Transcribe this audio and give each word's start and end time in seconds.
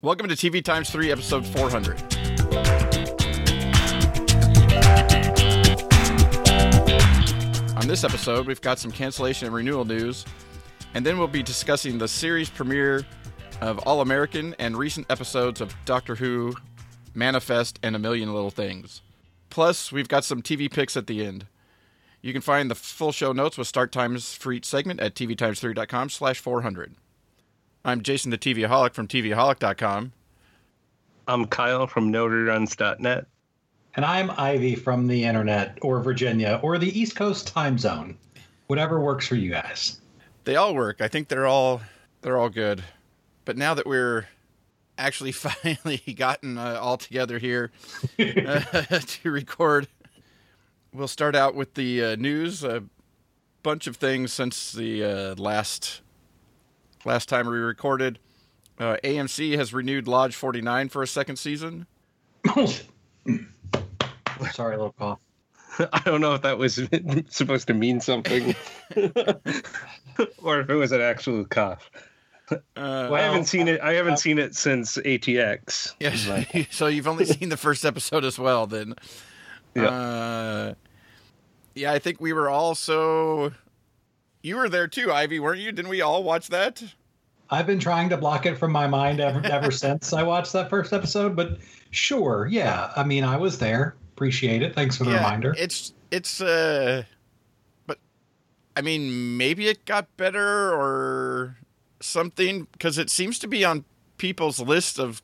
Welcome 0.00 0.28
to 0.28 0.36
TV 0.36 0.64
Times 0.64 0.90
3, 0.90 1.10
episode 1.10 1.44
400. 1.44 2.00
On 7.76 7.88
this 7.88 8.04
episode, 8.04 8.46
we've 8.46 8.60
got 8.60 8.78
some 8.78 8.92
cancellation 8.92 9.46
and 9.46 9.54
renewal 9.56 9.84
news, 9.84 10.24
and 10.94 11.04
then 11.04 11.18
we'll 11.18 11.26
be 11.26 11.42
discussing 11.42 11.98
the 11.98 12.06
series 12.06 12.48
premiere 12.48 13.04
of 13.60 13.80
All 13.80 14.00
American 14.00 14.54
and 14.60 14.76
recent 14.76 15.04
episodes 15.10 15.60
of 15.60 15.74
Doctor 15.84 16.14
Who, 16.14 16.54
Manifest, 17.16 17.80
and 17.82 17.96
A 17.96 17.98
Million 17.98 18.32
Little 18.32 18.52
Things. 18.52 19.02
Plus, 19.50 19.90
we've 19.90 20.06
got 20.06 20.24
some 20.24 20.42
TV 20.42 20.72
picks 20.72 20.96
at 20.96 21.08
the 21.08 21.26
end. 21.26 21.46
You 22.22 22.32
can 22.32 22.42
find 22.42 22.70
the 22.70 22.76
full 22.76 23.10
show 23.10 23.32
notes 23.32 23.58
with 23.58 23.66
start 23.66 23.90
times 23.90 24.32
for 24.32 24.52
each 24.52 24.64
segment 24.64 25.00
at 25.00 25.16
tvtimes3.com 25.16 26.10
slash 26.10 26.38
400. 26.38 26.94
I'm 27.84 28.02
Jason 28.02 28.30
the 28.30 28.38
TVaholic 28.38 28.92
from 28.92 29.06
TVaholic.com. 29.06 30.12
I'm 31.28 31.46
Kyle 31.46 31.86
from 31.86 32.12
NoReruns.net. 32.12 33.26
And 33.94 34.04
I'm 34.04 34.30
Ivey 34.32 34.74
from 34.74 35.06
the 35.06 35.24
internet 35.24 35.78
or 35.82 36.00
Virginia 36.00 36.60
or 36.62 36.78
the 36.78 36.98
East 36.98 37.16
Coast 37.16 37.48
time 37.48 37.78
zone. 37.78 38.16
Whatever 38.66 39.00
works 39.00 39.26
for 39.26 39.36
you 39.36 39.50
guys. 39.50 40.00
They 40.44 40.56
all 40.56 40.74
work. 40.74 41.00
I 41.00 41.08
think 41.08 41.28
they're 41.28 41.46
all 41.46 41.80
they're 42.22 42.36
all 42.36 42.48
good. 42.48 42.82
But 43.44 43.56
now 43.56 43.74
that 43.74 43.86
we're 43.86 44.26
actually 44.96 45.32
finally 45.32 45.98
gotten 46.16 46.58
uh, 46.58 46.78
all 46.80 46.96
together 46.96 47.38
here 47.38 47.70
uh, 48.18 48.60
to 49.06 49.30
record, 49.30 49.88
we'll 50.92 51.08
start 51.08 51.34
out 51.34 51.54
with 51.54 51.74
the 51.74 52.04
uh, 52.04 52.16
news. 52.16 52.64
A 52.64 52.82
bunch 53.62 53.86
of 53.86 53.96
things 53.96 54.32
since 54.32 54.72
the 54.72 55.04
uh, 55.04 55.34
last 55.36 56.02
last 57.08 57.28
time 57.28 57.48
we 57.48 57.56
recorded. 57.56 58.18
Uh, 58.78 58.96
AMC 59.02 59.56
has 59.56 59.72
renewed 59.72 60.06
Lodge 60.06 60.36
49 60.36 60.90
for 60.90 61.02
a 61.02 61.06
second 61.06 61.36
season. 61.36 61.86
Sorry, 64.52 64.76
little 64.76 64.92
cough. 64.92 65.18
I 65.92 66.00
don't 66.04 66.20
know 66.20 66.34
if 66.34 66.42
that 66.42 66.58
was 66.58 66.74
supposed 67.30 67.66
to 67.68 67.74
mean 67.74 68.00
something 68.00 68.54
or 70.42 70.60
if 70.60 70.70
it 70.70 70.74
was 70.74 70.92
an 70.92 71.00
actual 71.00 71.46
cough. 71.46 71.90
Uh, 72.50 72.58
well, 72.76 73.14
I 73.14 73.20
haven't 73.22 73.44
seen 73.44 73.68
it. 73.68 73.80
I 73.80 73.94
haven't 73.94 74.14
uh, 74.14 74.16
seen 74.16 74.38
it 74.38 74.54
since 74.54 74.96
ATX. 74.98 75.94
Yes, 76.00 76.28
so 76.70 76.86
you've 76.86 77.08
only 77.08 77.24
seen 77.24 77.48
the 77.48 77.56
first 77.56 77.84
episode 77.84 78.24
as 78.24 78.38
well. 78.38 78.66
Then, 78.66 78.94
yeah, 79.74 79.88
uh, 79.88 80.74
yeah. 81.74 81.92
I 81.92 81.98
think 81.98 82.20
we 82.20 82.32
were 82.32 82.48
also. 82.48 83.52
You 84.42 84.56
were 84.56 84.68
there 84.68 84.88
too, 84.88 85.12
Ivey, 85.12 85.40
weren't 85.40 85.60
you? 85.60 85.72
Didn't 85.72 85.90
we 85.90 86.00
all 86.00 86.22
watch 86.22 86.48
that? 86.48 86.82
I've 87.50 87.66
been 87.66 87.78
trying 87.78 88.08
to 88.10 88.16
block 88.16 88.46
it 88.46 88.56
from 88.56 88.72
my 88.72 88.86
mind 88.86 89.20
ever 89.20 89.44
ever 89.46 89.70
since 89.70 90.12
I 90.12 90.22
watched 90.22 90.52
that 90.52 90.68
first 90.68 90.92
episode. 90.92 91.34
But 91.34 91.58
sure, 91.90 92.46
yeah. 92.50 92.92
I 92.96 93.04
mean, 93.04 93.24
I 93.24 93.36
was 93.36 93.58
there. 93.58 93.96
Appreciate 94.14 94.62
it. 94.62 94.74
Thanks 94.74 94.96
for 94.96 95.04
the 95.04 95.12
yeah, 95.12 95.18
reminder. 95.18 95.54
It's 95.56 95.94
it's 96.10 96.40
uh, 96.40 97.04
but 97.86 97.98
I 98.76 98.82
mean, 98.82 99.36
maybe 99.36 99.68
it 99.68 99.84
got 99.84 100.14
better 100.16 100.72
or 100.72 101.56
something 102.00 102.66
because 102.72 102.98
it 102.98 103.10
seems 103.10 103.38
to 103.40 103.48
be 103.48 103.64
on 103.64 103.84
people's 104.18 104.60
list 104.60 104.98
of 104.98 105.22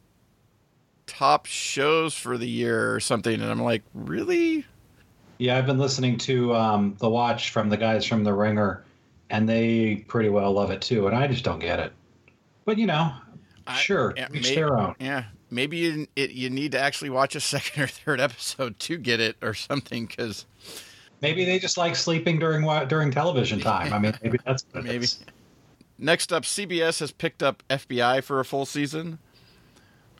top 1.06 1.46
shows 1.46 2.14
for 2.14 2.38
the 2.38 2.48
year 2.48 2.94
or 2.94 3.00
something, 3.00 3.40
and 3.40 3.50
I'm 3.50 3.62
like, 3.62 3.82
really? 3.92 4.64
Yeah, 5.38 5.58
I've 5.58 5.66
been 5.66 5.78
listening 5.78 6.16
to 6.18 6.54
um, 6.54 6.96
the 6.98 7.08
Watch 7.08 7.50
from 7.50 7.68
the 7.68 7.76
guys 7.76 8.06
from 8.06 8.24
The 8.24 8.32
Ringer, 8.32 8.84
and 9.30 9.48
they 9.48 10.04
pretty 10.08 10.28
well 10.28 10.52
love 10.52 10.70
it 10.70 10.80
too, 10.80 11.06
and 11.06 11.16
I 11.16 11.26
just 11.26 11.44
don't 11.44 11.58
get 11.58 11.80
it. 11.80 11.92
But 12.64 12.78
you 12.78 12.86
know, 12.86 13.12
I, 13.66 13.76
sure, 13.76 14.14
yeah, 14.16 14.28
each 14.32 14.42
maybe, 14.42 14.54
their 14.54 14.78
own. 14.78 14.94
Yeah, 14.98 15.24
maybe 15.50 15.76
you 15.78 16.06
it, 16.16 16.30
you 16.30 16.50
need 16.50 16.72
to 16.72 16.80
actually 16.80 17.10
watch 17.10 17.34
a 17.34 17.40
second 17.54 17.82
or 17.82 17.86
third 17.86 18.20
episode 18.20 18.78
to 18.80 18.96
get 18.96 19.20
it 19.20 19.36
or 19.42 19.54
something 19.54 20.06
because 20.06 20.46
maybe 21.20 21.44
they 21.44 21.58
just 21.58 21.76
like 21.76 21.96
sleeping 21.96 22.38
during 22.38 22.62
during 22.88 23.10
television 23.10 23.60
time. 23.60 23.92
I 23.92 23.98
mean, 23.98 24.14
maybe 24.22 24.38
that's 24.44 24.64
maybe. 24.74 25.06
Next 25.96 26.32
up, 26.32 26.42
CBS 26.42 26.98
has 27.00 27.12
picked 27.12 27.42
up 27.42 27.62
FBI 27.70 28.24
for 28.24 28.40
a 28.40 28.44
full 28.44 28.66
season, 28.66 29.20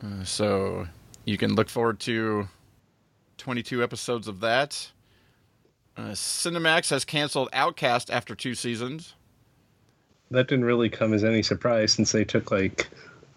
uh, 0.02 0.22
so 0.22 0.86
you 1.24 1.36
can 1.36 1.54
look 1.54 1.68
forward 1.68 1.98
to 2.00 2.48
22 3.38 3.82
episodes 3.82 4.28
of 4.28 4.40
that. 4.40 4.92
Uh, 5.96 6.10
Cinemax 6.10 6.90
has 6.90 7.04
canceled 7.04 7.48
Outcast 7.52 8.10
after 8.10 8.34
two 8.34 8.54
seasons 8.54 9.14
that 10.34 10.48
didn't 10.48 10.64
really 10.64 10.90
come 10.90 11.14
as 11.14 11.24
any 11.24 11.42
surprise 11.42 11.92
since 11.92 12.12
they 12.12 12.24
took 12.24 12.50
like 12.50 12.88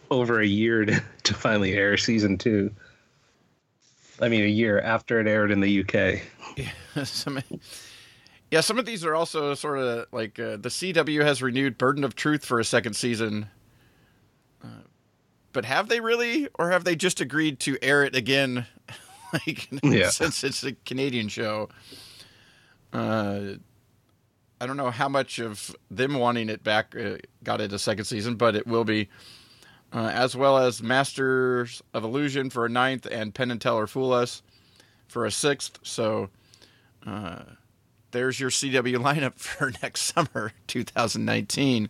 over 0.09 0.41
a 0.41 0.47
year 0.47 0.85
to, 0.85 1.03
to 1.23 1.33
finally 1.33 1.73
air 1.73 1.97
season 1.97 2.37
two. 2.37 2.71
I 4.19 4.29
mean, 4.29 4.43
a 4.43 4.47
year 4.47 4.81
after 4.81 5.19
it 5.19 5.27
aired 5.27 5.51
in 5.51 5.59
the 5.59 5.81
UK. 5.81 6.21
Yeah, 6.57 7.03
some, 7.03 7.39
yeah, 8.49 8.61
some 8.61 8.79
of 8.79 8.85
these 8.85 9.05
are 9.05 9.13
also 9.13 9.53
sort 9.53 9.77
of 9.77 10.07
like 10.11 10.39
uh, 10.39 10.57
the 10.57 10.69
CW 10.69 11.23
has 11.23 11.43
renewed 11.43 11.77
Burden 11.77 12.03
of 12.03 12.15
Truth 12.15 12.43
for 12.43 12.59
a 12.59 12.65
second 12.65 12.95
season. 12.95 13.47
Uh, 14.63 14.81
but 15.53 15.65
have 15.65 15.87
they 15.87 15.99
really, 15.99 16.47
or 16.57 16.71
have 16.71 16.83
they 16.83 16.95
just 16.95 17.21
agreed 17.21 17.59
to 17.61 17.77
air 17.83 18.03
it 18.03 18.15
again? 18.15 18.65
like, 19.33 19.69
yeah. 19.83 20.09
since 20.09 20.43
it's 20.43 20.63
a 20.63 20.71
Canadian 20.85 21.27
show. 21.27 21.69
Uh, 22.91 23.57
I 24.59 24.65
don't 24.65 24.77
know 24.77 24.91
how 24.91 25.09
much 25.09 25.39
of 25.39 25.75
them 25.91 26.15
wanting 26.15 26.49
it 26.49 26.63
back 26.63 26.95
uh, 26.95 27.17
got 27.43 27.61
it 27.61 27.73
a 27.73 27.79
second 27.79 28.05
season, 28.05 28.35
but 28.35 28.55
it 28.55 28.67
will 28.67 28.83
be. 28.83 29.09
Uh, 29.93 30.11
as 30.13 30.35
well 30.35 30.57
as 30.57 30.83
Masters 30.83 31.81
of 31.93 32.03
Illusion 32.03 32.49
for 32.49 32.65
a 32.65 32.69
ninth 32.69 33.07
and 33.09 33.33
Penn 33.33 33.51
and 33.51 33.61
Teller 33.61 33.87
Fool 33.87 34.11
Us 34.11 34.41
for 35.07 35.25
a 35.25 35.31
sixth. 35.31 35.79
So 35.81 36.29
uh, 37.05 37.43
there's 38.11 38.39
your 38.39 38.49
CW 38.49 38.97
lineup 39.01 39.35
for 39.35 39.71
next 39.81 40.01
summer, 40.13 40.51
2019. 40.67 41.89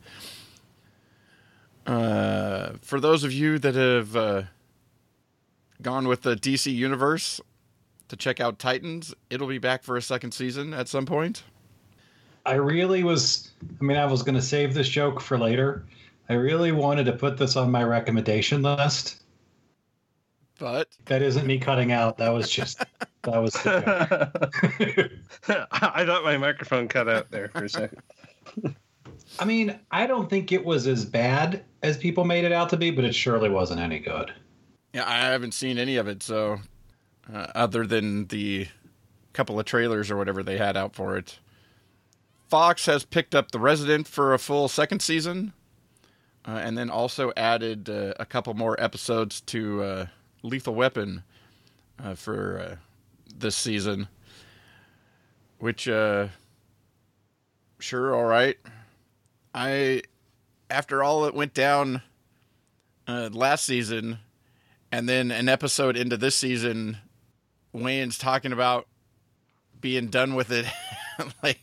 Uh, 1.85 2.73
for 2.81 2.99
those 2.99 3.23
of 3.23 3.31
you 3.31 3.57
that 3.59 3.75
have 3.75 4.15
uh, 4.15 4.43
gone 5.81 6.07
with 6.07 6.21
the 6.21 6.35
DC 6.35 6.73
Universe 6.73 7.39
to 8.09 8.15
check 8.15 8.39
out 8.39 8.59
Titans, 8.59 9.13
it'll 9.29 9.47
be 9.47 9.57
back 9.57 9.83
for 9.83 9.95
a 9.95 10.01
second 10.01 10.33
season 10.33 10.73
at 10.73 10.87
some 10.87 11.05
point. 11.05 11.43
I 12.47 12.53
really 12.53 13.03
was. 13.03 13.51
I 13.79 13.83
mean, 13.83 13.97
I 13.97 14.05
was 14.05 14.23
going 14.23 14.35
to 14.35 14.41
save 14.41 14.73
this 14.73 14.87
joke 14.87 15.19
for 15.19 15.37
later. 15.37 15.85
I 16.29 16.33
really 16.33 16.71
wanted 16.71 17.05
to 17.05 17.13
put 17.13 17.37
this 17.37 17.55
on 17.55 17.69
my 17.69 17.83
recommendation 17.83 18.61
list. 18.61 19.21
But 20.57 20.87
that 21.05 21.21
isn't 21.21 21.45
me 21.45 21.59
cutting 21.59 21.91
out. 21.91 22.17
That 22.17 22.29
was 22.29 22.49
just 22.49 22.83
that 23.23 23.37
was. 23.37 23.55
I 23.65 26.05
thought 26.05 26.23
my 26.23 26.37
microphone 26.37 26.87
cut 26.87 27.09
out 27.09 27.29
there 27.29 27.49
for 27.49 27.65
a 27.65 27.69
second. 27.69 28.01
I 29.39 29.45
mean, 29.45 29.77
I 29.91 30.07
don't 30.07 30.29
think 30.29 30.53
it 30.53 30.63
was 30.63 30.87
as 30.87 31.05
bad 31.05 31.63
as 31.83 31.97
people 31.97 32.23
made 32.23 32.45
it 32.45 32.53
out 32.53 32.69
to 32.69 32.77
be, 32.77 32.91
but 32.91 33.03
it 33.03 33.13
surely 33.13 33.49
wasn't 33.49 33.81
any 33.81 33.99
good. 33.99 34.31
Yeah, 34.93 35.07
I 35.07 35.17
haven't 35.17 35.53
seen 35.53 35.77
any 35.77 35.97
of 35.97 36.07
it, 36.07 36.23
so 36.23 36.59
uh, 37.31 37.47
other 37.53 37.85
than 37.85 38.27
the 38.27 38.67
couple 39.33 39.59
of 39.59 39.65
trailers 39.65 40.09
or 40.09 40.17
whatever 40.17 40.41
they 40.41 40.57
had 40.57 40.77
out 40.77 40.95
for 40.95 41.17
it. 41.17 41.37
Fox 42.47 42.85
has 42.85 43.03
picked 43.03 43.35
up 43.35 43.51
The 43.51 43.59
Resident 43.59 44.07
for 44.07 44.33
a 44.33 44.39
full 44.39 44.67
second 44.69 45.01
season, 45.01 45.53
uh, 46.45 46.51
and 46.63 46.77
then 46.77 46.89
also 46.89 47.33
added 47.35 47.89
uh, 47.89 48.13
a 48.19 48.25
couple 48.25 48.53
more 48.53 48.81
episodes 48.81 49.41
to 49.41 49.83
uh, 49.83 50.05
Lethal 50.43 50.73
Weapon 50.73 51.23
uh, 52.01 52.15
for 52.15 52.59
uh, 52.59 52.75
this 53.37 53.55
season. 53.55 54.07
Which, 55.59 55.89
uh, 55.89 56.27
sure, 57.79 58.15
all 58.15 58.25
right. 58.25 58.57
I, 59.53 60.03
after 60.69 61.03
all 61.03 61.23
that 61.23 61.33
went 61.33 61.53
down 61.53 62.01
last 63.07 63.65
season, 63.65 64.19
and 64.91 65.09
then 65.09 65.31
an 65.31 65.49
episode 65.49 65.97
into 65.97 66.15
this 66.15 66.35
season, 66.35 66.97
Wayne's 67.73 68.17
talking 68.17 68.53
about 68.53 68.87
being 69.81 70.07
done 70.07 70.35
with 70.35 70.51
it, 70.51 70.65
like 71.43 71.59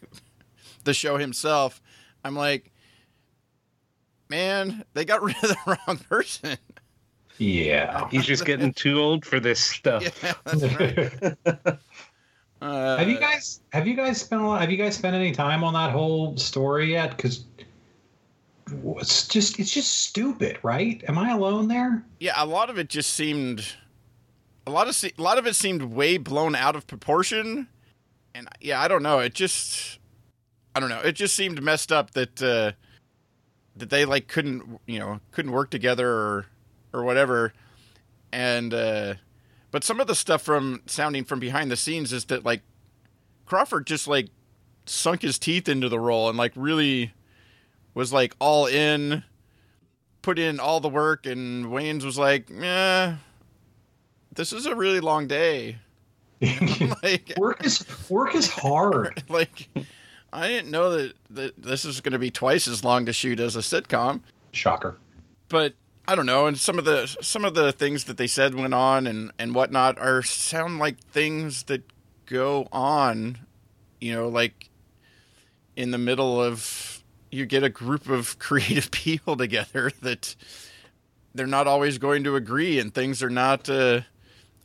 the 0.85 0.95
show 0.95 1.17
himself, 1.17 1.81
I'm 2.25 2.37
like, 2.37 2.73
man, 4.29 4.85
they 4.95 5.05
got 5.05 5.23
rid 5.23 5.37
of 5.37 5.51
the 5.51 5.79
wrong 5.87 5.99
person. 5.99 6.59
Yeah, 7.39 8.09
he's 8.11 8.25
just 8.25 8.45
getting 8.45 8.73
too 8.73 9.01
old 9.01 9.25
for 9.25 9.41
this 9.41 9.61
stuff. 9.61 10.03
Yeah, 10.23 10.35
that's 10.45 10.63
right. 10.79 11.37
uh, 12.63 12.97
have 12.97 13.09
you 13.09 13.19
guys 13.19 13.61
have 13.73 13.87
you 13.89 13.95
guys 13.95 14.21
spent 14.21 14.43
a 14.43 14.47
lot, 14.47 14.61
have 14.61 14.71
you 14.71 14.77
guys 14.77 14.97
spent 14.97 15.17
any 15.17 15.33
time 15.33 15.65
on 15.65 15.75
that 15.75 15.91
whole 15.91 16.37
story 16.37 16.93
yet? 16.93 17.17
Because 17.17 17.45
it's 18.97 19.27
just 19.27 19.59
it's 19.59 19.73
just 19.73 20.05
stupid, 20.05 20.59
right? 20.63 21.03
Am 21.09 21.19
I 21.19 21.33
alone 21.33 21.69
there? 21.69 22.05
Yeah, 22.21 22.35
a 22.37 22.47
lot 22.47 22.71
of 22.71 22.79
it 22.79 22.89
just 22.89 23.13
seemed 23.13 23.67
a 24.67 24.71
lot 24.71 24.89
of 24.89 25.05
a 25.05 25.23
lot 25.23 25.39
of 25.39 25.47
it 25.47 25.57
seemed 25.57 25.83
way 25.83 26.17
blown 26.17 26.55
out 26.55 26.77
of 26.77 26.87
proportion, 26.87 27.69
and 28.35 28.49
yeah, 28.61 28.81
I 28.81 28.89
don't 28.89 29.03
know. 29.03 29.19
It 29.19 29.35
just 29.35 29.99
I 30.75 30.81
don't 30.81 30.89
know. 30.89 31.01
It 31.01 31.13
just 31.13 31.37
seemed 31.37 31.63
messed 31.63 31.93
up 31.93 32.13
that 32.13 32.43
uh, 32.43 32.73
that 33.77 33.91
they 33.91 34.05
like 34.05 34.29
couldn't 34.29 34.81
you 34.87 34.99
know 34.99 35.21
couldn't 35.31 35.53
work 35.53 35.71
together 35.71 36.09
or 36.09 36.47
or 36.93 37.05
whatever. 37.05 37.53
And 38.33 38.75
uh, 38.75 39.15
but 39.71 39.85
some 39.85 40.01
of 40.01 40.07
the 40.07 40.15
stuff 40.15 40.43
from 40.43 40.83
sounding 40.87 41.25
from 41.25 41.41
behind 41.41 41.71
the 41.71 41.77
scenes 41.77 42.13
is 42.13 42.25
that 42.27 42.45
like 42.45 42.63
Crawford 43.47 43.87
just 43.87 44.09
like 44.09 44.29
sunk 44.87 45.23
his 45.23 45.39
teeth 45.39 45.69
into 45.69 45.89
the 45.89 46.01
role 46.01 46.29
and 46.29 46.37
like 46.37 46.53
really 46.57 47.13
was 47.95 48.13
like 48.13 48.35
all 48.41 48.67
in, 48.67 49.23
put 50.23 50.39
in 50.39 50.59
all 50.59 50.81
the 50.81 50.89
work, 50.89 51.27
and 51.27 51.67
Wayans 51.67 52.05
was 52.05 52.19
like, 52.19 52.51
"Yeah, 52.51 53.17
this 54.35 54.53
is 54.53 54.67
a 54.67 54.75
really 54.75 55.01
long 55.01 55.27
day." 55.27 55.79
like 57.03 57.33
work 57.37 57.65
is 57.65 57.87
work 58.11 58.35
is 58.35 58.49
hard. 58.49 59.23
like 59.29 59.69
I 60.35 60.49
didn't 60.49 60.73
know 60.73 60.91
that, 60.91 61.15
that 61.31 61.63
this 61.63 61.85
is 61.85 62.01
going 62.01 62.13
to 62.13 62.19
be 62.19 62.31
twice 62.31 62.67
as 62.67 62.83
long 62.83 63.07
to 63.07 63.13
shoot 63.13 63.39
as 63.39 63.55
a 63.55 63.61
sitcom. 63.61 64.21
Shocker. 64.51 64.99
But 65.49 65.75
I 66.09 66.17
don't 66.17 66.27
know, 66.27 66.47
and 66.47 66.59
some 66.59 66.79
of 66.79 66.85
the 66.85 67.07
some 67.07 67.45
of 67.45 67.55
the 67.55 67.73
things 67.73 68.05
that 68.05 68.17
they 68.17 68.27
said 68.27 68.55
went 68.55 68.75
on 68.75 69.07
and 69.07 69.31
and 69.39 69.55
whatnot 69.55 69.99
are 69.99 70.23
sound 70.23 70.79
like 70.79 70.99
things 70.99 71.63
that 71.65 71.83
go 72.27 72.69
on, 72.73 73.39
you 74.01 74.13
know, 74.13 74.29
like 74.29 74.71
in 75.77 75.93
the 75.93 75.99
middle 75.99 76.43
of 76.43 77.03
you 77.31 77.47
get 77.47 77.63
a 77.63 77.69
group 77.71 78.09
of 78.09 78.39
creative 78.41 78.91
people 78.91 79.37
together 79.37 79.93
that 80.03 80.35
they're 81.35 81.47
not 81.47 81.67
always 81.67 81.99
going 81.99 82.25
to 82.25 82.37
agree 82.37 82.79
and 82.79 82.93
things 82.93 83.23
are 83.23 83.31
not 83.31 83.69
uh, 83.71 84.01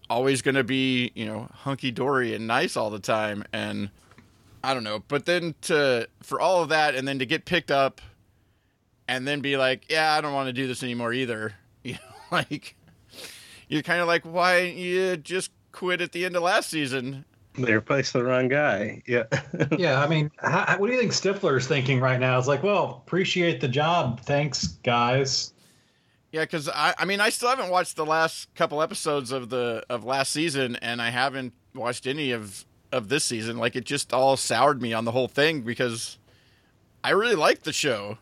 always 0.10 0.42
going 0.42 0.56
to 0.56 0.63
be 0.63 1.12
you 1.15 1.25
know 1.25 1.48
hunky 1.54 1.92
dory 1.92 2.33
and 2.33 2.48
nice 2.48 2.75
all 2.75 2.89
the 2.89 3.00
time 3.00 3.44
and 3.54 3.89
I 4.64 4.74
don't 4.74 4.84
know, 4.84 5.04
but 5.08 5.26
then 5.26 5.56
to 5.64 6.08
for 6.22 6.40
all 6.42 6.62
of 6.62 6.70
that 6.70 6.96
and 6.96 7.08
then 7.08 7.20
to 7.20 7.26
get 7.26 7.46
picked 7.46 7.72
up 7.72 8.02
and 9.08 9.28
then 9.28 9.42
be 9.42 9.58
like, 9.58 9.90
yeah, 9.90 10.14
I 10.14 10.22
don't 10.22 10.34
want 10.34 10.48
to 10.48 10.54
do 10.54 10.68
this 10.68 10.84
anymore 10.84 11.14
either. 11.14 11.54
You 11.82 11.94
know, 11.94 12.00
like 12.30 12.76
you're 13.70 13.84
kind 13.84 14.02
of 14.02 14.08
like, 14.08 14.24
why 14.24 14.64
you 14.64 15.16
just 15.16 15.50
quit 15.72 16.02
at 16.02 16.12
the 16.12 16.26
end 16.26 16.36
of 16.36 16.44
last 16.44 16.70
season? 16.70 17.24
They 17.56 17.74
replaced 17.74 18.12
the 18.12 18.24
wrong 18.24 18.50
guy. 18.50 19.02
Yeah. 19.08 19.24
yeah. 19.78 20.04
I 20.04 20.08
mean, 20.08 20.30
how, 20.40 20.76
what 20.78 20.88
do 20.88 20.94
you 20.94 21.00
think 21.00 21.14
Stifler's 21.14 21.68
thinking 21.68 22.02
right 22.02 22.20
now? 22.20 22.38
It's 22.38 22.50
like, 22.50 22.64
well, 22.64 23.02
appreciate 23.06 23.62
the 23.62 23.70
job. 23.70 24.20
Thanks, 24.22 24.68
guys. 24.68 25.54
Yeah, 26.32 26.42
because 26.42 26.68
I, 26.70 26.94
I 26.98 27.06
mean, 27.06 27.22
I 27.22 27.30
still 27.30 27.50
haven't 27.50 27.70
watched 27.70 27.96
the 27.96 28.06
last 28.06 28.54
couple 28.56 28.82
episodes 28.82 29.32
of 29.32 29.50
the 29.50 29.84
of 29.90 30.04
last 30.04 30.32
season, 30.32 30.76
and 30.76 31.02
I 31.02 31.10
haven't 31.10 31.54
watched 31.74 32.06
any 32.06 32.32
of 32.32 32.66
of 32.91 33.09
this 33.09 33.24
season. 33.24 33.57
Like, 33.57 33.75
it 33.75 33.86
just 33.86 34.13
all 34.13 34.38
soured 34.38 34.81
me 34.81 34.94
on 34.94 35.06
the 35.06 35.12
whole 35.12 35.27
thing 35.27 35.62
because 35.62 36.18
I 37.03 37.12
really 37.12 37.36
liked 37.36 37.63
the 37.63 37.74
show, 37.74 38.18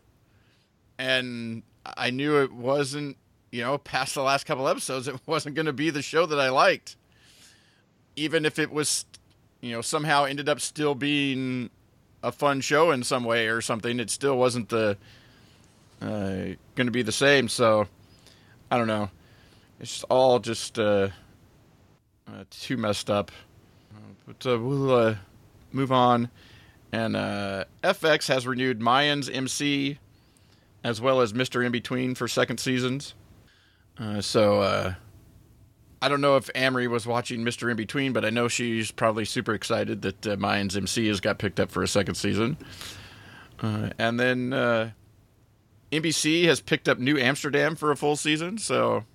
and 0.98 1.64
I 1.86 2.10
knew 2.10 2.38
it 2.38 2.52
wasn't, 2.52 3.18
you 3.52 3.64
know, 3.64 3.78
past 3.78 4.16
the 4.16 4.24
last 4.24 4.46
couple 4.46 4.68
episodes, 4.68 5.08
it 5.08 5.20
wasn't 5.26 5.56
going 5.56 5.66
to 5.66 5.74
be 5.74 5.90
the 5.90 6.02
show 6.02 6.26
that 6.26 6.40
I 6.40 6.50
liked, 6.50 6.96
even 8.16 8.46
if 8.46 8.60
it 8.60 8.72
was 8.72 9.06
you 9.62 9.72
know 9.72 9.82
somehow 9.82 10.26
ended 10.26 10.50
up 10.50 10.60
still 10.60 10.96
being 10.96 11.70
a 12.24 12.32
fun 12.32 12.62
show 12.62 12.92
in 12.92 13.04
some 13.04 13.24
way 13.24 13.48
or 13.48 13.62
something, 13.62 14.00
it 14.00 14.10
still 14.10 14.38
wasn't 14.38 14.70
the 14.70 14.98
uh, 16.02 16.56
going 16.76 16.88
to 16.88 16.92
be 16.92 17.02
the 17.02 17.12
same. 17.12 17.48
So 17.48 17.88
I 18.70 18.78
don't 18.78 18.88
know. 18.88 19.10
It's 19.80 20.04
all 20.06 20.40
just 20.40 20.80
uh, 20.80 21.10
uh, 22.28 22.44
too 22.50 22.78
messed 22.78 23.10
up. 23.10 23.32
But 24.28 24.46
uh, 24.46 24.60
we'll 24.60 24.92
uh, 24.92 25.16
move 25.72 25.92
on. 25.92 26.30
And 26.92 27.16
uh, 27.16 27.66
FX 27.84 28.28
has 28.28 28.46
renewed 28.46 28.80
Mayans 28.80 29.34
MC 29.34 29.98
as 30.84 31.02
well 31.02 31.22
as 31.22 31.34
Mr. 31.34 31.66
In 31.66 31.72
Between 31.72 32.14
for 32.14 32.28
second 32.28 32.60
seasons. 32.60 33.16
so 34.20 34.96
I 36.02 36.10
don't 36.10 36.22
know 36.22 36.36
if 36.36 36.50
Amory 36.54 36.88
was 36.88 37.08
watching 37.08 37.42
Mr. 37.42 37.72
In 37.72 37.78
Between, 37.78 38.14
but 38.14 38.24
I 38.24 38.30
know 38.30 38.48
she's 38.48 38.92
probably 38.92 39.26
super 39.26 39.54
excited 39.54 40.04
that 40.04 40.28
uh, 40.28 40.36
Mayans 40.36 40.78
MC 40.78 41.08
has 41.08 41.20
got 41.20 41.40
picked 41.40 41.60
up 41.60 41.72
for 41.72 41.82
a 41.82 41.88
second 41.88 42.16
season. 42.16 42.58
Uh, 43.60 43.90
and 43.98 44.20
then 44.20 44.54
uh, 44.54 44.92
NBC 45.92 46.46
has 46.46 46.62
picked 46.62 46.88
up 46.88 47.00
New 47.00 47.18
Amsterdam 47.18 47.76
for 47.76 47.92
a 47.92 47.98
full 47.98 48.16
season. 48.16 48.60
So, 48.60 49.06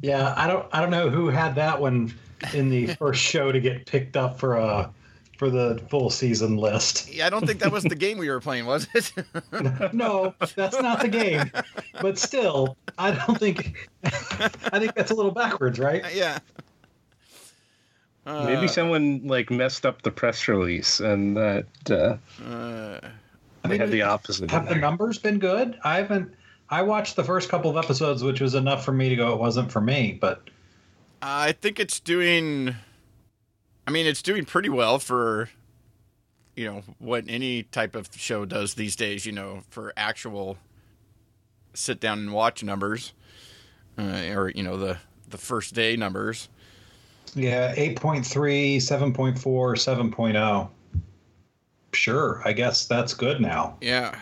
yeah, 0.00 0.32
I 0.36 0.46
don't, 0.46 0.66
I 0.72 0.80
don't 0.80 0.90
know 0.90 1.10
who 1.10 1.28
had 1.28 1.56
that 1.56 1.78
one 1.78 2.14
in 2.52 2.68
the 2.70 2.86
first 2.94 3.20
show 3.20 3.52
to 3.52 3.60
get 3.60 3.86
picked 3.86 4.16
up 4.16 4.38
for 4.38 4.56
a 4.56 4.90
for 5.36 5.50
the 5.50 5.80
full 5.90 6.10
season 6.10 6.56
list. 6.56 7.12
Yeah, 7.12 7.26
I 7.26 7.30
don't 7.30 7.46
think 7.46 7.60
that 7.60 7.70
was 7.70 7.84
the 7.84 7.94
game 7.94 8.18
we 8.18 8.28
were 8.28 8.40
playing, 8.40 8.66
was 8.66 8.88
it? 8.94 9.12
no, 9.92 10.34
that's 10.54 10.80
not 10.80 11.00
the 11.00 11.08
game. 11.08 11.50
But 12.00 12.18
still, 12.18 12.76
I 12.98 13.12
don't 13.12 13.38
think 13.38 13.88
I 14.02 14.78
think 14.78 14.94
that's 14.94 15.10
a 15.10 15.14
little 15.14 15.32
backwards, 15.32 15.78
right? 15.78 16.04
Yeah. 16.14 16.38
Uh, 18.24 18.44
Maybe 18.44 18.66
someone 18.66 19.20
like 19.24 19.50
messed 19.50 19.86
up 19.86 20.02
the 20.02 20.10
press 20.10 20.48
release 20.48 20.98
and 20.98 21.36
that 21.36 21.66
uh, 21.88 22.16
uh 22.44 23.00
I 23.62 23.68
mean, 23.68 23.78
had 23.78 23.90
the 23.90 24.02
opposite. 24.02 24.50
Have 24.50 24.68
the 24.68 24.74
numbers 24.74 25.18
been 25.18 25.38
good? 25.38 25.78
I 25.84 25.98
haven't 25.98 26.34
I 26.68 26.82
watched 26.82 27.14
the 27.14 27.22
first 27.22 27.48
couple 27.48 27.70
of 27.70 27.82
episodes 27.82 28.24
which 28.24 28.40
was 28.40 28.54
enough 28.54 28.84
for 28.84 28.92
me 28.92 29.08
to 29.08 29.16
go 29.16 29.32
it 29.32 29.38
wasn't 29.38 29.70
for 29.70 29.80
me, 29.80 30.18
but 30.20 30.50
I 31.22 31.52
think 31.52 31.80
it's 31.80 32.00
doing 32.00 32.76
I 33.86 33.90
mean, 33.90 34.06
it's 34.06 34.22
doing 34.22 34.44
pretty 34.44 34.68
well 34.68 34.98
for 34.98 35.48
you 36.56 36.64
know 36.64 36.82
what 36.98 37.24
any 37.28 37.62
type 37.64 37.94
of 37.94 38.08
show 38.16 38.44
does 38.44 38.74
these 38.74 38.96
days. 38.96 39.26
You 39.26 39.32
know, 39.32 39.62
for 39.70 39.92
actual 39.96 40.58
sit 41.74 42.00
down 42.00 42.18
and 42.18 42.32
watch 42.32 42.64
numbers, 42.64 43.12
uh, 43.98 44.24
or 44.34 44.50
you 44.50 44.62
know 44.62 44.76
the 44.76 44.98
the 45.28 45.38
first 45.38 45.74
day 45.74 45.96
numbers. 45.96 46.48
Yeah, 47.34 47.74
8.3, 47.74 48.76
7.4, 48.76 49.36
7.0. 49.36 50.68
Sure, 51.92 52.40
I 52.46 52.52
guess 52.52 52.86
that's 52.86 53.12
good 53.12 53.40
now. 53.40 53.76
Yeah. 53.82 54.18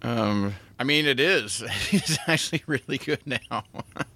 Um, 0.00 0.54
I 0.78 0.84
mean, 0.84 1.04
it 1.04 1.20
is. 1.20 1.62
It's 1.90 2.16
actually 2.26 2.62
really 2.66 2.98
good 2.98 3.20
now. 3.26 3.64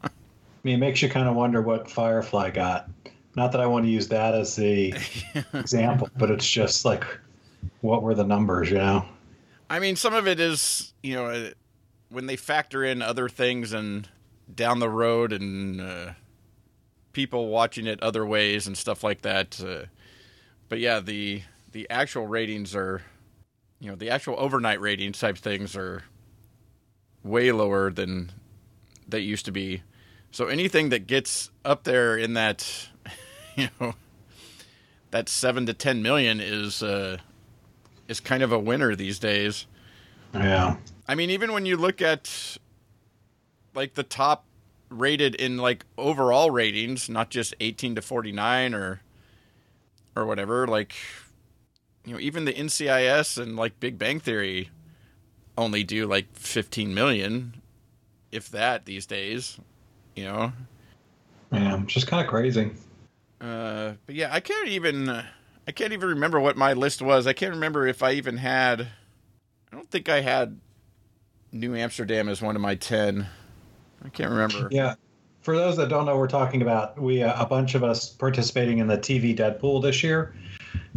I 0.62 0.68
mean, 0.68 0.74
it 0.74 0.78
makes 0.78 1.00
you 1.00 1.08
kind 1.08 1.26
of 1.26 1.34
wonder 1.34 1.62
what 1.62 1.90
Firefly 1.90 2.50
got. 2.50 2.90
Not 3.34 3.50
that 3.52 3.62
I 3.62 3.66
want 3.66 3.86
to 3.86 3.90
use 3.90 4.08
that 4.08 4.34
as 4.34 4.56
the 4.56 4.94
example, 5.54 6.10
but 6.18 6.30
it's 6.30 6.48
just 6.48 6.84
like, 6.84 7.04
what 7.80 8.02
were 8.02 8.14
the 8.14 8.24
numbers, 8.24 8.70
you 8.70 8.76
know? 8.76 9.06
I 9.70 9.78
mean, 9.78 9.96
some 9.96 10.12
of 10.12 10.28
it 10.28 10.38
is, 10.38 10.92
you 11.02 11.14
know, 11.14 11.26
uh, 11.26 11.50
when 12.10 12.26
they 12.26 12.36
factor 12.36 12.84
in 12.84 13.00
other 13.00 13.28
things 13.28 13.72
and 13.72 14.06
down 14.54 14.80
the 14.80 14.88
road 14.90 15.32
and 15.32 15.80
uh, 15.80 16.12
people 17.12 17.48
watching 17.48 17.86
it 17.86 18.02
other 18.02 18.26
ways 18.26 18.66
and 18.66 18.76
stuff 18.76 19.02
like 19.02 19.22
that. 19.22 19.62
Uh, 19.64 19.86
but 20.68 20.78
yeah, 20.78 21.00
the 21.00 21.42
the 21.72 21.88
actual 21.88 22.26
ratings 22.26 22.74
are, 22.74 23.00
you 23.78 23.88
know, 23.88 23.96
the 23.96 24.10
actual 24.10 24.34
overnight 24.38 24.80
ratings 24.80 25.20
type 25.20 25.38
things 25.38 25.74
are 25.76 26.02
way 27.22 27.52
lower 27.52 27.90
than 27.90 28.32
they 29.08 29.20
used 29.20 29.44
to 29.46 29.52
be. 29.52 29.82
So 30.30 30.46
anything 30.46 30.90
that 30.90 31.06
gets 31.06 31.50
up 31.64 31.84
there 31.84 32.16
in 32.16 32.34
that 32.34 32.88
you 33.56 33.68
know 33.80 33.94
that 35.10 35.28
seven 35.28 35.66
to 35.66 35.74
ten 35.74 36.02
million 36.02 36.40
is 36.40 36.82
uh, 36.82 37.18
is 38.08 38.20
kind 38.20 38.42
of 38.42 38.52
a 38.52 38.58
winner 38.58 38.94
these 38.94 39.18
days. 39.18 39.66
Yeah, 40.32 40.76
I 41.08 41.14
mean, 41.14 41.30
even 41.30 41.52
when 41.52 41.66
you 41.66 41.76
look 41.76 42.00
at 42.00 42.58
like 43.74 43.94
the 43.94 44.02
top 44.02 44.44
rated 44.88 45.34
in 45.34 45.56
like 45.56 45.84
overall 45.98 46.50
ratings, 46.50 47.08
not 47.08 47.30
just 47.30 47.54
eighteen 47.60 47.94
to 47.96 48.02
forty 48.02 48.32
nine 48.32 48.74
or 48.74 49.02
or 50.14 50.26
whatever, 50.26 50.66
like 50.66 50.94
you 52.04 52.14
know, 52.14 52.20
even 52.20 52.44
the 52.44 52.52
NCIS 52.52 53.40
and 53.40 53.56
like 53.56 53.80
Big 53.80 53.98
Bang 53.98 54.20
Theory 54.20 54.70
only 55.58 55.82
do 55.82 56.06
like 56.06 56.26
fifteen 56.34 56.94
million, 56.94 57.60
if 58.30 58.48
that 58.50 58.86
these 58.86 59.06
days. 59.06 59.58
You 60.20 60.26
know. 60.26 60.52
Yeah, 61.50 61.82
just 61.86 62.06
kind 62.06 62.22
of 62.22 62.28
crazy. 62.28 62.70
Uh, 63.40 63.92
but 64.04 64.14
yeah, 64.14 64.28
I 64.30 64.40
can't 64.40 64.68
even 64.68 65.08
uh, 65.08 65.24
I 65.66 65.72
can't 65.72 65.94
even 65.94 66.10
remember 66.10 66.38
what 66.38 66.58
my 66.58 66.74
list 66.74 67.00
was. 67.00 67.26
I 67.26 67.32
can't 67.32 67.54
remember 67.54 67.86
if 67.86 68.02
I 68.02 68.12
even 68.12 68.36
had. 68.36 68.82
I 68.82 69.76
don't 69.76 69.90
think 69.90 70.10
I 70.10 70.20
had 70.20 70.60
New 71.52 71.74
Amsterdam 71.74 72.28
as 72.28 72.42
one 72.42 72.54
of 72.54 72.60
my 72.60 72.74
ten. 72.74 73.26
I 74.04 74.10
can't 74.10 74.30
remember. 74.30 74.68
Yeah, 74.70 74.96
for 75.40 75.56
those 75.56 75.78
that 75.78 75.88
don't 75.88 76.04
know, 76.04 76.18
we're 76.18 76.28
talking 76.28 76.60
about 76.60 77.00
we 77.00 77.22
uh, 77.22 77.42
a 77.42 77.46
bunch 77.46 77.74
of 77.74 77.82
us 77.82 78.10
participating 78.10 78.76
in 78.76 78.88
the 78.88 78.98
TV 78.98 79.34
Deadpool 79.34 79.80
this 79.80 80.02
year, 80.02 80.34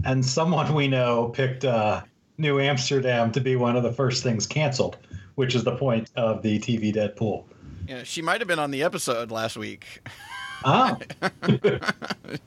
and 0.03 0.25
someone 0.25 0.73
we 0.73 0.89
know 0.89 1.29
picked 1.29 1.63
uh, 1.63 2.01
New 2.37 2.59
Amsterdam 2.59 3.31
to 3.31 3.39
be 3.39 3.55
one 3.55 3.77
of 3.77 3.83
the 3.83 3.93
first 3.93 4.21
things 4.21 4.45
canceled, 4.45 4.97
which 5.35 5.55
is 5.55 5.63
the 5.63 5.77
point 5.77 6.09
of 6.17 6.41
the 6.41 6.59
TV 6.59 6.93
Deadpool. 6.93 7.45
Yeah, 7.87 8.03
she 8.03 8.21
might 8.21 8.41
have 8.41 8.47
been 8.47 8.59
on 8.59 8.71
the 8.71 8.83
episode 8.83 9.31
last 9.31 9.57
week. 9.57 10.01
Ah, 10.65 10.97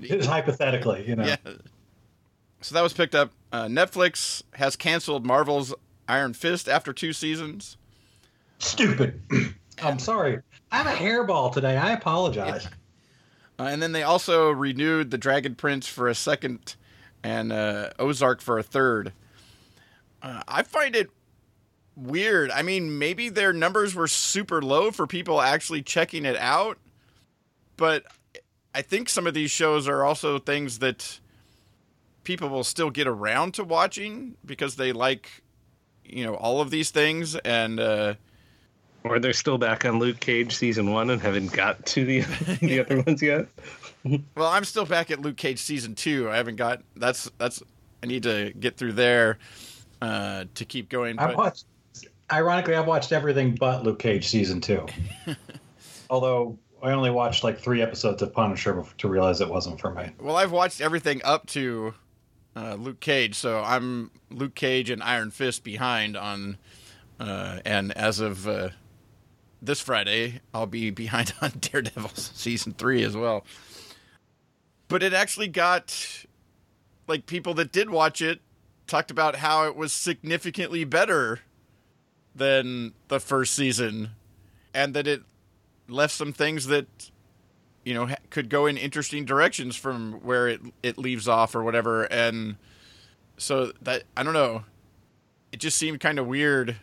just 0.00 0.26
hypothetically, 0.26 1.06
you 1.06 1.16
know. 1.16 1.26
Yeah. 1.26 1.36
So 2.62 2.74
that 2.74 2.80
was 2.80 2.94
picked 2.94 3.14
up. 3.14 3.30
Uh, 3.52 3.66
Netflix 3.66 4.42
has 4.54 4.74
canceled 4.74 5.26
Marvel's 5.26 5.74
Iron 6.08 6.32
Fist 6.32 6.66
after 6.66 6.94
two 6.94 7.12
seasons. 7.12 7.76
Stupid. 8.58 9.20
I'm 9.82 9.98
sorry. 9.98 10.40
I 10.72 10.78
have 10.78 10.86
a 10.86 10.96
hairball 10.96 11.52
today. 11.52 11.76
I 11.76 11.92
apologize. 11.92 12.66
Uh, 13.58 13.64
and 13.64 13.82
then 13.82 13.92
they 13.92 14.02
also 14.02 14.50
renewed 14.50 15.10
the 15.10 15.18
Dragon 15.18 15.54
Prince 15.54 15.86
for 15.86 16.08
a 16.08 16.14
second 16.14 16.74
and 17.22 17.52
uh, 17.52 17.90
Ozark 17.98 18.40
for 18.40 18.58
a 18.58 18.62
third. 18.62 19.12
Uh, 20.22 20.42
I 20.48 20.62
find 20.62 20.96
it 20.96 21.10
weird. 21.96 22.50
I 22.50 22.62
mean, 22.62 22.98
maybe 22.98 23.28
their 23.28 23.52
numbers 23.52 23.94
were 23.94 24.06
super 24.06 24.62
low 24.62 24.90
for 24.90 25.06
people 25.06 25.40
actually 25.40 25.82
checking 25.82 26.24
it 26.24 26.36
out, 26.36 26.78
but 27.76 28.04
I 28.74 28.82
think 28.82 29.08
some 29.08 29.26
of 29.26 29.34
these 29.34 29.50
shows 29.50 29.88
are 29.88 30.04
also 30.04 30.38
things 30.38 30.80
that 30.80 31.18
people 32.24 32.48
will 32.48 32.64
still 32.64 32.90
get 32.90 33.06
around 33.06 33.54
to 33.54 33.64
watching 33.64 34.36
because 34.44 34.76
they 34.76 34.92
like, 34.92 35.42
you 36.04 36.24
know, 36.24 36.34
all 36.34 36.60
of 36.60 36.70
these 36.70 36.90
things 36.90 37.34
and. 37.36 37.80
Uh, 37.80 38.14
or 39.04 39.20
they're 39.20 39.32
still 39.32 39.56
back 39.56 39.84
on 39.84 39.98
Luke 40.00 40.18
Cage 40.18 40.56
season 40.56 40.92
one 40.92 41.10
and 41.10 41.22
haven't 41.22 41.52
got 41.52 41.86
to 41.86 42.04
the 42.04 42.20
the 42.60 42.80
other 42.80 43.00
ones 43.02 43.22
yet. 43.22 43.46
well, 44.34 44.48
I'm 44.48 44.64
still 44.64 44.84
back 44.84 45.10
at 45.10 45.20
Luke 45.20 45.36
Cage 45.36 45.60
season 45.60 45.94
two. 45.94 46.28
I 46.28 46.36
haven't 46.36 46.56
got 46.56 46.82
that's 46.96 47.30
that's 47.38 47.62
I 48.02 48.06
need 48.06 48.24
to 48.24 48.52
get 48.58 48.76
through 48.76 48.92
there 48.92 49.38
uh, 50.02 50.44
to 50.54 50.64
keep 50.64 50.88
going. 50.88 51.18
I 51.18 51.34
watched. 51.34 51.66
Ironically, 52.32 52.74
I've 52.74 52.86
watched 52.86 53.12
everything 53.12 53.54
but 53.54 53.84
Luke 53.84 53.98
Cage 53.98 54.26
season 54.26 54.60
two. 54.60 54.84
Although 56.10 56.58
I 56.82 56.92
only 56.92 57.10
watched 57.10 57.44
like 57.44 57.58
three 57.58 57.82
episodes 57.82 58.22
of 58.22 58.32
Punisher 58.32 58.84
to 58.98 59.08
realize 59.08 59.40
it 59.40 59.48
wasn't 59.48 59.80
for 59.80 59.92
me. 59.92 60.10
Well, 60.20 60.36
I've 60.36 60.52
watched 60.52 60.80
everything 60.80 61.20
up 61.24 61.46
to 61.48 61.94
uh, 62.56 62.74
Luke 62.74 63.00
Cage, 63.00 63.34
so 63.36 63.62
I'm 63.62 64.10
Luke 64.30 64.54
Cage 64.54 64.90
and 64.90 65.02
Iron 65.02 65.30
Fist 65.30 65.62
behind 65.62 66.16
on, 66.16 66.58
uh, 67.20 67.60
and 67.64 67.92
as 67.92 68.18
of 68.18 68.48
uh, 68.48 68.70
this 69.62 69.80
Friday, 69.80 70.40
I'll 70.52 70.66
be 70.66 70.90
behind 70.90 71.32
on 71.40 71.52
Daredevil 71.60 72.10
season 72.14 72.72
three 72.72 73.04
as 73.04 73.16
well. 73.16 73.44
But 74.88 75.02
it 75.02 75.12
actually 75.12 75.48
got 75.48 76.24
like 77.06 77.26
people 77.26 77.54
that 77.54 77.70
did 77.72 77.90
watch 77.90 78.20
it 78.20 78.40
talked 78.86 79.10
about 79.10 79.36
how 79.36 79.66
it 79.66 79.76
was 79.76 79.92
significantly 79.92 80.84
better 80.84 81.40
than 82.36 82.92
the 83.08 83.18
first 83.18 83.54
season, 83.54 84.10
and 84.74 84.94
that 84.94 85.06
it 85.06 85.22
left 85.88 86.14
some 86.14 86.32
things 86.32 86.66
that 86.66 86.86
you 87.84 87.94
know 87.94 88.08
could 88.30 88.50
go 88.50 88.66
in 88.66 88.76
interesting 88.76 89.24
directions 89.24 89.76
from 89.76 90.14
where 90.24 90.48
it 90.48 90.60
it 90.82 90.98
leaves 90.98 91.26
off 91.26 91.54
or 91.54 91.62
whatever. 91.62 92.04
And 92.04 92.56
so 93.38 93.72
that 93.82 94.04
I 94.16 94.22
don't 94.22 94.34
know. 94.34 94.64
It 95.52 95.60
just 95.60 95.78
seemed 95.78 96.00
kind 96.00 96.18
of 96.18 96.26
weird. 96.26 96.76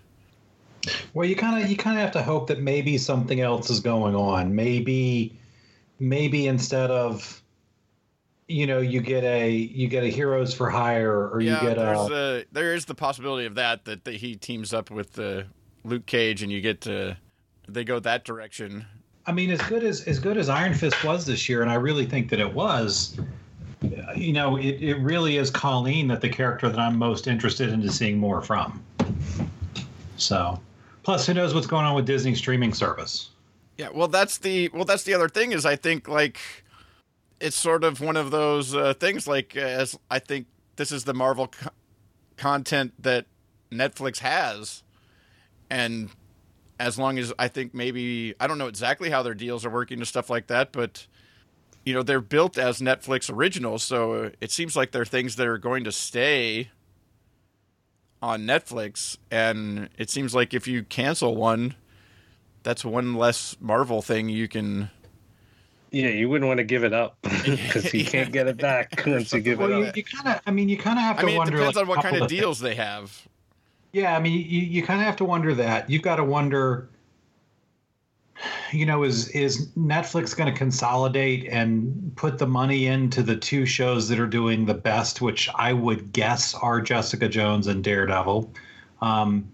Well, 1.13 1.27
you 1.27 1.35
kind 1.35 1.63
of 1.63 1.69
you 1.69 1.77
kind 1.77 1.97
of 1.97 2.01
have 2.01 2.13
to 2.13 2.23
hope 2.23 2.47
that 2.47 2.59
maybe 2.59 2.97
something 2.97 3.41
else 3.41 3.69
is 3.69 3.79
going 3.79 4.15
on. 4.15 4.55
Maybe 4.55 5.37
maybe 5.99 6.47
instead 6.47 6.89
of 6.89 7.42
you 8.53 8.67
know 8.67 8.79
you 8.79 9.01
get 9.01 9.23
a 9.23 9.49
you 9.49 9.87
get 9.87 10.03
a 10.03 10.07
heroes 10.07 10.53
for 10.53 10.69
hire 10.69 11.29
or 11.29 11.41
yeah, 11.41 11.61
you 11.61 11.67
get 11.69 11.77
there's 11.77 12.09
a, 12.09 12.41
a 12.41 12.45
there 12.51 12.73
is 12.73 12.85
the 12.85 12.95
possibility 12.95 13.45
of 13.45 13.55
that 13.55 13.85
that, 13.85 14.03
that 14.05 14.15
he 14.15 14.35
teams 14.35 14.73
up 14.73 14.91
with 14.91 15.17
uh, 15.19 15.43
Luke 15.83 16.05
Cage 16.05 16.43
and 16.43 16.51
you 16.51 16.61
get 16.61 16.81
to 16.81 17.17
they 17.67 17.83
go 17.83 17.99
that 17.99 18.25
direction. 18.25 18.85
I 19.25 19.31
mean, 19.31 19.49
as 19.51 19.61
good 19.61 19.83
as 19.83 20.01
as 20.01 20.19
good 20.19 20.37
as 20.37 20.49
Iron 20.49 20.73
Fist 20.73 21.03
was 21.03 21.25
this 21.25 21.47
year, 21.47 21.61
and 21.61 21.71
I 21.71 21.75
really 21.75 22.05
think 22.05 22.29
that 22.29 22.39
it 22.39 22.53
was. 22.53 23.19
You 24.15 24.31
know, 24.31 24.55
it, 24.55 24.81
it 24.81 24.95
really 24.99 25.35
is 25.35 25.49
Colleen 25.49 26.07
that 26.07 26.21
the 26.21 26.29
character 26.29 26.69
that 26.69 26.79
I'm 26.79 26.97
most 26.97 27.27
interested 27.27 27.67
in 27.67 27.89
seeing 27.89 28.17
more 28.17 28.41
from. 28.41 28.81
So 30.15 30.57
Plus, 31.03 31.27
who 31.27 31.33
knows 31.33 31.53
what's 31.53 31.67
going 31.67 31.85
on 31.85 31.95
with 31.95 32.05
Disney 32.05 32.33
streaming 32.33 32.73
service? 32.73 33.29
Yeah, 33.77 33.89
well, 33.93 34.07
that's 34.07 34.37
the 34.37 34.69
well, 34.73 34.85
that's 34.85 35.03
the 35.03 35.13
other 35.13 35.27
thing 35.27 35.51
is 35.51 35.65
I 35.65 35.75
think 35.75 36.07
like 36.07 36.39
it's 37.39 37.55
sort 37.55 37.83
of 37.83 38.01
one 38.01 38.17
of 38.17 38.31
those 38.31 38.75
uh, 38.75 38.93
things 38.93 39.27
like 39.27 39.55
as 39.55 39.97
I 40.09 40.19
think 40.19 40.47
this 40.75 40.91
is 40.91 41.03
the 41.03 41.13
Marvel 41.13 41.47
co- 41.47 41.69
content 42.37 42.93
that 42.99 43.25
Netflix 43.71 44.19
has, 44.19 44.83
and 45.69 46.09
as 46.79 46.97
long 46.97 47.17
as 47.19 47.33
I 47.37 47.47
think 47.47 47.73
maybe 47.73 48.33
I 48.39 48.47
don't 48.47 48.57
know 48.57 48.67
exactly 48.67 49.09
how 49.09 49.23
their 49.23 49.33
deals 49.33 49.65
are 49.65 49.69
working 49.69 49.99
and 49.99 50.07
stuff 50.07 50.29
like 50.29 50.47
that, 50.47 50.71
but 50.71 51.07
you 51.85 51.93
know 51.93 52.03
they're 52.03 52.21
built 52.21 52.57
as 52.57 52.79
Netflix 52.79 53.33
originals, 53.33 53.83
so 53.83 54.31
it 54.41 54.51
seems 54.51 54.75
like 54.75 54.91
they're 54.91 55.05
things 55.05 55.35
that 55.35 55.47
are 55.47 55.57
going 55.57 55.83
to 55.83 55.91
stay 55.91 56.69
on 58.21 58.43
Netflix, 58.43 59.17
and 59.29 59.89
it 59.97 60.09
seems 60.09 60.33
like 60.33 60.53
if 60.53 60.65
you 60.65 60.83
cancel 60.83 61.35
one, 61.35 61.75
that's 62.63 62.85
one 62.85 63.15
less 63.15 63.57
Marvel 63.59 64.01
thing 64.01 64.29
you 64.29 64.47
can. 64.47 64.89
Yeah, 65.93 66.07
you 66.07 66.27
wouldn't 66.27 66.47
want 66.47 66.57
to 66.57 66.63
give 66.63 66.83
it 66.83 66.91
up 66.91 67.17
because 67.21 67.93
you 67.93 68.03
can't 68.15 68.31
get 68.31 68.47
it 68.47 68.57
back 68.57 69.03
once 69.07 69.31
you 69.31 69.41
give 69.41 69.59
well, 69.59 69.71
it 69.71 69.77
you, 69.77 69.85
up. 69.85 69.97
You 69.97 70.03
kind 70.03 70.27
of, 70.27 70.41
I 70.45 70.51
mean, 70.51 70.67
you 70.67 70.77
kind 70.77 70.97
of 70.97 71.03
have 71.03 71.17
to 71.17 71.23
I 71.23 71.25
mean, 71.25 71.37
wonder. 71.37 71.53
it 71.53 71.59
depends 71.59 71.75
like, 71.75 71.83
on 71.83 71.87
what 71.87 72.01
kind 72.01 72.15
of 72.15 72.23
of 72.23 72.27
deals 72.27 72.59
they 72.59 72.75
have. 72.75 73.27
Yeah, 73.91 74.17
I 74.17 74.19
mean, 74.19 74.33
you, 74.33 74.61
you 74.61 74.81
kind 74.81 74.99
of 74.99 75.05
have 75.05 75.15
to 75.17 75.25
wonder 75.25 75.53
that. 75.53 75.89
You've 75.89 76.01
got 76.01 76.15
to 76.15 76.23
wonder 76.23 76.89
you 78.71 78.85
know, 78.85 79.03
is 79.03 79.29
is 79.29 79.67
Netflix 79.77 80.35
going 80.35 80.51
to 80.51 80.57
consolidate 80.57 81.45
and 81.45 82.11
put 82.15 82.39
the 82.39 82.47
money 82.47 82.87
into 82.87 83.21
the 83.21 83.35
two 83.35 83.65
shows 83.65 84.09
that 84.09 84.19
are 84.19 84.27
doing 84.27 84.65
the 84.65 84.73
best, 84.73 85.21
which 85.21 85.47
I 85.55 85.73
would 85.73 86.11
guess 86.11 86.55
are 86.55 86.81
Jessica 86.81 87.29
Jones 87.29 87.67
and 87.67 87.83
Daredevil, 87.83 88.51
um, 89.01 89.47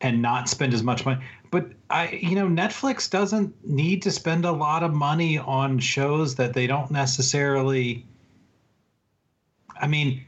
and 0.00 0.22
not 0.22 0.48
spend 0.48 0.72
as 0.72 0.82
much 0.82 1.04
money? 1.04 1.22
But 1.50 1.72
I, 1.88 2.10
you 2.10 2.36
know, 2.36 2.46
Netflix 2.46 3.10
doesn't 3.10 3.52
need 3.66 4.02
to 4.02 4.10
spend 4.10 4.44
a 4.44 4.52
lot 4.52 4.82
of 4.82 4.92
money 4.92 5.38
on 5.38 5.78
shows 5.78 6.36
that 6.36 6.54
they 6.54 6.66
don't 6.66 6.90
necessarily. 6.90 8.06
I 9.80 9.86
mean, 9.88 10.22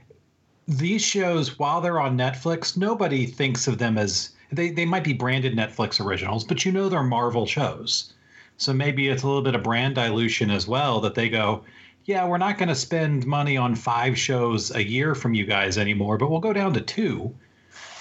these 0.67 1.03
shows, 1.03 1.59
while 1.59 1.81
they're 1.81 2.01
on 2.01 2.17
Netflix, 2.17 2.77
nobody 2.77 3.27
thinks 3.27 3.69
of 3.69 3.79
them 3.79 3.99
as 3.99 4.31
they, 4.51 4.71
they 4.71 4.85
might 4.85 5.05
be 5.05 5.13
branded 5.13 5.57
Netflix 5.57 6.05
originals, 6.05 6.45
but 6.45 6.65
you 6.65 6.73
know 6.73 6.89
they're 6.89 7.03
Marvel 7.03 7.47
shows. 7.47 8.13
So 8.57 8.73
maybe 8.73 9.09
it's 9.09 9.23
a 9.23 9.27
little 9.27 9.43
bit 9.43 9.55
of 9.55 9.63
brand 9.63 9.95
dilution 9.95 10.51
as 10.51 10.67
well 10.69 11.01
that 11.01 11.15
they 11.15 11.29
go, 11.29 11.65
yeah, 12.05 12.27
we're 12.27 12.39
not 12.39 12.59
going 12.59 12.69
to 12.69 12.75
spend 12.75 13.27
money 13.27 13.57
on 13.57 13.75
five 13.75 14.19
shows 14.19 14.75
a 14.75 14.85
year 14.85 15.15
from 15.15 15.35
you 15.35 15.47
guys 15.47 15.79
anymore, 15.79 16.19
but 16.19 16.31
we'll 16.31 16.41
go 16.41 16.53
down 16.53 16.75
to 16.75 16.81
two, 16.81 17.35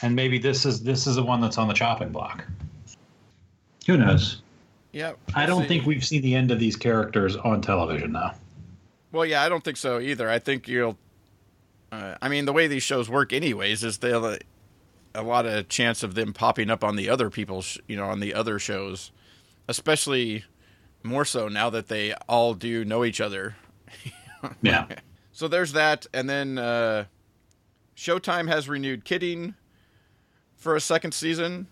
and 0.02 0.16
maybe 0.16 0.38
this 0.38 0.66
is 0.66 0.84
this 0.84 1.06
is 1.08 1.16
the 1.16 1.24
one 1.24 1.40
that's 1.40 1.58
on 1.58 1.68
the 1.68 1.74
chopping 1.74 2.12
block. 2.12 2.46
Who 3.92 3.98
knows? 3.98 4.42
Yeah, 4.94 5.14
I 5.36 5.46
don't 5.46 5.64
see. 5.64 5.68
think 5.68 5.86
we've 5.86 6.06
seen 6.06 6.22
the 6.22 6.34
end 6.34 6.50
of 6.50 6.60
these 6.60 6.78
characters 6.78 7.36
on 7.36 7.62
television 7.62 8.14
now. 8.14 8.36
Well, 9.12 9.26
yeah, 9.26 9.42
I 9.42 9.50
don't 9.50 9.62
think 9.64 9.76
so 9.76 10.00
either. 10.00 10.30
I 10.30 10.40
think 10.40 10.70
you'll. 10.70 10.98
Uh, 11.92 12.16
I 12.22 12.30
mean, 12.30 12.46
the 12.46 12.54
way 12.54 12.68
these 12.68 12.84
shows 12.84 13.10
work, 13.10 13.34
anyways, 13.34 13.84
is 13.84 13.98
they'll 13.98 14.38
a 15.14 15.24
lot 15.24 15.46
of 15.46 15.68
chance 15.68 16.04
of 16.04 16.16
them 16.16 16.32
popping 16.32 16.70
up 16.70 16.86
on 16.86 16.96
the 16.96 17.10
other 17.10 17.30
people's, 17.30 17.78
you 17.86 17.98
know, 17.98 18.06
on 18.06 18.22
the 18.22 18.34
other 18.34 18.60
shows, 18.60 19.12
especially 19.68 20.46
more 21.04 21.26
so 21.26 21.50
now 21.50 21.70
that 21.70 21.90
they 21.90 22.14
all 22.30 22.54
do 22.54 22.86
know 22.86 23.04
each 23.04 23.20
other. 23.20 23.58
yeah. 24.62 24.88
So 25.34 25.50
there's 25.50 25.74
that, 25.74 26.08
and 26.14 26.30
then 26.30 26.58
uh, 26.58 27.06
Showtime 27.98 28.48
has 28.48 28.70
renewed 28.70 29.04
Kidding 29.04 29.56
for 30.56 30.78
a 30.78 30.82
second 30.82 31.14
season, 31.14 31.68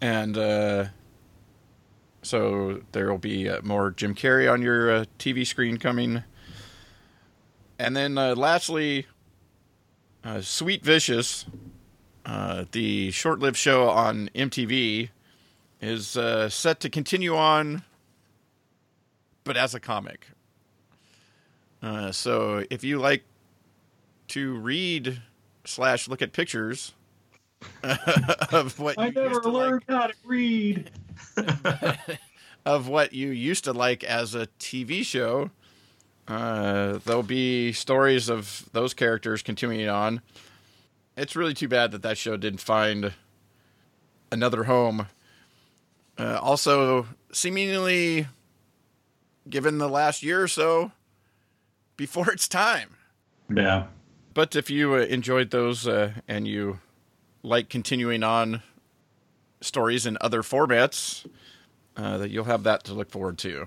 and 0.00 0.36
uh, 0.36 0.86
so 2.22 2.82
there 2.92 3.10
will 3.10 3.18
be 3.18 3.48
uh, 3.48 3.60
more 3.62 3.90
Jim 3.90 4.14
Carrey 4.14 4.50
on 4.50 4.62
your 4.62 4.90
uh, 4.90 5.04
TV 5.18 5.46
screen 5.46 5.76
coming. 5.76 6.22
And 7.78 7.96
then 7.96 8.18
uh, 8.18 8.34
lastly, 8.34 9.06
uh, 10.24 10.40
Sweet 10.40 10.84
Vicious 10.84 11.46
uh, 12.26 12.66
the 12.72 13.10
short 13.10 13.38
lived 13.40 13.56
show 13.56 13.88
on 13.88 14.28
MTV 14.34 15.08
is 15.80 16.08
set 16.52 16.78
to 16.80 16.90
continue 16.90 17.34
on, 17.34 17.82
but 19.42 19.56
as 19.56 19.74
a 19.74 19.80
comic. 19.80 20.26
So 22.12 22.64
if 22.68 22.84
you 22.84 22.98
like 22.98 23.24
to 24.28 24.54
read 24.58 25.22
slash 25.64 26.06
look 26.06 26.20
at 26.20 26.32
pictures 26.32 26.92
of 28.52 28.78
what 28.78 28.98
I 28.98 29.10
never 29.10 29.42
learned 29.42 29.84
like, 29.88 29.98
how 29.98 30.06
to 30.06 30.14
read 30.24 30.90
of 32.66 32.88
what 32.88 33.12
you 33.12 33.30
used 33.30 33.64
to 33.64 33.72
like 33.72 34.04
as 34.04 34.34
a 34.34 34.46
TV 34.58 35.04
show, 35.04 35.50
uh, 36.28 36.98
there'll 37.04 37.22
be 37.22 37.72
stories 37.72 38.28
of 38.28 38.68
those 38.72 38.94
characters 38.94 39.42
continuing 39.42 39.88
on 39.88 40.20
it's 41.20 41.36
really 41.36 41.54
too 41.54 41.68
bad 41.68 41.92
that 41.92 42.02
that 42.02 42.16
show 42.18 42.36
didn't 42.36 42.60
find 42.60 43.12
another 44.32 44.64
home. 44.64 45.06
Uh, 46.18 46.38
also, 46.40 47.06
seemingly, 47.32 48.26
given 49.48 49.78
the 49.78 49.88
last 49.88 50.22
year 50.22 50.42
or 50.42 50.48
so, 50.48 50.92
before 51.96 52.30
its 52.30 52.48
time. 52.48 52.96
Yeah. 53.54 53.86
But 54.32 54.56
if 54.56 54.70
you 54.70 54.94
uh, 54.94 55.00
enjoyed 55.00 55.50
those 55.50 55.86
uh, 55.86 56.12
and 56.26 56.46
you 56.46 56.78
like 57.42 57.68
continuing 57.68 58.22
on 58.22 58.62
stories 59.60 60.06
in 60.06 60.16
other 60.20 60.42
formats, 60.42 61.26
uh, 61.96 62.18
that 62.18 62.30
you'll 62.30 62.44
have 62.44 62.62
that 62.64 62.84
to 62.84 62.94
look 62.94 63.10
forward 63.10 63.38
to. 63.38 63.66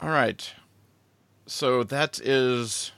All 0.00 0.10
right. 0.10 0.52
So 1.46 1.84
that 1.84 2.20
is 2.20 2.92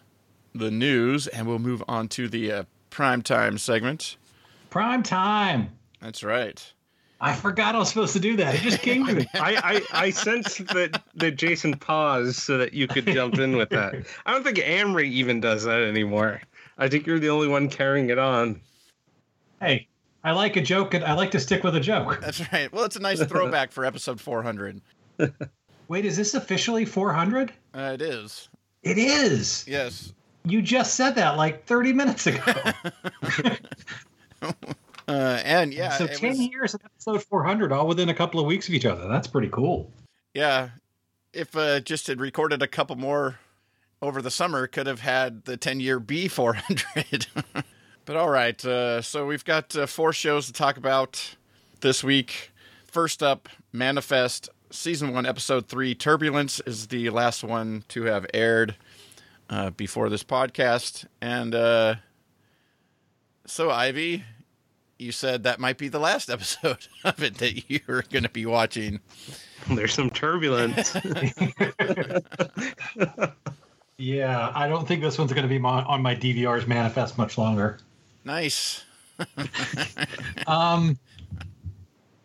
the 0.54 0.70
news, 0.70 1.26
and 1.26 1.46
we'll 1.46 1.58
move 1.58 1.82
on 1.88 2.08
to 2.08 2.28
the 2.28 2.52
uh, 2.52 2.64
prime 2.90 3.22
time 3.22 3.58
segment. 3.58 4.16
Prime 4.70 5.02
time. 5.02 5.70
That's 6.00 6.22
right. 6.22 6.72
I 7.20 7.34
forgot 7.34 7.74
I 7.74 7.78
was 7.78 7.88
supposed 7.88 8.12
to 8.12 8.20
do 8.20 8.36
that. 8.36 8.54
It 8.54 8.60
just 8.60 8.82
came 8.82 9.06
to 9.06 9.14
me. 9.14 9.26
I, 9.34 9.82
I, 9.92 10.06
I 10.06 10.10
sensed 10.10 10.66
that, 10.68 11.02
that 11.14 11.32
Jason 11.32 11.74
paused 11.74 12.36
so 12.36 12.58
that 12.58 12.74
you 12.74 12.86
could 12.86 13.06
jump 13.06 13.38
in 13.38 13.56
with 13.56 13.70
that. 13.70 13.94
I 14.26 14.32
don't 14.32 14.44
think 14.44 14.58
Amory 14.58 15.08
even 15.08 15.40
does 15.40 15.64
that 15.64 15.80
anymore. 15.82 16.42
I 16.76 16.88
think 16.88 17.06
you're 17.06 17.18
the 17.18 17.30
only 17.30 17.48
one 17.48 17.70
carrying 17.70 18.10
it 18.10 18.18
on. 18.18 18.60
Hey, 19.60 19.88
I 20.24 20.32
like 20.32 20.56
a 20.56 20.62
joke, 20.62 20.94
and 20.94 21.04
I 21.04 21.12
like 21.12 21.30
to 21.32 21.40
stick 21.40 21.62
with 21.62 21.76
a 21.76 21.80
joke. 21.80 22.18
That's 22.22 22.50
right. 22.52 22.72
Well, 22.72 22.84
it's 22.84 22.96
a 22.96 23.00
nice 23.00 23.22
throwback 23.26 23.70
for 23.72 23.84
episode 23.84 24.20
400. 24.20 24.80
Wait, 25.88 26.04
is 26.06 26.16
this 26.16 26.32
officially 26.34 26.84
400? 26.86 27.52
Uh, 27.74 27.90
it 27.94 28.02
is. 28.02 28.48
It 28.82 28.96
is. 28.98 29.64
Yes. 29.68 30.12
You 30.46 30.62
just 30.62 30.94
said 30.94 31.14
that 31.16 31.36
like 31.36 31.64
30 31.66 31.92
minutes 31.92 32.26
ago. 32.26 32.40
Uh, 35.06 35.40
and 35.44 35.74
yeah, 35.74 35.90
so 35.98 36.06
10 36.06 36.30
was- 36.30 36.40
years 36.40 36.74
of 36.74 36.80
episode 36.84 37.22
400, 37.24 37.72
all 37.72 37.86
within 37.86 38.08
a 38.08 38.14
couple 38.14 38.40
of 38.40 38.46
weeks 38.46 38.68
of 38.68 38.74
each 38.74 38.86
other. 38.86 39.06
That's 39.08 39.26
pretty 39.26 39.48
cool. 39.48 39.90
yeah. 40.32 40.70
If 41.34 41.56
uh, 41.56 41.80
just 41.80 42.06
had 42.06 42.20
recorded 42.20 42.62
a 42.62 42.68
couple 42.68 42.94
more 42.94 43.40
over 44.00 44.22
the 44.22 44.30
summer, 44.30 44.68
could 44.68 44.86
have 44.86 45.00
had 45.00 45.44
the 45.46 45.56
10 45.56 45.80
year 45.80 45.98
B 45.98 46.28
400. 46.28 47.26
But 48.04 48.16
all 48.16 48.28
right. 48.28 48.62
Uh, 48.64 49.00
so 49.00 49.26
we've 49.26 49.44
got 49.44 49.74
uh, 49.76 49.86
four 49.86 50.12
shows 50.12 50.46
to 50.46 50.52
talk 50.52 50.76
about 50.76 51.36
this 51.80 52.04
week. 52.04 52.50
First 52.86 53.22
up, 53.22 53.48
Manifest 53.72 54.50
Season 54.70 55.12
1, 55.14 55.24
Episode 55.24 55.68
3 55.68 55.94
Turbulence 55.94 56.60
is 56.66 56.88
the 56.88 57.08
last 57.10 57.42
one 57.42 57.84
to 57.88 58.02
have 58.04 58.26
aired 58.34 58.76
uh, 59.48 59.70
before 59.70 60.08
this 60.10 60.22
podcast. 60.22 61.06
And 61.22 61.54
uh, 61.54 61.94
so, 63.46 63.70
Ivey, 63.70 64.24
you 64.98 65.10
said 65.10 65.44
that 65.44 65.58
might 65.58 65.78
be 65.78 65.88
the 65.88 65.98
last 65.98 66.28
episode 66.30 66.86
of 67.04 67.22
it 67.22 67.38
that 67.38 67.70
you're 67.70 68.02
going 68.10 68.24
to 68.24 68.28
be 68.28 68.44
watching. 68.44 69.00
There's 69.68 69.94
some 69.94 70.10
turbulence. 70.10 70.94
Yeah, 73.96 74.50
I 74.54 74.66
don't 74.66 74.88
think 74.88 75.02
this 75.02 75.18
one's 75.18 75.32
going 75.32 75.44
to 75.44 75.48
be 75.48 75.58
my, 75.58 75.82
on 75.84 76.02
my 76.02 76.16
DVR's 76.16 76.66
manifest 76.66 77.16
much 77.16 77.38
longer. 77.38 77.78
Nice. 78.24 78.84
Um, 80.46 80.98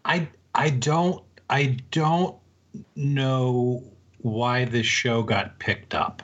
I 0.03 0.27
I 0.55 0.71
don't 0.71 1.23
I 1.49 1.77
don't 1.91 2.35
know 2.95 3.83
why 4.17 4.65
this 4.65 4.85
show 4.85 5.23
got 5.23 5.57
picked 5.59 5.95
up. 5.95 6.21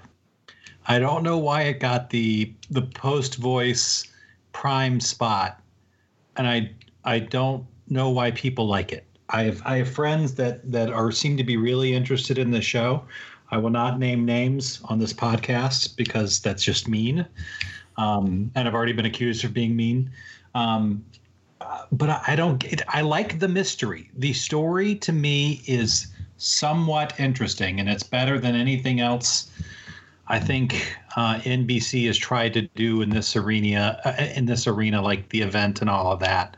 I 0.87 0.99
don't 0.99 1.23
know 1.23 1.37
why 1.37 1.63
it 1.63 1.79
got 1.79 2.09
the 2.09 2.53
the 2.69 2.81
post 2.81 3.35
voice 3.35 4.05
prime 4.51 4.99
spot, 4.99 5.61
and 6.35 6.47
I 6.47 6.71
I 7.05 7.19
don't 7.19 7.65
know 7.87 8.09
why 8.09 8.31
people 8.31 8.67
like 8.67 8.91
it. 8.91 9.05
I 9.29 9.43
have 9.43 9.61
I 9.65 9.77
have 9.77 9.89
friends 9.89 10.35
that 10.35 10.69
that 10.71 10.91
are 10.91 11.11
seem 11.11 11.37
to 11.37 11.43
be 11.43 11.57
really 11.57 11.93
interested 11.93 12.37
in 12.37 12.51
the 12.51 12.61
show. 12.61 13.05
I 13.51 13.57
will 13.57 13.69
not 13.69 13.99
name 13.99 14.25
names 14.25 14.81
on 14.85 14.99
this 14.99 15.13
podcast 15.13 15.95
because 15.95 16.39
that's 16.41 16.63
just 16.63 16.87
mean, 16.87 17.25
um, 17.97 18.51
and 18.55 18.67
I've 18.67 18.73
already 18.73 18.93
been 18.93 19.05
accused 19.05 19.43
of 19.43 19.53
being 19.53 19.75
mean. 19.75 20.11
Um, 20.53 21.03
but 21.91 22.09
I, 22.09 22.21
I 22.27 22.35
don't. 22.35 22.63
It, 22.63 22.81
I 22.87 23.01
like 23.01 23.39
the 23.39 23.47
mystery. 23.47 24.09
The 24.17 24.33
story 24.33 24.95
to 24.95 25.11
me 25.11 25.61
is 25.67 26.07
somewhat 26.37 27.13
interesting, 27.19 27.79
and 27.79 27.89
it's 27.89 28.03
better 28.03 28.39
than 28.39 28.55
anything 28.55 28.99
else. 28.99 29.51
I 30.27 30.39
think 30.39 30.95
uh, 31.15 31.35
NBC 31.39 32.07
has 32.07 32.17
tried 32.17 32.53
to 32.53 32.63
do 32.75 33.01
in 33.01 33.09
this 33.09 33.35
arena, 33.35 33.99
uh, 34.05 34.23
in 34.35 34.45
this 34.45 34.65
arena, 34.65 35.01
like 35.01 35.29
the 35.29 35.41
event 35.41 35.81
and 35.81 35.89
all 35.89 36.11
of 36.11 36.19
that. 36.21 36.57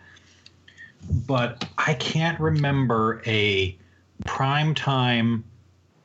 But 1.25 1.65
I 1.77 1.93
can't 1.95 2.39
remember 2.39 3.21
a 3.25 3.77
primetime, 4.23 5.43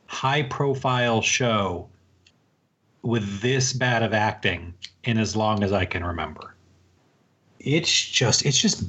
high-profile 0.06 1.22
show 1.22 1.88
with 3.02 3.40
this 3.40 3.72
bad 3.72 4.02
of 4.02 4.12
acting 4.12 4.74
in 5.04 5.18
as 5.18 5.34
long 5.34 5.62
as 5.62 5.72
I 5.72 5.84
can 5.84 6.04
remember. 6.04 6.54
It's 7.58 8.10
just 8.10 8.46
it's 8.46 8.60
just 8.60 8.84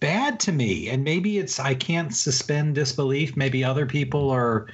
bad 0.00 0.40
to 0.40 0.52
me. 0.52 0.88
And 0.88 1.04
maybe 1.04 1.38
it's 1.38 1.60
i 1.60 1.74
can't 1.74 2.14
suspend 2.14 2.74
disbelief. 2.74 3.36
Maybe 3.36 3.64
other 3.64 3.86
people 3.86 4.30
are 4.30 4.66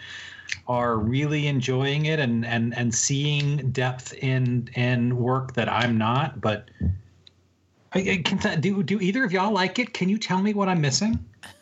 are 0.66 0.96
really 0.96 1.46
enjoying 1.46 2.07
it 2.07 2.18
and 2.18 2.44
and 2.44 2.74
and 2.76 2.94
seeing 2.94 3.70
depth 3.70 4.14
in 4.14 4.68
in 4.74 5.16
work 5.16 5.54
that 5.54 5.68
i'm 5.68 5.98
not. 5.98 6.40
But 6.40 6.70
I, 7.92 7.98
I 7.98 8.22
can 8.24 8.38
th- 8.38 8.61
do 8.61 8.83
do 8.83 9.00
either 9.00 9.24
of 9.24 9.33
y'all 9.33 9.52
like 9.52 9.78
it? 9.78 9.92
Can 9.92 10.09
you 10.09 10.18
tell 10.18 10.40
me 10.40 10.54
what 10.54 10.68
i'm 10.68 10.81
missing? 10.81 11.18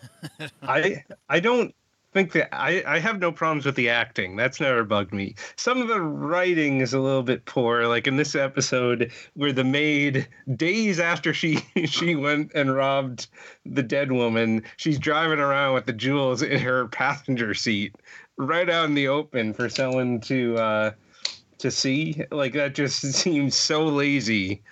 I 0.62 1.04
I 1.28 1.40
don't 1.40 1.74
think 2.16 2.32
that 2.32 2.48
I, 2.50 2.82
I 2.86 2.98
have 2.98 3.20
no 3.20 3.30
problems 3.30 3.66
with 3.66 3.74
the 3.74 3.90
acting. 3.90 4.36
That's 4.36 4.58
never 4.58 4.84
bugged 4.84 5.12
me. 5.12 5.34
Some 5.56 5.82
of 5.82 5.88
the 5.88 6.00
writing 6.00 6.80
is 6.80 6.94
a 6.94 6.98
little 6.98 7.22
bit 7.22 7.44
poor. 7.44 7.86
Like 7.86 8.06
in 8.06 8.16
this 8.16 8.34
episode 8.34 9.12
where 9.34 9.52
the 9.52 9.64
maid, 9.64 10.26
days 10.56 10.98
after 10.98 11.34
she 11.34 11.56
she 11.84 12.14
went 12.14 12.52
and 12.54 12.74
robbed 12.74 13.26
the 13.66 13.82
dead 13.82 14.12
woman, 14.12 14.62
she's 14.78 14.98
driving 14.98 15.40
around 15.40 15.74
with 15.74 15.84
the 15.84 15.92
jewels 15.92 16.40
in 16.40 16.58
her 16.58 16.88
passenger 16.88 17.52
seat, 17.52 17.94
right 18.38 18.70
out 18.70 18.86
in 18.86 18.94
the 18.94 19.08
open 19.08 19.52
for 19.52 19.68
someone 19.68 20.18
to 20.22 20.56
uh 20.56 20.90
to 21.58 21.70
see. 21.70 22.22
Like 22.30 22.54
that 22.54 22.74
just 22.74 23.00
seems 23.12 23.54
so 23.54 23.84
lazy 23.84 24.62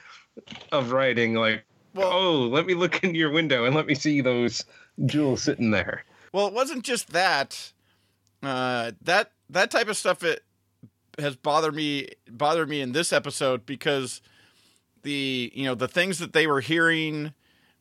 of 0.72 0.92
writing. 0.92 1.34
Like, 1.34 1.62
Well- 1.92 2.10
oh, 2.10 2.38
let 2.48 2.64
me 2.64 2.72
look 2.72 3.04
into 3.04 3.18
your 3.18 3.32
window 3.32 3.66
and 3.66 3.76
let 3.76 3.84
me 3.84 3.94
see 3.94 4.22
those 4.22 4.64
jewels 5.04 5.42
sitting 5.42 5.72
there. 5.72 6.06
Well, 6.34 6.48
it 6.48 6.52
wasn't 6.52 6.82
just 6.82 7.12
that. 7.12 7.70
Uh, 8.42 8.90
that 9.02 9.30
that 9.48 9.70
type 9.70 9.86
of 9.86 9.96
stuff 9.96 10.24
it 10.24 10.42
has 11.16 11.36
bothered 11.36 11.76
me 11.76 12.08
bothered 12.28 12.68
me 12.68 12.80
in 12.80 12.90
this 12.90 13.12
episode 13.12 13.64
because 13.64 14.20
the 15.04 15.52
you 15.54 15.64
know 15.64 15.76
the 15.76 15.86
things 15.86 16.18
that 16.18 16.32
they 16.32 16.48
were 16.48 16.60
hearing 16.60 17.34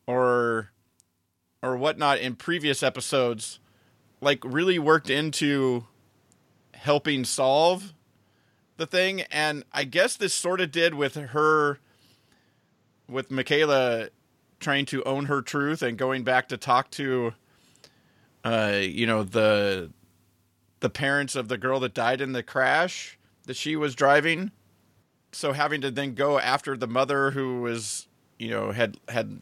or 0.05 0.69
or 1.63 1.75
whatnot 1.75 2.19
in 2.19 2.35
previous 2.35 2.83
episodes 2.83 3.59
like 4.21 4.45
really 4.45 4.77
worked 4.77 5.09
into 5.09 5.87
helping 6.75 7.25
solve 7.25 7.91
the 8.77 8.85
thing 8.85 9.21
and 9.31 9.63
i 9.73 9.83
guess 9.83 10.15
this 10.15 10.33
sort 10.33 10.61
of 10.61 10.71
did 10.71 10.93
with 10.93 11.15
her 11.15 11.79
with 13.09 13.31
michaela 13.31 14.09
trying 14.59 14.85
to 14.85 15.03
own 15.05 15.25
her 15.25 15.41
truth 15.41 15.81
and 15.81 15.97
going 15.97 16.23
back 16.23 16.47
to 16.47 16.55
talk 16.55 16.91
to 16.91 17.33
uh, 18.43 18.79
you 18.81 19.05
know 19.05 19.23
the 19.23 19.91
the 20.79 20.89
parents 20.89 21.35
of 21.35 21.47
the 21.47 21.57
girl 21.57 21.79
that 21.79 21.93
died 21.93 22.19
in 22.19 22.33
the 22.33 22.43
crash 22.43 23.17
that 23.45 23.55
she 23.55 23.75
was 23.75 23.95
driving. 23.95 24.51
So 25.31 25.53
having 25.53 25.81
to 25.81 25.89
then 25.89 26.13
go 26.13 26.37
after 26.37 26.77
the 26.77 26.87
mother 26.87 27.31
who 27.31 27.61
was, 27.61 28.07
you 28.37 28.49
know, 28.49 28.71
had 28.71 28.97
had 29.07 29.39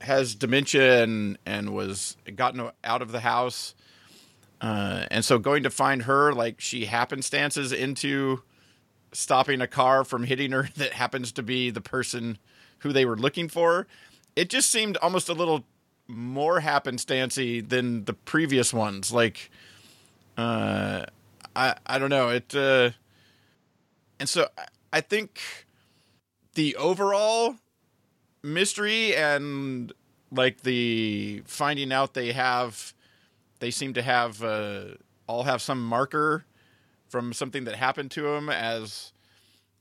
has 0.00 0.34
dementia 0.34 1.02
and 1.02 1.38
and 1.44 1.74
was 1.74 2.16
gotten 2.34 2.70
out 2.82 3.02
of 3.02 3.12
the 3.12 3.20
house, 3.20 3.74
uh, 4.60 5.04
and 5.10 5.24
so 5.24 5.38
going 5.38 5.62
to 5.62 5.70
find 5.70 6.02
her 6.02 6.32
like 6.32 6.60
she 6.60 6.86
happenstances 6.86 7.72
into 7.72 8.42
stopping 9.12 9.60
a 9.60 9.66
car 9.66 10.04
from 10.04 10.24
hitting 10.24 10.52
her 10.52 10.68
that 10.76 10.94
happens 10.94 11.32
to 11.32 11.42
be 11.42 11.70
the 11.70 11.80
person 11.80 12.38
who 12.78 12.92
they 12.92 13.04
were 13.04 13.16
looking 13.16 13.48
for. 13.48 13.86
It 14.36 14.48
just 14.48 14.70
seemed 14.70 14.96
almost 14.98 15.28
a 15.28 15.34
little 15.34 15.64
more 16.10 16.60
happenstancy 16.60 17.60
than 17.60 18.04
the 18.04 18.12
previous 18.14 18.72
ones. 18.72 19.12
Like, 19.12 19.50
uh, 20.36 21.06
I 21.56 21.76
I 21.86 21.98
don't 21.98 22.10
know 22.10 22.30
it, 22.30 22.54
uh, 22.54 22.90
and 24.18 24.28
so 24.28 24.48
I- 24.58 24.66
I 24.92 25.00
think 25.00 25.40
the 26.54 26.76
overall 26.76 27.56
mystery 28.42 29.14
and 29.16 29.92
like 30.32 30.62
the 30.62 31.42
finding 31.46 31.92
out 31.92 32.14
they 32.14 32.32
have, 32.32 32.94
they 33.60 33.70
seem 33.70 33.94
to 33.94 34.02
have 34.02 34.42
uh, 34.42 34.84
all 35.26 35.44
have 35.44 35.62
some 35.62 35.84
marker 35.84 36.44
from 37.08 37.32
something 37.32 37.64
that 37.64 37.76
happened 37.76 38.10
to 38.12 38.22
them 38.22 38.48
as 38.50 39.12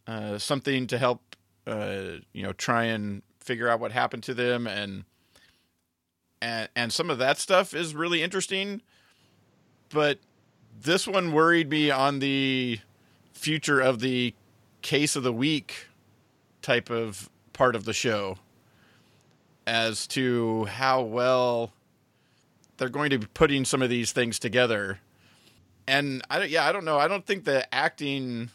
uh, 0.07 0.37
something 0.37 0.87
to 0.87 0.97
help 0.97 1.35
uh, 1.67 2.19
you 2.33 2.43
know 2.43 2.53
try 2.53 2.85
and 2.85 3.21
figure 3.39 3.69
out 3.69 3.79
what 3.79 3.91
happened 3.91 4.23
to 4.23 4.33
them 4.33 4.67
and 4.67 5.05
and 6.41 6.69
and 6.75 6.93
some 6.93 7.10
of 7.10 7.17
that 7.17 7.38
stuff 7.38 7.73
is 7.73 7.95
really 7.95 8.21
interesting 8.23 8.82
but 9.89 10.19
this 10.82 11.08
one 11.08 11.32
worried 11.32 11.69
me 11.69 11.91
on 11.91 12.19
the 12.19 12.80
future 13.34 13.80
of 13.80 13.99
the 13.99 14.34
case 14.82 15.15
of 15.15 15.23
the 15.23 15.34
week 15.34 15.88
type 16.62 16.89
of 16.89 17.30
part 17.54 17.75
of 17.75 17.86
the 17.86 17.93
show 17.93 18.38
as 19.67 20.08
to 20.08 20.65
how 20.65 21.02
well 21.02 21.73
they're 22.78 22.89
going 22.89 23.10
to 23.10 23.19
be 23.19 23.28
putting 23.34 23.65
some 23.65 23.82
of 23.82 23.89
these 23.89 24.12
things 24.12 24.39
together. 24.39 24.99
And 25.88 26.21
I 26.30 26.43
yeah, 26.43 26.67
I 26.67 26.71
don't 26.71 26.86
know. 26.86 26.97
I 26.97 27.08
don't 27.08 27.25
think 27.25 27.43
the 27.43 27.71
acting, 27.73 28.49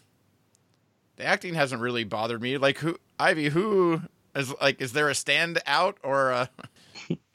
the 1.16 1.25
acting 1.25 1.55
hasn't 1.55 1.81
really 1.81 2.05
bothered 2.05 2.40
me. 2.40 2.59
Like 2.59 2.79
who, 2.79 2.99
Ivey, 3.18 3.51
who 3.51 4.03
is 4.35 4.53
like, 4.61 4.81
is 4.81 4.92
there 4.92 5.09
a 5.09 5.12
standout 5.12 5.97
or 6.03 6.31
a, 6.31 6.51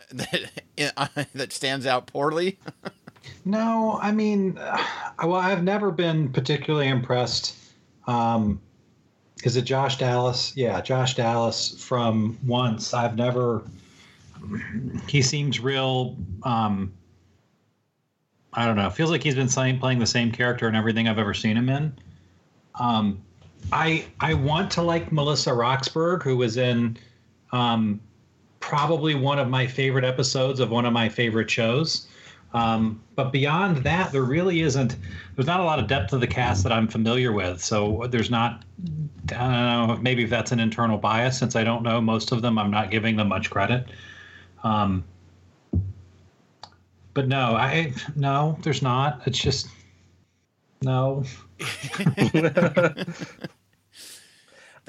that, 0.10 1.28
that 1.34 1.54
stands 1.54 1.86
out 1.86 2.08
poorly? 2.08 2.58
No, 3.46 4.00
I 4.02 4.12
mean, 4.12 4.58
uh, 4.58 4.84
well, 5.20 5.36
I've 5.36 5.64
never 5.64 5.92
been 5.92 6.32
particularly 6.32 6.88
impressed. 6.88 7.56
Um, 8.08 8.62
is 9.44 9.56
it 9.56 9.64
Josh 9.64 9.98
Dallas? 9.98 10.54
Yeah, 10.56 10.82
Josh 10.82 11.16
Dallas 11.16 11.82
from 11.82 12.38
Once. 12.46 12.94
I've 12.94 13.16
never. 13.16 13.64
He 15.08 15.22
seems 15.22 15.60
real. 15.60 16.16
Um, 16.44 16.94
I 18.54 18.66
don't 18.66 18.76
know. 18.76 18.90
Feels 18.90 19.12
like 19.12 19.24
he's 19.24 19.36
been 19.36 19.80
playing 19.80 20.00
the 20.00 20.06
same 20.06 20.32
character 20.32 20.68
in 20.68 20.76
everything 20.76 21.08
I've 21.08 21.20
ever 21.20 21.34
seen 21.34 21.56
him 21.58 21.70
in. 21.70 21.94
Um, 22.76 23.22
I 23.72 24.06
I 24.20 24.34
want 24.34 24.72
to 24.72 24.82
like 24.82 25.12
Melissa 25.12 25.54
Roxburgh, 25.54 26.24
who 26.24 26.38
was 26.38 26.58
in 26.58 26.98
um, 27.52 28.00
probably 28.60 29.16
one 29.16 29.40
of 29.40 29.50
my 29.50 29.66
favorite 29.66 30.04
episodes 30.04 30.60
of 30.60 30.70
one 30.70 30.86
of 30.86 30.94
my 30.94 31.10
favorite 31.10 31.50
shows. 31.50 32.08
Um, 32.54 33.02
but 33.16 33.32
beyond 33.32 33.78
that, 33.78 34.12
there 34.12 34.24
really 34.24 34.62
isn't. 34.62 34.96
There's 35.36 35.48
not 35.48 35.60
a 35.60 35.64
lot 35.64 35.80
of 35.80 35.88
depth 35.88 36.10
to 36.12 36.18
the 36.18 36.28
cast 36.28 36.64
that 36.64 36.72
I'm 36.72 36.88
familiar 36.88 37.32
with. 37.32 37.64
So 37.64 38.08
there's 38.10 38.32
not. 38.32 38.64
I 39.32 39.38
don't 39.38 39.88
know. 39.88 40.00
Maybe 40.02 40.24
if 40.24 40.30
that's 40.30 40.52
an 40.52 40.60
internal 40.60 40.98
bias, 40.98 41.38
since 41.38 41.56
I 41.56 41.64
don't 41.64 41.84
know 41.84 42.02
most 42.02 42.32
of 42.32 42.42
them, 42.42 42.58
I'm 42.58 42.72
not 42.72 42.90
giving 42.90 43.16
them 43.16 43.28
much 43.28 43.50
credit. 43.52 43.86
Um, 44.64 45.04
but 47.14 47.28
no, 47.28 47.56
I 47.56 47.94
no, 48.16 48.58
there's 48.64 48.82
not. 48.82 49.22
It's 49.26 49.38
just 49.38 49.68
no. 50.82 51.24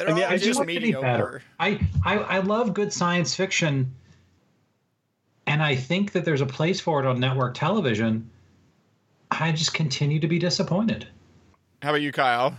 They're 0.00 0.08
I 0.08 0.12
mean, 0.14 0.24
all 0.24 0.30
I 0.30 0.32
just 0.36 0.46
just 0.46 0.58
want 0.58 0.70
it 0.70 0.74
to 0.74 0.80
be 0.80 0.86
mediocre. 0.86 1.02
better. 1.06 1.42
I, 1.58 1.78
I 2.06 2.16
I 2.16 2.38
love 2.38 2.72
good 2.72 2.90
science 2.90 3.34
fiction, 3.34 3.94
and 5.46 5.62
I 5.62 5.76
think 5.76 6.12
that 6.12 6.24
there's 6.24 6.40
a 6.40 6.46
place 6.46 6.80
for 6.80 7.00
it 7.00 7.06
on 7.06 7.20
network 7.20 7.52
television. 7.52 8.30
I 9.30 9.52
just 9.52 9.74
continue 9.74 10.18
to 10.18 10.26
be 10.26 10.38
disappointed. 10.38 11.06
How 11.82 11.90
about 11.90 12.00
you, 12.00 12.12
Kyle? 12.12 12.56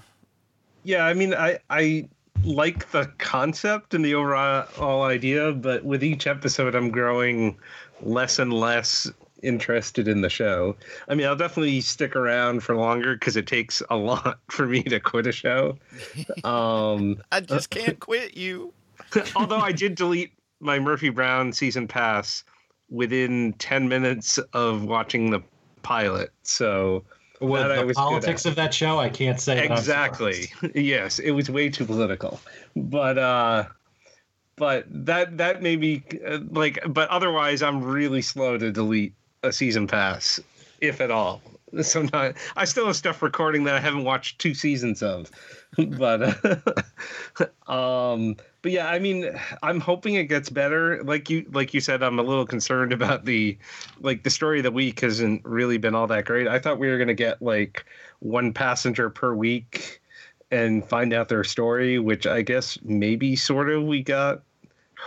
Yeah, 0.84 1.04
I 1.08 1.16
mean, 1.16 1.34
I 1.34 1.58
I 1.72 2.08
like 2.44 2.92
the 2.92 3.12
concept 3.18 3.96
and 3.96 4.06
the 4.06 4.14
overall 4.14 5.02
idea, 5.02 5.52
but 5.52 5.84
with 5.84 6.04
each 6.04 6.28
episode, 6.28 6.76
I'm 6.76 6.92
growing 6.92 7.58
less 8.04 8.38
and 8.38 8.54
less 8.54 9.10
interested 9.44 10.08
in 10.08 10.22
the 10.22 10.30
show. 10.30 10.76
I 11.08 11.16
mean, 11.16 11.28
I'll 11.28 11.36
definitely 11.36 11.82
stick 11.82 12.16
around 12.16 12.64
for 12.64 12.76
longer 12.76 13.16
because 13.16 13.36
it 13.36 13.48
takes 13.48 13.82
a 13.90 13.96
lot 13.96 14.40
for 14.50 14.68
me 14.68 14.84
to 14.84 15.00
quit 15.00 15.28
a 15.28 15.32
show. 15.32 15.78
Um, 16.44 17.22
I 17.32 17.42
just 17.42 17.70
can't 17.70 18.00
quit 18.00 18.36
you. 18.36 18.74
although 19.36 19.60
I 19.60 19.72
did 19.72 19.96
delete 19.96 20.32
my 20.60 20.80
Murphy 20.80 21.10
Brown 21.10 21.54
season 21.54 21.88
pass 21.88 22.44
within 22.90 23.54
10 23.54 23.88
minutes 23.88 24.38
of 24.54 24.84
watching 24.84 25.30
the 25.30 25.42
pilot. 25.84 26.32
So 26.44 27.04
With 27.40 27.62
That 27.62 27.72
I 27.72 27.78
the 27.78 27.86
was 27.86 27.98
politics 27.98 28.46
of 28.46 28.56
that 28.56 28.74
show, 28.74 29.00
I 29.00 29.10
can't 29.10 29.40
say 29.40 29.66
exactly 29.66 30.52
yes 30.74 31.20
it 31.20 31.32
was 31.32 31.50
way 31.50 31.70
too 31.70 31.86
political 31.86 32.40
but 32.76 33.18
uh 33.18 33.66
but 34.62 34.86
that 34.90 35.38
that 35.38 35.64
made 35.64 35.80
me 35.80 36.04
uh, 36.26 36.38
like 36.52 36.80
but 36.88 37.10
otherwise 37.10 37.64
i'm 37.64 37.84
really 37.84 38.22
slow 38.22 38.58
to 38.60 38.72
delete 38.72 39.16
a 39.44 39.52
season 39.52 39.88
pass 39.88 40.40
if 40.80 41.02
at 41.02 41.12
all. 41.12 41.42
Sometimes 41.82 42.36
i 42.58 42.66
still 42.66 42.86
have 42.88 42.98
stuff 42.98 43.22
recording 43.22 43.64
that 43.64 43.76
i 43.76 43.80
haven't 43.80 44.04
watched 44.04 44.40
two 44.40 44.54
seasons 44.54 45.02
of 45.02 45.32
but 45.98 46.44
uh, 47.68 47.72
um 47.72 48.36
but 48.62 48.74
yeah 48.74 48.90
i 48.90 49.00
mean 49.00 49.32
i'm 49.64 49.80
hoping 49.80 50.16
it 50.16 50.26
gets 50.26 50.50
better. 50.50 51.02
Like 51.04 51.30
you 51.30 51.46
like 51.54 51.74
you 51.74 51.80
said 51.80 52.04
i'm 52.04 52.20
a 52.20 52.24
little 52.24 52.46
concerned 52.46 52.92
about 52.92 53.24
the 53.24 53.58
like 54.02 54.24
the 54.24 54.30
story 54.30 54.60
of 54.60 54.64
the 54.64 54.72
week 54.72 55.00
hasn't 55.00 55.46
really 55.46 55.78
been 55.78 55.96
all 55.96 56.08
that 56.08 56.26
great. 56.26 56.48
I 56.48 56.60
thought 56.60 56.78
we 56.78 56.90
were 56.90 56.98
going 56.98 57.08
to 57.08 57.14
get 57.14 57.42
like 57.42 57.86
one 58.20 58.52
passenger 58.52 59.10
per 59.10 59.34
week 59.34 60.02
and 60.52 60.86
find 60.86 61.14
out 61.14 61.30
their 61.30 61.46
story 61.46 61.98
which 62.00 62.28
i 62.28 62.42
guess 62.42 62.78
maybe 62.84 63.38
sort 63.38 63.70
of 63.70 63.84
we 63.84 64.04
got 64.04 64.44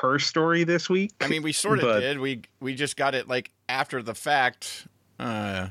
her 0.00 0.18
story 0.18 0.64
this 0.64 0.90
week. 0.90 1.12
I 1.20 1.28
mean, 1.28 1.42
we 1.42 1.52
sort 1.52 1.78
of 1.78 1.84
But- 1.84 2.00
did. 2.00 2.18
We 2.18 2.42
we 2.60 2.74
just 2.74 2.96
got 2.96 3.14
it 3.14 3.28
like 3.28 3.50
after 3.68 4.02
the 4.02 4.14
fact, 4.14 4.86
uh, 5.18 5.68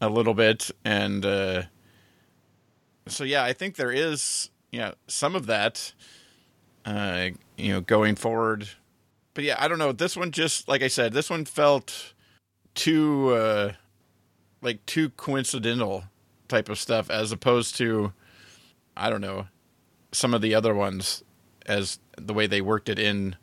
a 0.00 0.08
little 0.08 0.34
bit, 0.34 0.70
and 0.84 1.24
uh, 1.24 1.62
so 3.08 3.24
yeah, 3.24 3.44
I 3.44 3.52
think 3.52 3.76
there 3.76 3.92
is 3.92 4.50
yeah 4.70 4.92
some 5.06 5.34
of 5.34 5.46
that, 5.46 5.92
uh, 6.84 7.28
you 7.56 7.72
know, 7.72 7.80
going 7.80 8.14
forward. 8.16 8.68
But 9.34 9.44
yeah, 9.44 9.56
I 9.58 9.68
don't 9.68 9.78
know. 9.78 9.92
This 9.92 10.16
one 10.16 10.30
just 10.30 10.68
like 10.68 10.82
I 10.82 10.88
said, 10.88 11.12
this 11.12 11.30
one 11.30 11.44
felt 11.44 12.14
too 12.74 13.30
uh, 13.30 13.72
like 14.62 14.84
too 14.86 15.10
coincidental 15.10 16.04
type 16.48 16.68
of 16.68 16.78
stuff 16.78 17.10
as 17.10 17.32
opposed 17.32 17.76
to 17.76 18.12
I 18.96 19.10
don't 19.10 19.20
know 19.20 19.46
some 20.12 20.34
of 20.34 20.40
the 20.40 20.54
other 20.54 20.74
ones 20.74 21.22
as 21.66 21.98
the 22.16 22.32
way 22.32 22.46
they 22.46 22.60
worked 22.60 22.88
it 22.88 22.98
in 22.98 23.36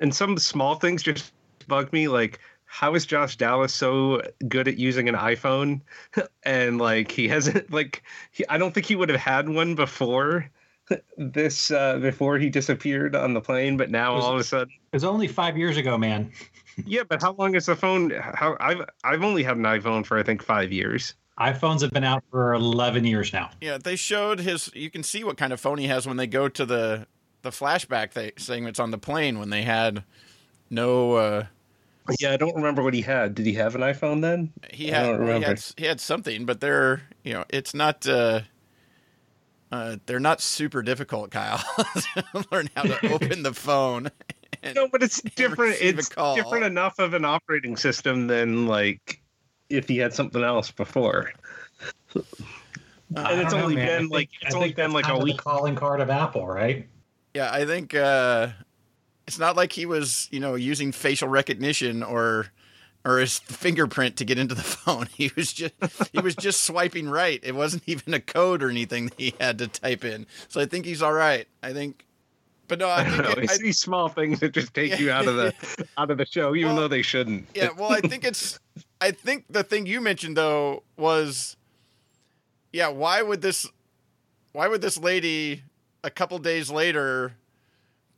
and 0.00 0.14
some 0.14 0.38
small 0.38 0.76
things 0.76 1.02
just 1.02 1.32
bug 1.66 1.92
me 1.92 2.08
like 2.08 2.38
how 2.70 2.94
is 2.94 3.06
josh 3.06 3.36
dallas 3.36 3.72
so 3.74 4.20
good 4.46 4.68
at 4.68 4.76
using 4.76 5.08
an 5.08 5.14
iphone 5.16 5.80
and 6.44 6.78
like 6.78 7.10
he 7.10 7.26
hasn't 7.26 7.70
like 7.72 8.02
he, 8.30 8.44
i 8.48 8.58
don't 8.58 8.72
think 8.74 8.86
he 8.86 8.94
would 8.94 9.08
have 9.08 9.18
had 9.20 9.48
one 9.48 9.74
before 9.74 10.48
this 11.16 11.70
uh 11.70 11.98
before 11.98 12.38
he 12.38 12.48
disappeared 12.50 13.16
on 13.16 13.32
the 13.34 13.40
plane 13.40 13.76
but 13.76 13.90
now 13.90 14.14
Was- 14.14 14.24
all 14.24 14.34
of 14.34 14.40
a 14.40 14.44
sudden 14.44 14.72
It 14.92 14.96
was 14.96 15.04
only 15.04 15.26
five 15.28 15.56
years 15.56 15.76
ago, 15.76 15.96
man. 15.98 16.30
yeah 16.86 17.02
but 17.08 17.20
how 17.22 17.32
long 17.32 17.54
is 17.54 17.66
the 17.66 17.74
phone 17.76 18.10
how 18.10 18.56
i've 18.60 18.82
i've 19.02 19.24
only 19.24 19.42
had 19.42 19.56
an 19.56 19.64
iphone 19.64 20.04
for 20.06 20.18
i 20.18 20.22
think 20.22 20.42
five 20.42 20.70
years 20.70 21.14
iPhones 21.40 21.82
have 21.82 21.92
been 21.92 22.02
out 22.02 22.24
for 22.32 22.52
11 22.54 23.04
years 23.04 23.32
now. 23.32 23.50
Yeah, 23.60 23.78
they 23.78 23.94
showed 23.94 24.40
his. 24.40 24.72
You 24.74 24.90
can 24.90 25.04
see 25.04 25.22
what 25.22 25.36
kind 25.36 25.52
of 25.52 25.60
phone 25.60 25.78
he 25.78 25.86
has 25.86 26.04
when 26.04 26.16
they 26.16 26.26
go 26.26 26.48
to 26.48 26.66
the 26.66 27.06
the 27.42 27.50
flashback 27.50 28.12
they, 28.12 28.32
segments 28.36 28.80
on 28.80 28.90
the 28.90 28.98
plane 28.98 29.38
when 29.38 29.48
they 29.50 29.62
had 29.62 30.02
no. 30.68 31.12
Uh, 31.14 31.46
yeah 32.20 32.32
i 32.32 32.36
don't 32.36 32.54
remember 32.56 32.82
what 32.82 32.94
he 32.94 33.02
had 33.02 33.34
did 33.34 33.44
he 33.46 33.54
have 33.54 33.74
an 33.74 33.80
iphone 33.82 34.20
then 34.22 34.52
he 34.70 34.92
I 34.92 34.96
had 34.98 35.06
don't 35.18 35.36
he 35.36 35.42
had 35.42 35.64
he 35.76 35.84
had 35.84 36.00
something, 36.00 36.46
but 36.46 36.60
they're 36.60 37.02
you 37.22 37.32
know 37.34 37.44
it's 37.50 37.74
not. 37.74 38.06
Uh, 38.06 38.40
uh, 39.70 39.96
they're 40.06 40.20
not 40.20 40.40
super 40.40 40.82
difficult, 40.82 41.30
Kyle. 41.30 41.58
to 42.14 42.44
learn 42.50 42.70
how 42.74 42.82
to 42.84 43.12
open 43.12 43.42
the 43.42 43.52
phone. 43.52 44.10
And, 44.62 44.74
no 44.74 44.88
but 44.88 45.02
it's 45.02 45.20
different 45.36 45.76
it's 45.80 46.08
different 46.08 46.64
enough 46.64 46.98
of 46.98 47.14
an 47.14 47.24
operating 47.24 47.76
system 47.76 48.26
than 48.26 48.66
like 48.66 49.20
if 49.68 49.86
he 49.88 49.98
had 49.98 50.14
something 50.14 50.42
else 50.42 50.70
before 50.70 51.32
I 52.16 53.32
and 53.32 53.40
it's 53.40 53.52
don't 53.52 53.60
know, 53.60 53.64
only 53.64 53.76
man. 53.76 53.84
I 53.84 53.88
been 53.88 53.98
think- 54.00 54.12
like 54.12 54.30
I 54.42 54.46
it's 54.46 54.54
only 54.54 54.72
been 54.72 54.92
like 54.92 55.08
a 55.08 55.18
week 55.18 55.36
calling 55.38 55.74
card 55.74 56.00
of 56.00 56.10
Apple, 56.10 56.46
right? 56.46 56.88
Yeah, 57.34 57.52
I 57.52 57.64
think 57.66 57.94
uh, 57.94 58.48
it's 59.28 59.38
not 59.38 59.56
like 59.56 59.72
he 59.72 59.84
was, 59.86 60.26
you 60.32 60.40
know, 60.40 60.54
using 60.54 60.90
facial 60.90 61.28
recognition 61.28 62.02
or 62.02 62.46
or 63.04 63.18
his 63.18 63.38
fingerprint 63.38 64.16
to 64.16 64.24
get 64.24 64.38
into 64.38 64.54
the 64.54 64.62
phone. 64.82 65.06
He 65.14 65.30
was 65.36 65.52
just 65.52 65.74
he 66.12 66.18
was 66.20 66.34
just 66.34 66.64
swiping 66.64 67.08
right. 67.10 67.38
It 67.42 67.54
wasn't 67.54 67.82
even 67.86 68.14
a 68.14 68.20
code 68.20 68.62
or 68.62 68.70
anything 68.70 69.06
that 69.06 69.20
he 69.20 69.34
had 69.38 69.58
to 69.58 69.68
type 69.68 70.04
in. 70.04 70.26
So 70.48 70.60
I 70.60 70.66
think 70.66 70.86
he's 70.86 71.02
all 71.02 71.12
right. 71.12 71.46
I 71.62 71.72
think, 71.74 72.06
but 72.68 72.78
no, 72.78 72.88
I 72.88 73.00
I 73.00 73.04
don't 73.04 73.12
think 73.12 73.22
know. 73.36 73.42
it, 73.42 73.50
I, 73.50 73.58
these 73.58 73.78
small 73.78 74.08
things 74.08 74.40
that 74.40 74.52
just 74.52 74.72
take 74.72 74.98
you 74.98 75.10
out 75.10 75.28
of 75.28 75.36
the 75.36 75.54
out 75.98 76.10
of 76.10 76.16
the 76.16 76.26
show, 76.26 76.54
even 76.54 76.72
Well, 76.72 76.82
though 76.82 76.88
they 76.88 77.02
shouldn't. 77.02 77.46
yeah. 77.54 77.68
Well, 77.76 77.92
I 77.92 78.00
think 78.00 78.24
it's. 78.24 78.58
I 79.00 79.10
think 79.10 79.44
the 79.50 79.62
thing 79.62 79.84
you 79.86 80.00
mentioned 80.00 80.36
though 80.38 80.82
was, 80.96 81.56
yeah. 82.72 82.88
Why 82.88 83.20
would 83.22 83.42
this? 83.42 83.66
Why 84.52 84.68
would 84.68 84.80
this 84.80 84.96
lady 84.98 85.62
a 86.02 86.10
couple 86.10 86.38
days 86.38 86.70
later 86.70 87.34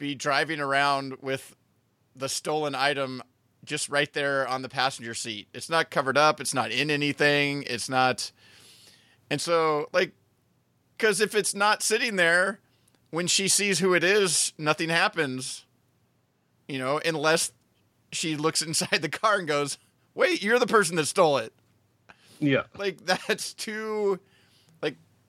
be 0.00 0.16
driving 0.16 0.58
around 0.58 1.18
with 1.20 1.54
the 2.16 2.28
stolen 2.28 2.74
item 2.74 3.22
just 3.64 3.88
right 3.90 4.12
there 4.14 4.48
on 4.48 4.62
the 4.62 4.68
passenger 4.68 5.14
seat? 5.14 5.46
It's 5.54 5.68
not 5.70 5.90
covered 5.90 6.18
up. 6.18 6.40
It's 6.40 6.54
not 6.54 6.72
in 6.72 6.90
anything. 6.90 7.62
It's 7.66 7.88
not. 7.88 8.32
And 9.30 9.40
so, 9.40 9.88
like, 9.92 10.12
because 10.96 11.20
if 11.20 11.34
it's 11.36 11.54
not 11.54 11.82
sitting 11.82 12.16
there 12.16 12.58
when 13.10 13.26
she 13.26 13.46
sees 13.46 13.78
who 13.78 13.94
it 13.94 14.02
is, 14.02 14.52
nothing 14.58 14.88
happens. 14.88 15.66
You 16.66 16.78
know, 16.78 17.00
unless 17.04 17.52
she 18.10 18.36
looks 18.36 18.62
inside 18.66 19.02
the 19.02 19.08
car 19.08 19.38
and 19.38 19.46
goes, 19.46 19.78
"Wait, 20.14 20.42
you're 20.42 20.58
the 20.58 20.66
person 20.66 20.96
that 20.96 21.06
stole 21.06 21.36
it." 21.36 21.52
Yeah, 22.40 22.62
Like 22.76 23.04
that's 23.26 23.52
too 23.52 24.18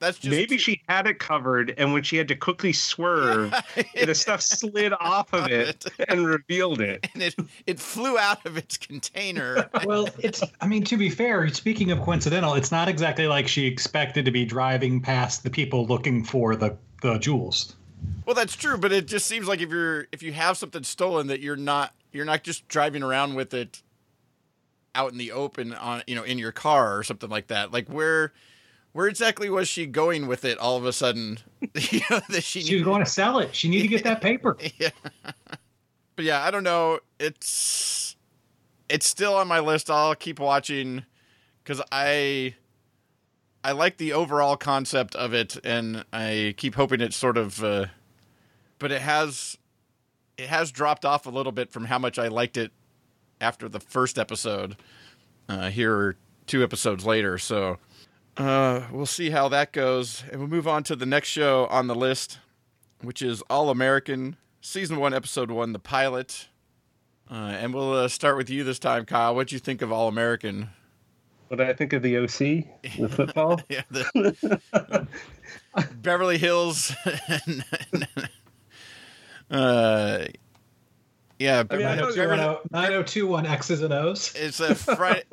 that's 0.02 0.18
just 0.18 0.30
maybe 0.30 0.58
she 0.58 0.82
had 0.88 1.06
it 1.06 1.18
covered, 1.18 1.74
and 1.78 1.92
when 1.92 2.02
she 2.02 2.16
had 2.16 2.28
to 2.28 2.34
quickly 2.34 2.72
swerve, 2.72 3.54
the 4.04 4.14
stuff 4.14 4.42
slid 4.42 4.92
off 5.00 5.32
of 5.32 5.46
it 5.50 5.84
and 6.08 6.26
revealed 6.26 6.80
it. 6.80 7.08
and 7.14 7.22
it 7.22 7.34
it 7.66 7.78
flew 7.80 8.18
out 8.18 8.44
of 8.44 8.56
its 8.56 8.76
container. 8.76 9.70
well, 9.84 10.08
it's. 10.18 10.42
I 10.60 10.66
mean, 10.66 10.84
to 10.84 10.96
be 10.96 11.08
fair, 11.08 11.48
speaking 11.48 11.92
of 11.92 12.00
coincidental, 12.00 12.54
it's 12.54 12.72
not 12.72 12.88
exactly 12.88 13.26
like 13.26 13.46
she 13.46 13.66
expected 13.66 14.24
to 14.24 14.30
be 14.30 14.44
driving 14.44 15.00
past 15.00 15.44
the 15.44 15.50
people 15.50 15.86
looking 15.86 16.24
for 16.24 16.56
the 16.56 16.76
the 17.00 17.18
jewels. 17.18 17.76
Well, 18.26 18.34
that's 18.34 18.56
true, 18.56 18.78
but 18.78 18.92
it 18.92 19.06
just 19.06 19.26
seems 19.26 19.46
like 19.46 19.60
if 19.60 19.70
you're 19.70 20.08
if 20.12 20.22
you 20.22 20.32
have 20.32 20.56
something 20.56 20.82
stolen 20.82 21.28
that 21.28 21.40
you're 21.40 21.56
not 21.56 21.94
you're 22.10 22.24
not 22.24 22.42
just 22.42 22.66
driving 22.68 23.02
around 23.02 23.34
with 23.34 23.54
it 23.54 23.82
out 24.94 25.12
in 25.12 25.18
the 25.18 25.32
open 25.32 25.72
on 25.72 26.02
you 26.06 26.16
know 26.16 26.24
in 26.24 26.38
your 26.38 26.52
car 26.52 26.98
or 26.98 27.04
something 27.04 27.30
like 27.30 27.46
that. 27.46 27.72
Like 27.72 27.88
where 27.88 28.32
where 28.92 29.08
exactly 29.08 29.48
was 29.50 29.68
she 29.68 29.86
going 29.86 30.26
with 30.26 30.44
it 30.44 30.58
all 30.58 30.76
of 30.76 30.84
a 30.84 30.92
sudden? 30.92 31.38
you 31.74 32.00
know, 32.10 32.20
that 32.28 32.42
she, 32.42 32.60
She 32.62 32.74
was 32.76 32.84
going 32.84 33.04
to 33.04 33.10
sell 33.10 33.38
it. 33.38 33.54
She 33.54 33.68
needed 33.68 33.82
to 33.84 33.88
get 33.88 34.04
that 34.04 34.20
paper. 34.22 34.56
yeah. 34.78 34.90
But 36.14 36.26
yeah, 36.26 36.44
I 36.44 36.50
don't 36.50 36.62
know. 36.62 37.00
It's 37.18 38.16
it's 38.90 39.06
still 39.06 39.34
on 39.34 39.48
my 39.48 39.60
list. 39.60 39.90
I'll 39.90 40.14
keep 40.14 40.38
watching 40.38 41.04
because 41.64 41.80
I 41.90 42.54
I 43.64 43.72
like 43.72 43.96
the 43.96 44.12
overall 44.12 44.58
concept 44.58 45.16
of 45.16 45.32
it, 45.32 45.56
and 45.64 46.04
I 46.12 46.52
keep 46.58 46.74
hoping 46.74 47.00
it's 47.00 47.16
sort 47.16 47.38
of. 47.38 47.64
Uh, 47.64 47.86
but 48.78 48.92
it 48.92 49.00
has 49.00 49.56
it 50.36 50.48
has 50.48 50.70
dropped 50.70 51.06
off 51.06 51.24
a 51.24 51.30
little 51.30 51.50
bit 51.50 51.70
from 51.72 51.86
how 51.86 51.98
much 51.98 52.18
I 52.18 52.28
liked 52.28 52.58
it 52.58 52.72
after 53.40 53.66
the 53.66 53.80
first 53.80 54.18
episode. 54.18 54.76
Uh, 55.48 55.70
here, 55.70 56.16
two 56.46 56.62
episodes 56.62 57.06
later, 57.06 57.38
so 57.38 57.78
uh, 58.36 58.82
we'll 58.90 59.06
see 59.06 59.30
how 59.30 59.48
that 59.48 59.72
goes, 59.72 60.24
and 60.30 60.40
we'll 60.40 60.48
move 60.48 60.68
on 60.68 60.82
to 60.84 60.96
the 60.96 61.06
next 61.06 61.28
show 61.28 61.66
on 61.66 61.86
the 61.86 61.94
list, 61.94 62.38
which 63.02 63.22
is 63.22 63.42
All 63.50 63.70
American 63.70 64.36
season 64.60 64.98
one, 64.98 65.12
episode 65.14 65.50
one, 65.50 65.72
the 65.72 65.78
pilot. 65.78 66.48
Uh, 67.30 67.34
and 67.58 67.72
we'll 67.74 67.92
uh, 67.94 68.08
start 68.08 68.36
with 68.36 68.50
you 68.50 68.64
this 68.64 68.78
time, 68.78 69.04
Kyle. 69.04 69.34
What 69.34 69.48
do 69.48 69.56
you 69.56 69.60
think 69.60 69.82
of 69.82 69.92
All 69.92 70.08
American? 70.08 70.68
What 71.48 71.58
did 71.58 71.68
I 71.68 71.72
think 71.74 71.92
of 71.92 72.02
the 72.02 72.16
OC, 72.18 72.98
the 72.98 73.08
football? 73.10 73.60
yeah, 73.68 73.82
the 73.90 75.06
Beverly 75.96 76.38
Hills. 76.38 76.94
uh, 79.50 80.24
yeah, 81.38 81.64
I 81.70 81.76
mean, 81.76 81.86
I 81.86 81.96
thought- 81.96 82.14
Beverly- 82.14 82.58
9021 82.70 83.46
X's 83.46 83.82
and 83.82 83.92
O's. 83.92 84.32
it's 84.34 84.60
a 84.60 84.74
Friday. 84.74 85.24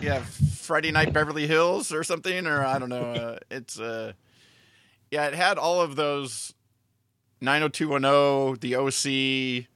Yeah, 0.00 0.22
Friday 0.58 0.90
Night 0.90 1.12
Beverly 1.12 1.46
Hills 1.46 1.92
or 1.92 2.04
something, 2.04 2.46
or 2.46 2.64
I 2.64 2.78
don't 2.78 2.88
know. 2.88 3.12
Uh, 3.12 3.38
it's 3.50 3.78
uh, 3.78 4.12
yeah, 5.10 5.26
it 5.26 5.34
had 5.34 5.58
all 5.58 5.80
of 5.80 5.96
those 5.96 6.54
90210, 7.40 8.58
the 8.60 8.76
OC 8.76 9.66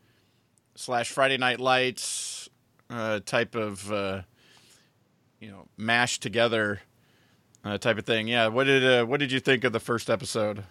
slash 0.75 1.11
Friday 1.11 1.37
Night 1.37 1.61
Lights 1.61 2.49
uh, 2.89 3.21
type 3.25 3.55
of 3.55 3.91
uh, 3.93 4.23
you 5.41 5.51
know 5.51 5.67
mashed 5.77 6.23
together 6.23 6.81
uh, 7.65 7.79
type 7.79 7.99
of 7.99 8.05
thing. 8.05 8.29
Yeah, 8.29 8.49
what 8.49 8.65
did 8.65 8.85
uh, 8.85 9.05
what 9.07 9.21
did 9.21 9.33
you 9.33 9.41
think 9.41 9.65
of 9.65 9.73
the 9.73 9.81
first 9.81 10.11
episode? 10.11 10.65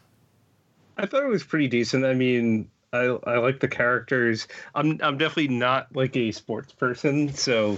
I 0.98 1.06
thought 1.06 1.24
it 1.24 1.30
was 1.30 1.44
pretty 1.44 1.68
decent. 1.68 2.06
I 2.06 2.14
mean, 2.14 2.70
I 2.92 3.18
I 3.26 3.38
like 3.38 3.60
the 3.60 3.68
characters. 3.68 4.48
I'm 4.76 5.00
I'm 5.02 5.18
definitely 5.18 5.56
not 5.56 5.96
like 5.96 6.16
a 6.18 6.32
sports 6.32 6.74
person, 6.74 7.34
so 7.34 7.78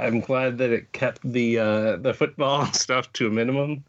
I'm 0.00 0.20
glad 0.20 0.58
that 0.58 0.70
it 0.70 0.92
kept 0.92 1.20
the 1.22 1.58
uh, 1.58 1.96
the 1.96 2.14
football 2.14 2.66
stuff 2.72 3.12
to 3.14 3.26
a 3.26 3.30
minimum. 3.30 3.84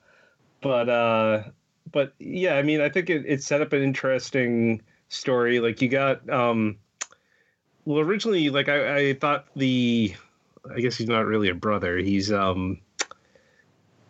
But 0.62 0.90
uh, 0.90 1.44
but 1.92 2.14
yeah, 2.20 2.56
I 2.56 2.64
mean, 2.64 2.82
I 2.82 2.90
think 2.90 3.10
it, 3.10 3.26
it 3.26 3.44
set 3.44 3.62
up 3.62 3.74
an 3.74 3.82
interesting 3.82 4.82
story. 5.10 5.60
Like 5.60 5.82
you 5.82 5.90
got 5.90 6.28
um, 6.30 6.78
well, 7.86 8.00
originally, 8.00 8.50
like 8.50 8.70
I, 8.70 8.98
I 8.98 9.14
thought 9.14 9.48
the, 9.56 10.14
I 10.74 10.80
guess 10.80 10.98
he's 10.98 11.08
not 11.08 11.26
really 11.26 11.50
a 11.50 11.56
brother. 11.56 11.98
He's 11.98 12.32
um, 12.32 12.80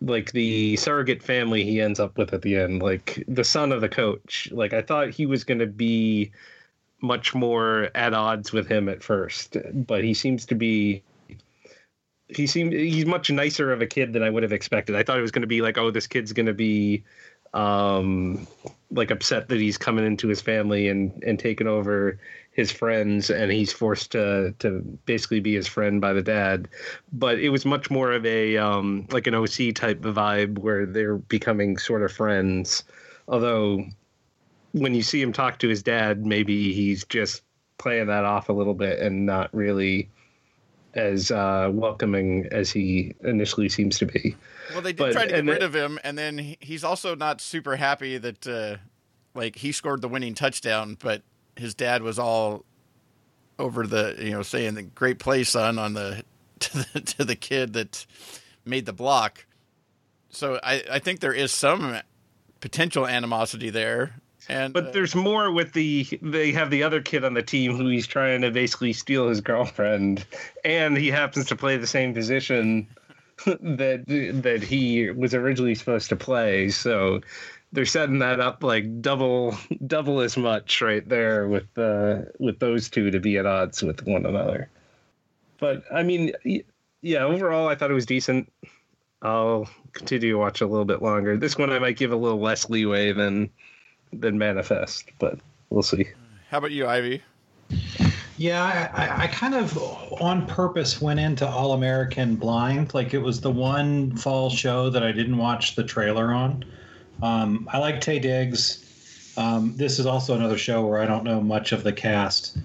like 0.00 0.32
the 0.32 0.76
surrogate 0.76 1.22
family 1.22 1.64
he 1.64 1.80
ends 1.80 1.98
up 1.98 2.18
with 2.18 2.34
at 2.34 2.42
the 2.42 2.56
end, 2.56 2.82
like 2.82 3.24
the 3.28 3.44
son 3.44 3.72
of 3.72 3.80
the 3.80 3.88
coach. 3.88 4.48
Like 4.52 4.72
I 4.72 4.82
thought 4.82 5.10
he 5.10 5.26
was 5.26 5.44
going 5.44 5.60
to 5.60 5.66
be 5.66 6.32
much 7.00 7.34
more 7.34 7.90
at 7.94 8.14
odds 8.14 8.52
with 8.52 8.68
him 8.68 8.88
at 8.88 9.02
first, 9.02 9.56
but 9.72 10.04
he 10.04 10.14
seems 10.14 10.46
to 10.46 10.54
be. 10.54 11.02
He 12.34 12.46
seemed 12.46 12.72
he's 12.72 13.06
much 13.06 13.30
nicer 13.30 13.72
of 13.72 13.82
a 13.82 13.86
kid 13.86 14.12
than 14.12 14.22
I 14.22 14.30
would 14.30 14.42
have 14.42 14.52
expected. 14.52 14.96
I 14.96 15.02
thought 15.02 15.18
it 15.18 15.22
was 15.22 15.30
going 15.30 15.42
to 15.42 15.48
be 15.48 15.62
like, 15.62 15.78
oh, 15.78 15.90
this 15.90 16.06
kid's 16.06 16.32
going 16.32 16.46
to 16.46 16.54
be 16.54 17.04
um 17.54 18.46
like 18.90 19.10
upset 19.10 19.48
that 19.48 19.60
he's 19.60 19.76
coming 19.76 20.06
into 20.06 20.26
his 20.28 20.40
family 20.40 20.88
and 20.88 21.22
and 21.22 21.38
taking 21.38 21.66
over 21.66 22.18
his 22.52 22.70
friends 22.70 23.28
and 23.28 23.52
he's 23.52 23.72
forced 23.72 24.12
to 24.12 24.54
to 24.58 24.80
basically 25.04 25.40
be 25.40 25.54
his 25.54 25.66
friend 25.66 26.00
by 26.00 26.14
the 26.14 26.22
dad 26.22 26.68
but 27.12 27.38
it 27.38 27.50
was 27.50 27.66
much 27.66 27.90
more 27.90 28.10
of 28.12 28.24
a 28.24 28.56
um 28.56 29.06
like 29.10 29.26
an 29.26 29.34
OC 29.34 29.74
type 29.74 30.00
vibe 30.00 30.58
where 30.58 30.86
they're 30.86 31.16
becoming 31.16 31.76
sort 31.76 32.02
of 32.02 32.10
friends 32.10 32.84
although 33.28 33.84
when 34.72 34.94
you 34.94 35.02
see 35.02 35.20
him 35.20 35.32
talk 35.32 35.58
to 35.58 35.68
his 35.68 35.82
dad 35.82 36.24
maybe 36.24 36.72
he's 36.72 37.04
just 37.04 37.42
playing 37.76 38.06
that 38.06 38.24
off 38.24 38.48
a 38.48 38.52
little 38.52 38.74
bit 38.74 38.98
and 38.98 39.26
not 39.26 39.52
really 39.52 40.08
as 40.94 41.30
uh 41.30 41.68
welcoming 41.72 42.46
as 42.52 42.70
he 42.70 43.14
initially 43.24 43.68
seems 43.68 43.98
to 43.98 44.06
be 44.06 44.36
Well, 44.72 44.82
they 44.82 44.92
did 44.92 44.98
But- 44.98 45.12
try 45.12 45.26
to 45.26 45.32
get 45.32 45.44
rid 45.46 45.60
the- 45.60 45.66
of 45.66 45.74
him, 45.74 45.98
and 46.04 46.18
then 46.18 46.56
he's 46.60 46.84
also 46.84 47.14
not 47.14 47.40
super 47.40 47.76
happy 47.76 48.18
that 48.18 48.46
uh, 48.46 48.76
like 49.34 49.56
he 49.56 49.72
scored 49.72 50.02
the 50.02 50.08
winning 50.08 50.34
touchdown, 50.34 50.96
but 51.00 51.22
his 51.56 51.74
dad 51.74 52.02
was 52.02 52.18
all 52.18 52.64
over 53.58 53.86
the 53.86 54.16
you 54.18 54.30
know 54.30 54.42
saying 54.42 54.74
the 54.74 54.82
great 54.82 55.18
play, 55.18 55.44
son, 55.44 55.78
on 55.78 55.94
the 55.94 56.22
to 56.60 56.78
the, 56.92 57.00
to 57.00 57.24
the 57.24 57.36
kid 57.36 57.72
that 57.72 58.06
made 58.64 58.86
the 58.86 58.92
block. 58.92 59.46
So 60.30 60.58
I, 60.62 60.82
I 60.90 60.98
think 60.98 61.20
there 61.20 61.32
is 61.32 61.52
some 61.52 61.98
potential 62.60 63.06
animosity 63.06 63.68
there, 63.70 64.14
and 64.48 64.72
But 64.72 64.88
uh, 64.88 64.90
there's 64.90 65.14
more 65.14 65.50
with 65.50 65.72
the 65.72 66.06
they 66.22 66.52
have 66.52 66.70
the 66.70 66.82
other 66.82 67.00
kid 67.00 67.24
on 67.24 67.34
the 67.34 67.42
team 67.42 67.76
who 67.76 67.88
he's 67.88 68.06
trying 68.06 68.42
to 68.42 68.50
basically 68.50 68.92
steal 68.92 69.28
his 69.28 69.40
girlfriend, 69.40 70.24
and 70.64 70.96
he 70.96 71.10
happens 71.10 71.46
to 71.46 71.56
play 71.56 71.76
the 71.76 71.86
same 71.86 72.14
position 72.14 72.88
that 73.46 74.04
that 74.42 74.62
he 74.62 75.10
was 75.10 75.34
originally 75.34 75.74
supposed 75.74 76.08
to 76.08 76.16
play. 76.16 76.68
So 76.68 77.20
they're 77.72 77.86
setting 77.86 78.18
that 78.18 78.40
up 78.40 78.62
like 78.62 79.00
double 79.00 79.56
double 79.86 80.20
as 80.20 80.36
much 80.36 80.80
right 80.80 81.08
there 81.08 81.48
with 81.48 81.78
uh, 81.78 82.22
with 82.38 82.58
those 82.58 82.88
two 82.88 83.10
to 83.10 83.20
be 83.20 83.38
at 83.38 83.46
odds 83.46 83.82
with 83.82 84.06
one 84.06 84.26
another. 84.26 84.68
But 85.58 85.84
I 85.92 86.02
mean, 86.02 86.32
yeah, 87.02 87.24
overall 87.24 87.68
I 87.68 87.74
thought 87.74 87.90
it 87.90 87.94
was 87.94 88.06
decent. 88.06 88.52
I'll 89.22 89.68
continue 89.92 90.32
to 90.32 90.38
watch 90.38 90.60
a 90.60 90.66
little 90.66 90.84
bit 90.84 91.00
longer. 91.00 91.36
This 91.36 91.56
one 91.56 91.70
I 91.70 91.78
might 91.78 91.96
give 91.96 92.10
a 92.10 92.16
little 92.16 92.40
less 92.40 92.68
leeway 92.68 93.12
than 93.12 93.50
than 94.12 94.38
manifest, 94.38 95.10
but 95.18 95.38
we'll 95.70 95.82
see. 95.82 96.06
how 96.50 96.58
about 96.58 96.70
you, 96.72 96.86
Ivey? 96.86 97.22
Yeah, 98.36 98.90
I, 98.94 99.04
I- 99.04 99.22
I 99.22 99.26
kind 99.28 99.54
of 99.54 99.76
on 100.20 100.46
purpose 100.46 101.00
went 101.00 101.20
into 101.20 101.46
All 101.46 101.72
American 101.72 102.36
blind. 102.36 102.94
Like 102.94 103.14
it 103.14 103.18
was 103.18 103.40
the 103.40 103.50
one 103.50 104.16
fall 104.16 104.50
show 104.50 104.90
that 104.90 105.02
I 105.02 105.12
didn't 105.12 105.38
watch 105.38 105.74
the 105.76 105.84
trailer 105.84 106.32
on. 106.32 106.64
Um, 107.22 107.68
I 107.72 107.78
like 107.78 108.00
Taye 108.00 108.20
Diggs. 108.20 109.34
Um, 109.36 109.74
this 109.76 109.98
is 109.98 110.06
also 110.06 110.34
another 110.34 110.58
show 110.58 110.84
where 110.84 111.00
I 111.00 111.06
don't 111.06 111.24
know 111.24 111.40
much 111.40 111.72
of 111.72 111.84
the 111.84 111.92
cast. 111.92 112.58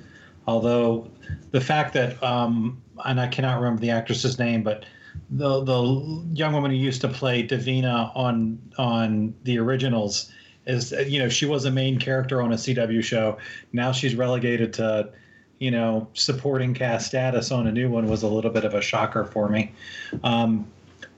Although 0.47 1.09
the 1.51 1.61
fact 1.61 1.93
that, 1.93 2.21
um, 2.23 2.81
and 3.05 3.19
I 3.19 3.27
cannot 3.27 3.57
remember 3.61 3.81
the 3.81 3.91
actress's 3.91 4.39
name, 4.39 4.63
but 4.63 4.85
the 5.29 5.63
the 5.63 6.25
young 6.33 6.53
woman 6.53 6.71
who 6.71 6.77
used 6.77 7.01
to 7.01 7.07
play 7.09 7.45
Davina 7.45 8.11
on 8.15 8.59
on 8.77 9.33
the 9.43 9.59
originals 9.59 10.31
is, 10.67 10.91
you 11.07 11.19
know, 11.19 11.29
she 11.29 11.45
was 11.45 11.65
a 11.65 11.71
main 11.71 11.97
character 11.99 12.41
on 12.41 12.53
a 12.53 12.55
CW 12.55 13.03
show. 13.03 13.37
Now 13.73 13.91
she's 13.91 14.15
relegated 14.15 14.73
to 14.73 15.11
you 15.59 15.71
know, 15.71 16.07
supporting 16.13 16.73
cast 16.73 17.07
status 17.07 17.51
on 17.51 17.67
a 17.67 17.71
new 17.71 17.89
one 17.89 18.07
was 18.07 18.23
a 18.23 18.27
little 18.27 18.51
bit 18.51 18.63
of 18.63 18.73
a 18.73 18.81
shocker 18.81 19.25
for 19.25 19.49
me. 19.49 19.71
Um, 20.23 20.67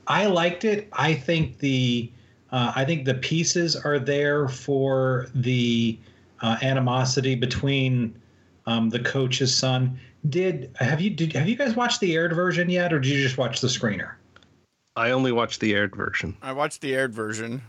I 0.07 0.27
liked 0.27 0.65
it. 0.65 0.87
I 0.93 1.13
think 1.13 1.59
the 1.59 2.09
uh, 2.51 2.73
I 2.75 2.83
think 2.85 3.05
the 3.05 3.13
pieces 3.13 3.75
are 3.75 3.99
there 3.99 4.47
for 4.47 5.27
the 5.35 5.99
uh, 6.41 6.57
animosity 6.61 7.35
between 7.35 8.19
um, 8.65 8.89
the 8.89 8.99
coach's 8.99 9.53
son. 9.53 9.99
Did 10.29 10.71
have 10.79 10.99
you 10.99 11.09
did 11.09 11.33
have 11.33 11.47
you 11.47 11.55
guys 11.55 11.75
watched 11.75 11.99
the 11.99 12.15
aired 12.15 12.33
version 12.33 12.69
yet, 12.69 12.91
or 12.91 12.99
did 12.99 13.11
you 13.11 13.21
just 13.21 13.37
watch 13.37 13.61
the 13.61 13.67
screener? 13.67 14.13
I 14.95 15.11
only 15.11 15.31
watched 15.31 15.59
the 15.59 15.75
aired 15.75 15.95
version. 15.95 16.35
I 16.41 16.53
watched 16.53 16.81
the 16.81 16.95
aired 16.95 17.13
version. 17.13 17.61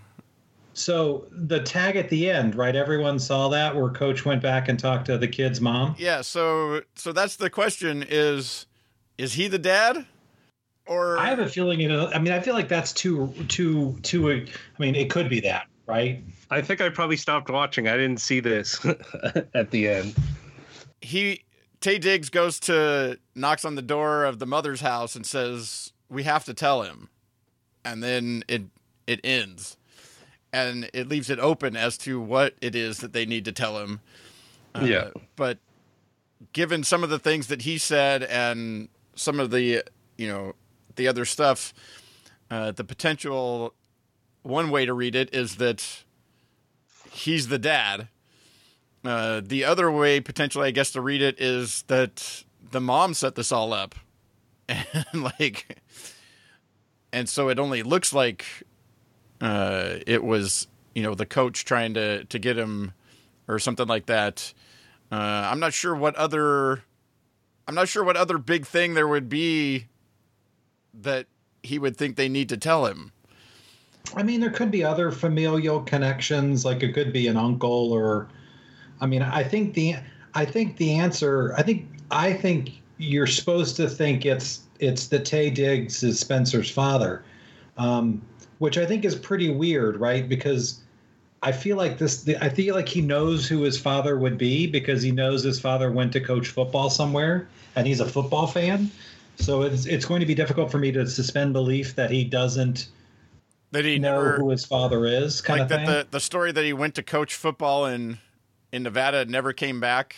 So 0.72 1.26
the 1.30 1.60
tag 1.60 1.96
at 1.96 2.08
the 2.08 2.30
end, 2.30 2.54
right? 2.54 2.76
Everyone 2.76 3.18
saw 3.18 3.48
that 3.48 3.74
where 3.74 3.90
Coach 3.90 4.24
went 4.24 4.42
back 4.42 4.68
and 4.68 4.78
talked 4.78 5.06
to 5.06 5.18
the 5.18 5.28
kid's 5.28 5.60
mom. 5.60 5.96
Yeah, 5.98 6.22
so 6.22 6.82
so 6.94 7.12
that's 7.12 7.36
the 7.36 7.50
question: 7.50 8.04
is 8.08 8.66
is 9.18 9.34
he 9.34 9.48
the 9.48 9.58
dad? 9.58 10.06
or 10.90 11.18
I 11.18 11.26
have 11.26 11.38
a 11.38 11.48
feeling 11.48 11.80
it. 11.80 11.90
I 11.92 12.18
mean, 12.18 12.32
I 12.32 12.40
feel 12.40 12.54
like 12.54 12.68
that's 12.68 12.92
too 12.92 13.32
too 13.48 13.96
too. 14.02 14.30
I 14.30 14.46
mean, 14.78 14.96
it 14.96 15.08
could 15.08 15.28
be 15.28 15.40
that, 15.40 15.68
right? 15.86 16.22
I 16.50 16.60
think 16.60 16.80
I 16.80 16.88
probably 16.88 17.16
stopped 17.16 17.48
watching. 17.48 17.86
I 17.86 17.96
didn't 17.96 18.20
see 18.20 18.40
this 18.40 18.84
at 19.54 19.70
the 19.70 19.88
end. 19.88 20.16
he 21.00 21.44
Taye 21.80 22.00
Diggs 22.00 22.28
goes 22.28 22.58
to 22.60 23.18
knocks 23.36 23.64
on 23.64 23.76
the 23.76 23.82
door 23.82 24.24
of 24.24 24.40
the 24.40 24.46
mother's 24.46 24.80
house 24.80 25.14
and 25.14 25.24
says, 25.24 25.92
"We 26.08 26.24
have 26.24 26.44
to 26.46 26.54
tell 26.54 26.82
him," 26.82 27.08
and 27.84 28.02
then 28.02 28.42
it 28.48 28.62
it 29.06 29.20
ends, 29.22 29.76
and 30.52 30.90
it 30.92 31.08
leaves 31.08 31.30
it 31.30 31.38
open 31.38 31.76
as 31.76 31.96
to 31.98 32.20
what 32.20 32.54
it 32.60 32.74
is 32.74 32.98
that 32.98 33.12
they 33.12 33.24
need 33.26 33.44
to 33.44 33.52
tell 33.52 33.78
him. 33.78 34.00
Uh, 34.74 34.80
Yeah. 34.84 35.10
but 35.36 35.58
given 36.52 36.82
some 36.84 37.02
of 37.04 37.10
the 37.10 37.18
things 37.18 37.46
that 37.48 37.62
he 37.62 37.76
said 37.78 38.22
and 38.22 38.88
some 39.14 39.38
of 39.40 39.50
the 39.50 39.82
you 40.16 40.28
know 40.28 40.54
the 40.96 41.06
other 41.08 41.24
stuff, 41.24 41.72
uh, 42.50 42.72
the 42.72 42.84
potential 42.84 43.74
one 44.42 44.70
way 44.70 44.86
to 44.86 44.94
read 44.94 45.14
it 45.14 45.34
is 45.34 45.56
that 45.56 46.04
he's 47.10 47.48
the 47.48 47.58
dad. 47.58 48.08
Uh, 49.04 49.40
the 49.44 49.64
other 49.64 49.90
way, 49.90 50.20
potentially, 50.20 50.68
I 50.68 50.70
guess, 50.72 50.90
to 50.92 51.00
read 51.00 51.22
it 51.22 51.40
is 51.40 51.82
that 51.88 52.44
the 52.70 52.80
mom 52.80 53.14
set 53.14 53.34
this 53.34 53.50
all 53.50 53.72
up, 53.72 53.94
and 54.68 55.22
like, 55.38 55.78
and 57.12 57.28
so 57.28 57.48
it 57.48 57.58
only 57.58 57.82
looks 57.82 58.12
like 58.12 58.44
uh, 59.40 59.96
it 60.06 60.22
was, 60.22 60.66
you 60.94 61.02
know, 61.02 61.14
the 61.14 61.26
coach 61.26 61.64
trying 61.64 61.94
to 61.94 62.24
to 62.24 62.38
get 62.38 62.56
him 62.56 62.92
or 63.48 63.58
something 63.58 63.86
like 63.86 64.06
that. 64.06 64.52
Uh, 65.10 65.48
I'm 65.50 65.58
not 65.58 65.72
sure 65.72 65.94
what 65.94 66.14
other, 66.14 66.82
I'm 67.66 67.74
not 67.74 67.88
sure 67.88 68.04
what 68.04 68.16
other 68.16 68.38
big 68.38 68.64
thing 68.64 68.94
there 68.94 69.08
would 69.08 69.28
be 69.28 69.86
that 70.94 71.26
he 71.62 71.78
would 71.78 71.96
think 71.96 72.16
they 72.16 72.28
need 72.28 72.48
to 72.50 72.56
tell 72.56 72.86
him. 72.86 73.12
I 74.14 74.22
mean, 74.22 74.40
there 74.40 74.50
could 74.50 74.70
be 74.70 74.84
other 74.84 75.10
familial 75.10 75.80
connections, 75.80 76.64
like 76.64 76.82
it 76.82 76.94
could 76.94 77.12
be 77.12 77.26
an 77.26 77.36
uncle 77.36 77.92
or. 77.92 78.28
I 79.00 79.06
mean, 79.06 79.22
I 79.22 79.42
think 79.42 79.74
the 79.74 79.96
I 80.34 80.44
think 80.44 80.76
the 80.76 80.94
answer. 80.94 81.54
I 81.56 81.62
think 81.62 81.88
I 82.10 82.32
think 82.32 82.80
you're 82.98 83.26
supposed 83.26 83.76
to 83.76 83.88
think 83.88 84.26
it's 84.26 84.60
it's 84.78 85.08
that 85.08 85.24
Taye 85.24 85.52
Diggs 85.54 86.02
is 86.02 86.20
Spencer's 86.20 86.70
father, 86.70 87.24
um, 87.78 88.20
which 88.60 88.76
I 88.76 88.84
think 88.84 89.04
is 89.06 89.14
pretty 89.14 89.50
weird, 89.50 89.96
right? 89.96 90.28
Because 90.28 90.80
I 91.42 91.50
feel 91.50 91.78
like 91.78 91.96
this. 91.96 92.28
I 92.40 92.50
feel 92.50 92.74
like 92.74 92.88
he 92.88 93.00
knows 93.00 93.48
who 93.48 93.62
his 93.62 93.80
father 93.80 94.18
would 94.18 94.36
be 94.36 94.66
because 94.66 95.02
he 95.02 95.10
knows 95.10 95.42
his 95.42 95.58
father 95.58 95.90
went 95.90 96.12
to 96.12 96.20
coach 96.20 96.48
football 96.48 96.90
somewhere, 96.90 97.48
and 97.74 97.86
he's 97.86 98.00
a 98.00 98.06
football 98.06 98.46
fan. 98.46 98.90
So 99.36 99.62
it's 99.62 99.86
it's 99.86 100.04
going 100.04 100.20
to 100.20 100.26
be 100.26 100.34
difficult 100.34 100.70
for 100.70 100.76
me 100.78 100.92
to 100.92 101.06
suspend 101.06 101.54
belief 101.54 101.94
that 101.96 102.10
he 102.10 102.22
doesn't 102.22 102.88
That 103.72 103.86
he 103.86 103.98
know 103.98 104.16
never 104.16 104.36
who 104.36 104.50
his 104.50 104.66
father 104.66 105.06
is, 105.06 105.40
kind 105.40 105.60
like 105.60 105.62
of 105.62 105.68
that 105.70 105.76
thing. 105.76 105.86
the 105.86 106.06
the 106.10 106.20
story 106.20 106.52
that 106.52 106.64
he 106.64 106.74
went 106.74 106.94
to 106.96 107.02
coach 107.02 107.34
football 107.34 107.86
in 107.86 108.18
in 108.72 108.82
Nevada 108.82 109.24
never 109.24 109.54
came 109.54 109.80
back, 109.80 110.14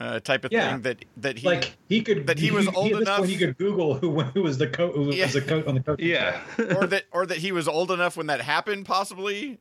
uh, 0.00 0.20
type 0.20 0.44
of 0.44 0.52
Yeah. 0.52 0.72
thing 0.74 0.82
that 0.82 1.04
that 1.16 1.38
he 1.38 1.46
like 1.46 1.76
he 1.88 2.02
could 2.02 2.26
that 2.28 2.38
he 2.38 2.50
was 2.50 2.68
old 2.68 2.92
at 2.92 2.98
this 3.00 3.08
enough- 3.08 3.26
he 3.26 3.36
could 3.36 3.56
Google 3.58 3.94
who 3.98 4.20
who 4.20 4.42
was 4.42 4.58
the 4.58 4.66
coach 4.68 4.94
who 4.94 5.12
Yeah. 5.12 5.24
was 5.24 5.34
the 5.34 5.40
coach 5.42 5.66
on 5.66 5.74
the 5.74 5.82
coach. 5.82 6.00
Yeah. 6.00 6.40
or 6.76 6.86
that 6.86 7.04
or 7.12 7.26
that 7.26 7.38
he 7.38 7.50
was 7.52 7.66
old 7.66 7.90
enough 7.90 8.16
when 8.16 8.26
that 8.28 8.40
happened, 8.40 8.86
possibly. 8.86 9.58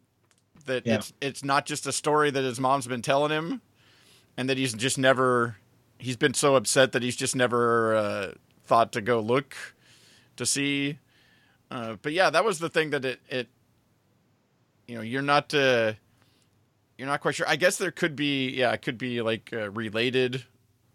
That 0.65 0.86
Yeah. 0.86 0.95
it's 0.95 1.13
it's 1.21 1.43
not 1.43 1.65
just 1.65 1.88
a 1.88 1.91
story 1.91 2.30
that 2.32 2.43
his 2.43 2.60
mom's 2.60 2.88
been 2.88 3.02
telling 3.02 3.32
him, 3.32 3.62
and 4.36 4.47
that 4.50 4.58
he's 4.58 4.73
just 4.73 4.97
never 4.97 5.58
he's 5.97 6.17
been 6.17 6.34
so 6.34 6.56
upset 6.56 6.91
that 6.91 7.02
he's 7.02 7.15
just 7.15 7.36
never 7.36 7.95
uh, 7.95 8.32
thought 8.65 8.91
to 8.91 9.02
go 9.02 9.19
look 9.19 9.56
to 10.36 10.45
see. 10.45 11.00
Uh, 11.71 11.95
but 12.02 12.13
yeah, 12.13 12.30
that 12.30 12.45
was 12.45 12.60
the 12.60 12.69
thing 12.69 12.91
that 12.91 13.04
it 13.06 13.19
it 13.30 13.47
you 14.88 14.95
know 14.95 15.02
you're 15.02 15.21
not 15.23 15.54
uh, 15.54 15.93
you're 16.97 17.07
not 17.07 17.21
quite 17.21 17.36
sure. 17.36 17.47
I 17.47 17.55
guess 17.55 17.77
there 17.77 17.91
could 17.91 18.15
be 18.15 18.49
yeah 18.49 18.71
it 18.73 18.81
could 18.81 18.97
be 18.97 19.21
like 19.21 19.51
uh, 19.53 19.69
related 19.71 20.43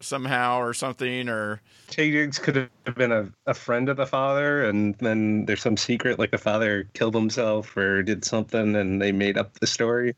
somehow 0.00 0.58
or 0.58 0.74
something 0.74 1.28
or 1.28 1.62
Taye 1.88 2.10
Diggs 2.10 2.38
could 2.38 2.56
have 2.56 2.94
been 2.96 3.12
a, 3.12 3.30
a 3.46 3.54
friend 3.54 3.88
of 3.88 3.96
the 3.96 4.06
father, 4.06 4.64
and 4.64 4.94
then 4.96 5.44
there's 5.46 5.62
some 5.62 5.76
secret 5.76 6.18
like 6.18 6.30
the 6.30 6.38
father 6.38 6.88
killed 6.94 7.14
himself 7.14 7.76
or 7.76 8.02
did 8.02 8.24
something, 8.24 8.74
and 8.76 9.00
they 9.00 9.12
made 9.12 9.36
up 9.36 9.58
the 9.60 9.66
story. 9.66 10.14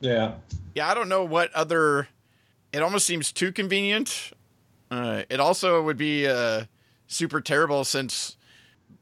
yeah. 0.00 0.34
Yeah, 0.74 0.90
I 0.90 0.94
don't 0.94 1.08
know 1.08 1.24
what 1.24 1.52
other. 1.52 2.08
It 2.72 2.82
almost 2.82 3.06
seems 3.06 3.30
too 3.30 3.52
convenient. 3.52 4.32
Uh, 4.90 5.22
it 5.30 5.38
also 5.38 5.82
would 5.82 5.96
be 5.96 6.26
uh, 6.26 6.64
super 7.06 7.40
terrible 7.40 7.84
since 7.84 8.36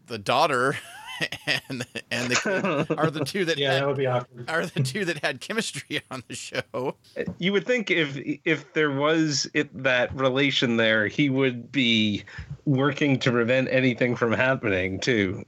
the 0.06 0.18
daughter 0.18 0.76
and 1.68 1.86
and 2.10 2.30
the 2.30 2.94
are 2.98 3.10
the 3.10 3.24
two 3.24 3.44
that 3.44 3.58
Yeah, 3.58 3.72
had, 3.72 3.82
that 3.82 3.86
would 3.88 3.96
be 3.96 4.06
awkward. 4.06 4.48
are 4.50 4.66
the 4.66 4.82
two 4.82 5.04
that 5.04 5.18
had 5.24 5.40
chemistry 5.40 6.00
on 6.10 6.22
the 6.28 6.34
show. 6.34 6.96
You 7.38 7.52
would 7.52 7.66
think 7.66 7.90
if 7.90 8.16
if 8.44 8.72
there 8.72 8.90
was 8.90 9.48
it 9.54 9.82
that 9.82 10.14
relation 10.14 10.76
there, 10.76 11.06
he 11.06 11.30
would 11.30 11.70
be 11.70 12.24
working 12.64 13.18
to 13.20 13.30
prevent 13.30 13.68
anything 13.70 14.16
from 14.16 14.32
happening 14.32 15.00
too. 15.00 15.44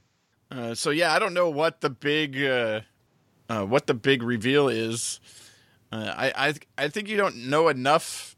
Uh, 0.51 0.75
so 0.75 0.89
yeah, 0.91 1.13
I 1.13 1.19
don't 1.19 1.33
know 1.33 1.49
what 1.49 1.81
the 1.81 1.89
big 1.89 2.41
uh, 2.41 2.81
uh, 3.49 3.65
what 3.65 3.87
the 3.87 3.93
big 3.93 4.21
reveal 4.23 4.69
is. 4.69 5.19
Uh, 5.91 6.13
I 6.15 6.47
I 6.49 6.53
I 6.77 6.87
think 6.89 7.07
you 7.09 7.17
don't 7.17 7.49
know 7.49 7.67
enough, 7.69 8.35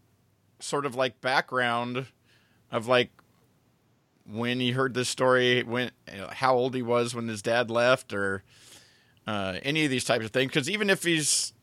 sort 0.60 0.86
of 0.86 0.96
like 0.96 1.20
background, 1.22 2.06
of 2.72 2.88
like 2.88 3.12
when 4.30 4.60
he 4.60 4.72
heard 4.72 4.94
this 4.94 5.10
story, 5.10 5.64
when 5.64 5.92
you 6.12 6.20
know, 6.20 6.30
how 6.32 6.56
old 6.56 6.76
he 6.76 6.82
was 6.82 7.14
when 7.14 7.28
his 7.28 7.42
dad 7.42 7.70
left, 7.70 8.14
or 8.14 8.44
uh, 9.28 9.58
any 9.64 9.86
of 9.86 9.92
these 9.92 10.06
types 10.06 10.26
of 10.26 10.32
things. 10.32 10.50
Because 10.50 10.70
even 10.70 10.90
if 10.90 11.04
he's 11.04 11.54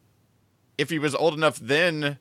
if 0.79 0.91
he 0.91 0.99
was 0.99 1.15
old 1.15 1.35
enough 1.35 1.59
then, 1.59 2.19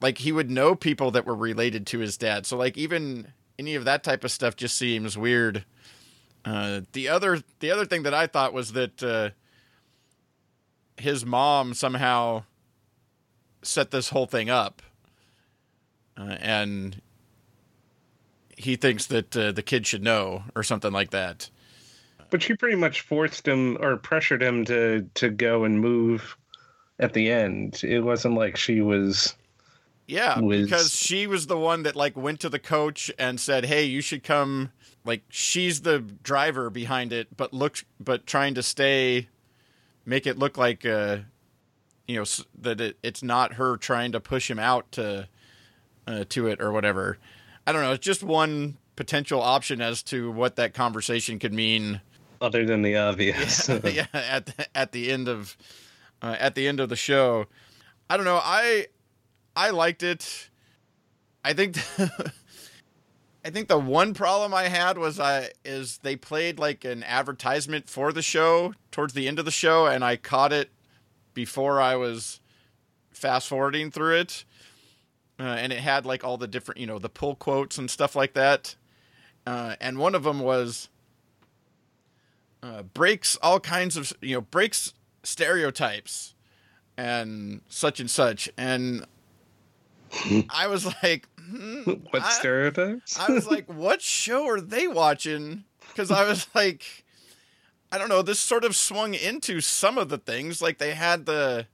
like 0.00 0.18
he 0.18 0.32
would 0.32 0.50
know 0.50 0.74
people 0.74 1.10
that 1.10 1.26
were 1.26 1.34
related 1.34 1.86
to 1.88 1.98
his 1.98 2.16
dad. 2.16 2.46
So 2.46 2.56
like 2.56 2.76
even 2.76 3.32
any 3.58 3.74
of 3.74 3.84
that 3.84 4.02
type 4.04 4.24
of 4.24 4.30
stuff 4.30 4.56
just 4.56 4.76
seems 4.76 5.18
weird. 5.18 5.64
Uh, 6.44 6.82
the 6.92 7.08
other 7.08 7.42
the 7.60 7.70
other 7.70 7.84
thing 7.84 8.04
that 8.04 8.14
I 8.14 8.26
thought 8.26 8.52
was 8.52 8.72
that 8.72 9.02
uh, 9.02 9.30
his 10.96 11.26
mom 11.26 11.74
somehow 11.74 12.44
set 13.62 13.90
this 13.90 14.10
whole 14.10 14.26
thing 14.26 14.48
up, 14.48 14.82
uh, 16.16 16.36
and 16.40 17.02
he 18.58 18.76
thinks 18.76 19.06
that 19.06 19.36
uh, 19.36 19.52
the 19.52 19.62
kid 19.62 19.86
should 19.86 20.02
know 20.02 20.42
or 20.54 20.62
something 20.62 20.92
like 20.92 21.10
that. 21.10 21.48
But 22.30 22.42
she 22.42 22.54
pretty 22.54 22.76
much 22.76 23.00
forced 23.02 23.46
him 23.48 23.78
or 23.80 23.96
pressured 23.96 24.42
him 24.42 24.64
to 24.66 25.08
to 25.14 25.30
go 25.30 25.64
and 25.64 25.80
move 25.80 26.36
at 26.98 27.12
the 27.14 27.30
end. 27.30 27.80
It 27.84 28.00
wasn't 28.00 28.34
like 28.34 28.56
she 28.56 28.80
was 28.80 29.34
Yeah, 30.06 30.38
Was- 30.40 30.64
because 30.64 30.94
she 30.94 31.26
was 31.26 31.46
the 31.46 31.56
one 31.58 31.84
that 31.84 31.96
like 31.96 32.16
went 32.16 32.40
to 32.40 32.48
the 32.48 32.58
coach 32.58 33.10
and 33.18 33.40
said, 33.40 33.64
"Hey, 33.64 33.84
you 33.84 34.00
should 34.00 34.22
come." 34.24 34.72
Like 35.04 35.22
she's 35.30 35.82
the 35.82 36.00
driver 36.00 36.68
behind 36.68 37.12
it, 37.14 37.34
but 37.34 37.54
look, 37.54 37.82
but 37.98 38.26
trying 38.26 38.54
to 38.54 38.62
stay, 38.62 39.28
make 40.04 40.26
it 40.26 40.38
look 40.38 40.58
like, 40.58 40.84
uh, 40.84 41.18
you 42.06 42.16
know, 42.16 42.24
that 42.60 42.78
it, 42.80 42.98
it's 43.02 43.22
not 43.22 43.54
her 43.54 43.78
trying 43.78 44.12
to 44.12 44.20
push 44.20 44.50
him 44.50 44.58
out 44.58 44.92
to, 44.92 45.28
uh, 46.06 46.24
to 46.28 46.46
it 46.48 46.60
or 46.60 46.72
whatever. 46.72 47.16
I 47.68 47.72
don't 47.72 47.82
know. 47.82 47.92
It's 47.92 48.02
just 48.02 48.22
one 48.22 48.78
potential 48.96 49.42
option 49.42 49.82
as 49.82 50.02
to 50.04 50.30
what 50.30 50.56
that 50.56 50.72
conversation 50.72 51.38
could 51.38 51.52
mean. 51.52 52.00
other 52.40 52.64
than 52.64 52.80
the 52.80 52.96
obvious. 52.96 53.68
yeah, 53.84 54.06
at 54.14 54.46
the, 54.46 54.66
at 54.74 54.92
the 54.92 55.10
end 55.12 55.28
of 55.28 55.54
uh, 56.22 56.34
at 56.40 56.54
the 56.54 56.66
end 56.66 56.80
of 56.80 56.88
the 56.88 56.96
show. 56.96 57.44
I 58.08 58.16
don't 58.16 58.24
know. 58.24 58.40
I 58.42 58.86
I 59.54 59.68
liked 59.68 60.02
it. 60.02 60.48
I 61.44 61.52
think 61.52 61.76
I 63.44 63.50
think 63.50 63.68
the 63.68 63.78
one 63.78 64.14
problem 64.14 64.54
I 64.54 64.68
had 64.68 64.96
was 64.96 65.20
I 65.20 65.50
is 65.62 65.98
they 65.98 66.16
played 66.16 66.58
like 66.58 66.86
an 66.86 67.04
advertisement 67.04 67.90
for 67.90 68.14
the 68.14 68.22
show 68.22 68.72
towards 68.90 69.12
the 69.12 69.28
end 69.28 69.38
of 69.38 69.44
the 69.44 69.50
show, 69.50 69.84
and 69.84 70.02
I 70.02 70.16
caught 70.16 70.54
it 70.54 70.70
before 71.34 71.82
I 71.82 71.96
was 71.96 72.40
fast 73.10 73.46
forwarding 73.46 73.90
through 73.90 74.20
it, 74.20 74.46
uh, 75.38 75.42
and 75.42 75.72
it 75.72 75.80
had 75.80 76.04
like 76.06 76.24
all 76.24 76.36
the 76.36 76.48
different 76.48 76.80
you 76.80 76.86
know 76.86 76.98
the 76.98 77.08
pull 77.08 77.34
quotes 77.34 77.78
and 77.78 77.90
stuff 77.90 78.16
like 78.16 78.34
that, 78.34 78.76
uh, 79.46 79.76
and 79.80 79.98
one 79.98 80.14
of 80.14 80.24
them 80.24 80.40
was 80.40 80.88
uh, 82.62 82.82
breaks 82.82 83.36
all 83.42 83.60
kinds 83.60 83.96
of 83.96 84.12
you 84.20 84.34
know 84.34 84.40
breaks 84.40 84.92
stereotypes 85.22 86.34
and 86.96 87.60
such 87.68 88.00
and 88.00 88.10
such 88.10 88.48
and 88.56 89.04
i 90.50 90.66
was 90.66 90.86
like 91.02 91.28
hmm, 91.48 91.82
what 92.10 92.22
I- 92.22 92.30
stereotypes? 92.30 93.18
I 93.18 93.32
was 93.32 93.46
like, 93.46 93.66
what 93.66 94.02
show 94.02 94.46
are 94.46 94.60
they 94.60 94.86
watching? 94.86 95.64
Because 95.88 96.10
I 96.10 96.24
was 96.28 96.46
like, 96.54 97.04
I 97.90 97.98
don't 97.98 98.08
know. 98.08 98.22
This 98.22 98.38
sort 98.38 98.64
of 98.64 98.76
swung 98.76 99.14
into 99.14 99.60
some 99.60 99.98
of 99.98 100.08
the 100.08 100.18
things. 100.18 100.60
Like 100.60 100.78
they 100.78 100.92
had 100.94 101.26
the, 101.26 101.66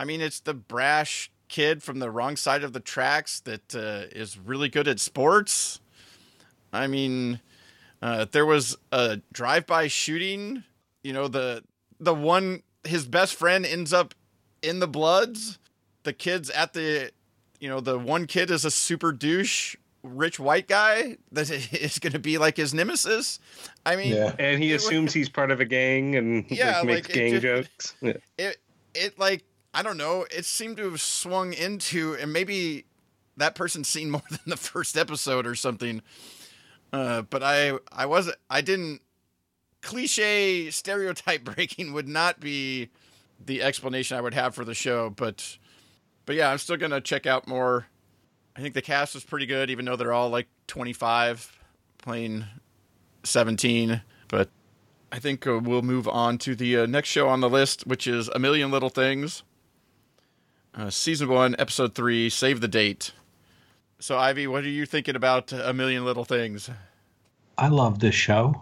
I 0.00 0.04
mean, 0.04 0.20
it's 0.20 0.40
the 0.40 0.54
brash 0.54 1.30
kid 1.48 1.82
from 1.82 1.98
the 1.98 2.10
wrong 2.10 2.36
side 2.36 2.62
of 2.62 2.72
the 2.72 2.80
tracks 2.80 3.40
that 3.40 3.74
uh, 3.74 4.06
is 4.16 4.38
really 4.38 4.68
good 4.68 4.86
at 4.88 5.00
sports. 5.00 5.80
I 6.72 6.86
mean, 6.86 7.40
Uh, 8.00 8.26
there 8.30 8.46
was 8.46 8.76
a 8.92 9.20
drive-by 9.32 9.88
shooting. 9.88 10.62
You 11.02 11.12
know 11.12 11.26
the 11.28 11.64
the 11.98 12.14
one 12.14 12.62
his 12.86 13.06
best 13.06 13.34
friend 13.34 13.66
ends 13.66 13.92
up 13.92 14.14
in 14.62 14.78
the 14.78 14.86
Bloods. 14.86 15.58
The 16.04 16.12
kids 16.12 16.48
at 16.50 16.74
the 16.74 17.10
you 17.58 17.68
know 17.68 17.80
the 17.80 17.98
one 17.98 18.26
kid 18.26 18.50
is 18.52 18.64
a 18.64 18.70
super 18.70 19.10
douche 19.10 19.74
rich 20.04 20.38
white 20.38 20.68
guy 20.68 21.16
that 21.32 21.50
is 21.72 21.98
going 21.98 22.12
to 22.12 22.20
be 22.20 22.38
like 22.38 22.56
his 22.56 22.72
nemesis. 22.72 23.40
I 23.84 23.96
mean, 23.96 24.14
Yeah. 24.14 24.32
And 24.38 24.62
he 24.62 24.72
assumes 24.74 25.12
he's 25.12 25.28
part 25.28 25.50
of 25.50 25.58
a 25.60 25.64
gang 25.64 26.14
and 26.14 26.48
Yeah, 26.48 26.78
like, 26.78 26.86
makes 26.86 27.08
like, 27.08 27.16
it 27.16 27.20
gang 27.20 27.30
just- 27.32 27.42
jokes. 27.42 27.94
Yeah. 28.00 28.12
it 28.38 28.56
it 28.94 29.18
like 29.18 29.42
I 29.74 29.82
don't 29.82 29.96
know. 29.96 30.26
It 30.30 30.44
seemed 30.44 30.78
to 30.78 30.90
have 30.90 31.00
swung 31.00 31.52
into, 31.52 32.14
and 32.14 32.32
maybe 32.32 32.86
that 33.36 33.54
person's 33.54 33.88
seen 33.88 34.10
more 34.10 34.22
than 34.30 34.40
the 34.46 34.56
first 34.56 34.96
episode 34.96 35.46
or 35.46 35.54
something. 35.54 36.02
Uh, 36.92 37.22
but 37.22 37.42
I 37.42 37.78
I 37.92 38.06
wasn't 38.06 38.36
I 38.48 38.60
didn't 38.60 39.02
cliche 39.82 40.70
stereotype 40.70 41.44
breaking 41.44 41.92
would 41.92 42.08
not 42.08 42.40
be 42.40 42.90
the 43.44 43.62
explanation 43.62 44.16
I 44.16 44.20
would 44.20 44.34
have 44.34 44.54
for 44.54 44.64
the 44.64 44.74
show, 44.74 45.10
but 45.10 45.58
but 46.26 46.36
yeah, 46.36 46.50
I'm 46.50 46.58
still 46.58 46.76
gonna 46.76 47.00
check 47.00 47.26
out 47.26 47.46
more. 47.46 47.86
I 48.56 48.60
think 48.60 48.74
the 48.74 48.82
cast 48.82 49.14
was 49.14 49.24
pretty 49.24 49.46
good, 49.46 49.70
even 49.70 49.84
though 49.84 49.96
they're 49.96 50.12
all 50.12 50.30
like 50.30 50.48
25 50.66 51.58
playing 51.98 52.44
17. 53.22 54.02
But 54.26 54.48
I 55.12 55.20
think 55.20 55.46
uh, 55.46 55.60
we'll 55.62 55.82
move 55.82 56.08
on 56.08 56.38
to 56.38 56.56
the 56.56 56.78
uh, 56.78 56.86
next 56.86 57.08
show 57.08 57.28
on 57.28 57.40
the 57.40 57.48
list, 57.48 57.86
which 57.86 58.08
is 58.08 58.28
A 58.28 58.38
Million 58.40 58.72
Little 58.72 58.90
Things. 58.90 59.44
Uh, 60.78 60.90
season 60.90 61.28
one, 61.28 61.56
episode 61.58 61.92
three, 61.92 62.30
Save 62.30 62.60
the 62.60 62.68
Date. 62.68 63.10
So, 63.98 64.16
Ivey, 64.16 64.46
what 64.46 64.62
are 64.62 64.68
you 64.68 64.86
thinking 64.86 65.16
about 65.16 65.52
A 65.52 65.72
Million 65.72 66.04
Little 66.04 66.24
Things? 66.24 66.70
I 67.58 67.66
love 67.66 67.98
this 67.98 68.14
show. 68.14 68.54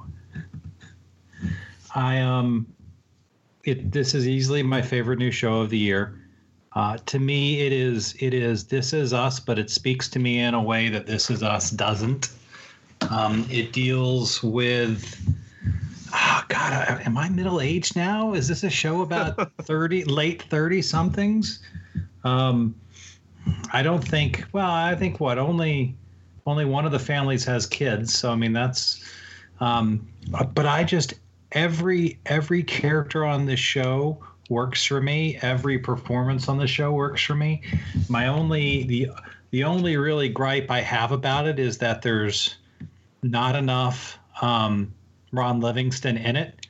I 1.95 2.23
um, 2.23 2.67
it 3.65 3.93
this 3.93 4.15
is 4.15 4.27
easily 4.27 4.63
my 4.63 4.81
favorite 4.81 5.19
new 5.19 5.31
show 5.31 5.61
of 5.61 5.69
the 5.69 5.77
year. 5.77 6.19
Uh, 6.73 6.97
to 7.05 7.19
me, 7.19 7.61
it 7.67 7.73
is 7.75 8.17
it 8.19 8.33
is 8.33 8.65
This 8.65 8.95
Is 8.95 9.13
Us, 9.13 9.39
but 9.39 9.59
it 9.59 9.69
speaks 9.69 10.09
to 10.09 10.19
me 10.19 10.39
in 10.39 10.55
a 10.55 10.63
way 10.63 10.89
that 10.89 11.07
This 11.07 11.29
Is 11.29 11.43
Us 11.43 11.71
doesn't. 11.71 12.31
Um, 13.11 13.47
it 13.51 13.75
deals 13.75 14.43
with. 14.43 15.21
Oh 16.19 16.43
God, 16.49 16.73
I- 16.73 17.03
am 17.05 17.19
I 17.19 17.29
middle 17.29 17.61
aged 17.61 17.95
now? 17.95 18.33
Is 18.35 18.49
this 18.49 18.65
a 18.65 18.71
show 18.71 19.03
about 19.03 19.53
thirty, 19.63 20.05
late 20.05 20.43
thirty 20.45 20.81
somethings? 20.83 21.61
Um, 22.25 22.75
I 23.73 23.83
don't 23.83 24.03
think. 24.03 24.45
Well, 24.53 24.71
I 24.71 24.95
think 24.95 25.21
what 25.21 25.39
only 25.39 25.95
only 26.47 26.65
one 26.65 26.87
of 26.87 26.93
the 26.93 26.99
families 26.99 27.45
has 27.45 27.67
kids 27.67 28.15
so 28.15 28.31
i 28.31 28.37
mean 28.37 28.53
that's 28.53 29.05
um 29.61 30.07
but 30.55 30.67
i 30.67 30.85
just 30.85 31.15
every 31.53 32.19
every 32.27 32.63
character 32.63 33.25
on 33.25 33.45
this 33.47 33.61
show 33.61 34.19
works 34.49 34.85
for 34.85 35.01
me 35.01 35.39
every 35.43 35.79
performance 35.79 36.49
on 36.49 36.57
the 36.57 36.67
show 36.67 36.93
works 36.93 37.21
for 37.23 37.35
me 37.35 37.61
my 38.09 38.29
only 38.29 38.85
the 38.85 39.11
the 39.51 39.65
only 39.65 39.97
really 39.97 40.29
gripe 40.29 40.71
i 40.71 40.81
have 40.81 41.11
about 41.13 41.47
it 41.47 41.59
is 41.59 41.79
that 41.79 42.03
there's 42.03 42.57
not 43.23 43.57
enough 43.57 44.19
um 44.41 44.93
ron 45.39 45.61
livingston 45.61 46.17
in 46.17 46.37
it. 46.37 46.67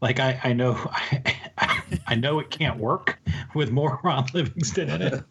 Like 0.00 0.20
i 0.20 0.40
i 0.44 0.52
know 0.52 0.74
i, 1.58 1.82
I 2.06 2.14
know 2.14 2.38
it 2.38 2.50
can't 2.50 2.78
work 2.78 3.18
with 3.54 3.70
more 3.70 4.00
ron 4.04 4.26
livingston 4.34 4.90
in 4.90 5.02
it 5.02 5.24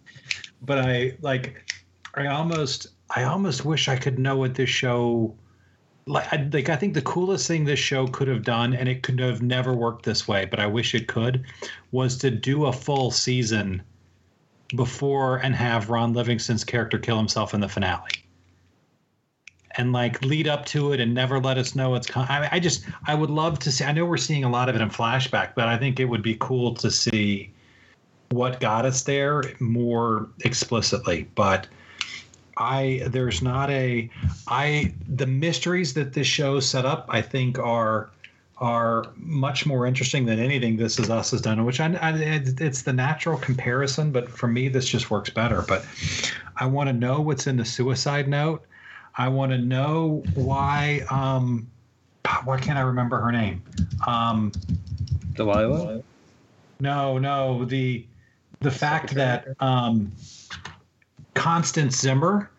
but 0.62 0.80
i 0.80 1.18
like 1.22 1.72
i 2.16 2.28
almost 2.28 2.88
I 3.16 3.24
almost 3.24 3.64
wish 3.64 3.88
I 3.88 3.96
could 3.96 4.18
know 4.18 4.38
what 4.38 4.56
this 4.56 4.70
show 4.70 5.36
like 6.06 6.34
I, 6.34 6.50
like 6.52 6.68
I 6.68 6.76
think 6.76 6.94
the 6.94 7.02
coolest 7.02 7.48
thing 7.48 7.64
this 7.64 7.80
show 7.80 8.08
could 8.08 8.28
have 8.28 8.44
done 8.44 8.74
and 8.74 8.90
it 8.90 9.04
could 9.04 9.20
have 9.20 9.42
never 9.42 9.74
worked 9.74 10.04
this 10.04 10.28
way 10.28 10.46
but 10.46 10.60
I 10.60 10.68
wish 10.68 10.94
it 10.96 11.08
could 11.08 11.46
was 11.92 12.18
to 12.18 12.32
do 12.32 12.66
a 12.66 12.74
full 12.74 13.12
season 13.12 13.82
before 14.76 15.38
and 15.38 15.56
have 15.56 15.90
Ron 15.90 16.14
Livingston's 16.14 16.64
character 16.64 16.98
kill 16.98 17.18
himself 17.18 17.54
in 17.54 17.62
the 17.62 17.70
finale 17.70 18.23
and 19.76 19.92
like 19.92 20.22
lead 20.24 20.48
up 20.48 20.66
to 20.68 20.94
it 20.94 21.00
and 21.00 21.14
never 21.14 21.40
let 21.40 21.58
us 21.58 21.76
know 21.76 21.92
what's 21.92 22.08
coming. 22.08 22.30
I, 22.30 22.60
just 22.60 22.86
I 23.08 23.16
would 23.16 23.30
love 23.30 23.60
to 23.60 23.72
see 23.72 23.84
I 23.84 23.92
know 23.92 24.06
we're 24.06 24.18
seeing 24.18 24.44
a 24.44 24.50
lot 24.50 24.70
of 24.70 24.76
it 24.76 24.82
in 24.82 24.90
flashback 24.90 25.56
but 25.56 25.68
I 25.68 25.78
think 25.78 26.00
it 26.00 26.06
would 26.06 26.22
be 26.22 26.38
cool 26.40 26.74
to 26.76 26.92
see 26.92 27.52
what 28.30 28.60
got 28.60 28.86
us 28.86 29.04
there 29.04 29.44
more 29.60 30.30
explicitly 30.42 31.28
but 31.36 31.68
I 32.58 33.04
there's 33.08 33.42
not 33.42 33.70
a 33.70 34.10
I 34.48 34.94
the 35.08 35.28
mysteries 35.28 35.94
that 35.96 36.14
this 36.14 36.28
show 36.28 36.60
set 36.60 36.86
up 36.86 37.06
I 37.10 37.22
think 37.22 37.58
are 37.60 38.10
are 38.58 39.06
much 39.18 39.66
more 39.66 39.86
interesting 39.86 40.26
than 40.26 40.40
anything 40.40 40.78
This 40.78 40.98
Is 41.00 41.10
Us 41.10 41.32
has 41.32 41.42
done, 41.42 41.66
which 41.66 41.80
I, 41.80 41.88
I 41.96 42.14
it's 42.16 42.84
the 42.84 42.94
natural 42.94 43.38
comparison, 43.38 44.12
but 44.12 44.30
for 44.30 44.48
me 44.48 44.70
this 44.70 44.88
just 44.88 45.10
works 45.12 45.30
better. 45.30 45.64
But 45.68 45.86
I 46.58 46.68
want 46.68 46.88
to 46.88 46.94
know 46.94 47.20
what's 47.20 47.48
in 47.48 47.58
the 47.58 47.66
suicide 47.66 48.28
note. 48.28 48.64
I 49.16 49.28
want 49.30 49.52
to 49.52 49.58
know 49.58 50.24
why. 50.34 51.06
Um, 51.10 51.68
why 52.46 52.58
can't 52.60 52.78
I 52.78 52.82
remember 52.82 53.20
her 53.20 53.32
name? 53.32 53.62
Um, 54.08 54.52
Delilah? 55.36 56.02
no, 56.80 57.18
no. 57.18 57.66
The 57.66 58.06
the 58.62 58.72
fact 58.72 59.14
that 59.16 59.48
um, 59.60 60.12
Constance 61.34 62.00
Zimmer 62.00 62.50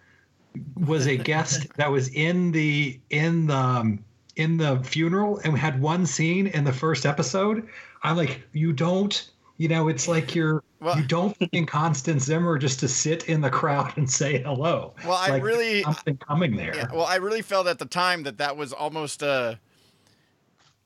was 0.86 1.06
a 1.06 1.16
guest 1.16 1.66
that 1.76 1.90
was 1.90 2.08
in 2.08 2.52
the 2.52 3.00
in 3.10 3.46
the 3.46 3.54
um, 3.54 4.04
in 4.36 4.56
the 4.56 4.80
funeral 4.84 5.40
and 5.44 5.52
we 5.52 5.60
had 5.60 5.80
one 5.80 6.06
scene 6.06 6.46
in 6.48 6.64
the 6.64 6.72
first 6.72 7.06
episode. 7.06 7.68
I'm 8.02 8.16
like, 8.16 8.42
you 8.52 8.72
don't, 8.72 9.30
you 9.56 9.68
know, 9.68 9.88
it's 9.88 10.08
like 10.08 10.34
you're 10.34 10.62
Well- 10.84 10.98
you 10.98 11.04
don't 11.04 11.36
in 11.52 11.64
Constance 11.80 12.24
Zimmer 12.24 12.58
just 12.58 12.78
to 12.80 12.88
sit 12.88 13.24
in 13.28 13.40
the 13.40 13.50
crowd 13.50 13.96
and 13.96 14.08
say 14.08 14.42
hello. 14.42 14.94
Well, 15.04 15.16
I 15.16 15.30
Like, 15.30 15.42
really- 15.42 15.82
something 15.82 16.16
coming 16.18 16.56
there. 16.56 16.76
Yeah, 16.76 16.92
well, 16.92 17.06
I 17.06 17.16
really 17.16 17.42
felt 17.42 17.66
at 17.66 17.78
the 17.78 17.86
time 17.86 18.22
that 18.24 18.38
that 18.38 18.56
was 18.56 18.72
almost 18.72 19.22
a 19.22 19.58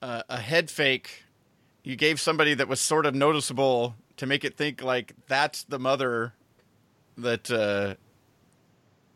a, 0.00 0.22
a 0.28 0.40
head 0.40 0.70
fake. 0.70 1.24
You 1.82 1.96
gave 1.96 2.20
somebody 2.20 2.54
that 2.54 2.68
was 2.68 2.80
sort 2.80 3.04
of 3.06 3.14
noticeable 3.14 3.96
to 4.16 4.26
make 4.26 4.44
it 4.44 4.56
think 4.56 4.82
like 4.82 5.14
that's 5.26 5.64
the 5.64 5.78
mother 5.78 6.34
that 7.16 7.50
uh, 7.50 7.94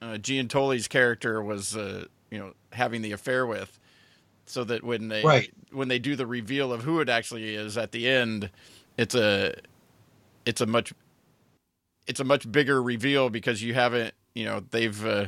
uh, 0.05 0.15
Giuntoli's 0.19 0.89
character 0.89 1.41
was, 1.43 1.77
uh, 1.77 2.07
you 2.31 2.39
know, 2.39 2.55
having 2.73 3.03
the 3.03 3.13
affair 3.13 3.47
with, 3.47 3.79
so 4.47 4.65
that 4.65 4.83
when 4.83 5.07
they 5.09 5.23
Right. 5.23 5.53
when 5.71 5.87
they 5.87 6.01
do 6.01 6.17
the 6.17 6.27
reveal 6.27 6.73
of 6.73 6.83
who 6.83 6.99
it 7.01 7.09
actually 7.09 7.55
is 7.55 7.77
at 7.79 7.93
the 7.93 8.09
end, 8.09 8.51
it's 8.97 9.15
a 9.15 9.55
it's 10.47 10.61
a 10.61 10.67
much 10.67 10.93
it's 12.07 12.21
a 12.21 12.25
much 12.25 12.51
bigger 12.51 12.83
reveal 12.83 13.31
because 13.31 13.63
you 13.63 13.75
haven't 13.75 14.15
you 14.35 14.45
know 14.45 14.63
they've 14.71 15.07
uh, 15.07 15.27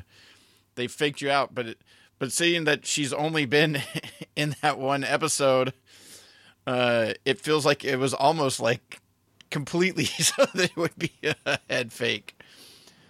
they 0.74 0.86
faked 0.86 1.20
you 1.20 1.30
out, 1.30 1.54
but 1.54 1.66
it, 1.66 1.78
but 2.18 2.32
seeing 2.32 2.64
that 2.64 2.86
she's 2.86 3.12
only 3.12 3.46
been 3.46 3.82
in 4.36 4.54
that 4.62 4.78
one 4.78 5.04
episode, 5.04 5.72
uh, 6.66 7.12
it 7.24 7.40
feels 7.40 7.66
like 7.66 7.84
it 7.84 7.96
was 7.96 8.14
almost 8.14 8.60
like 8.60 9.00
completely 9.50 10.04
so 10.18 10.46
that 10.54 10.70
it 10.70 10.76
would 10.76 10.98
be 10.98 11.12
a 11.46 11.58
head 11.68 11.92
fake. 11.92 12.36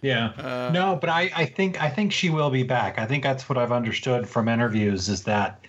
Yeah. 0.02 0.32
Uh, 0.36 0.70
no, 0.72 0.96
but 1.00 1.08
I, 1.08 1.30
I 1.34 1.46
think 1.46 1.80
I 1.80 1.88
think 1.88 2.12
she 2.12 2.28
will 2.28 2.50
be 2.50 2.62
back. 2.62 2.98
I 2.98 3.06
think 3.06 3.22
that's 3.22 3.48
what 3.48 3.56
I've 3.56 3.72
understood 3.72 4.28
from 4.28 4.48
interviews 4.48 5.08
is 5.08 5.24
that 5.24 5.64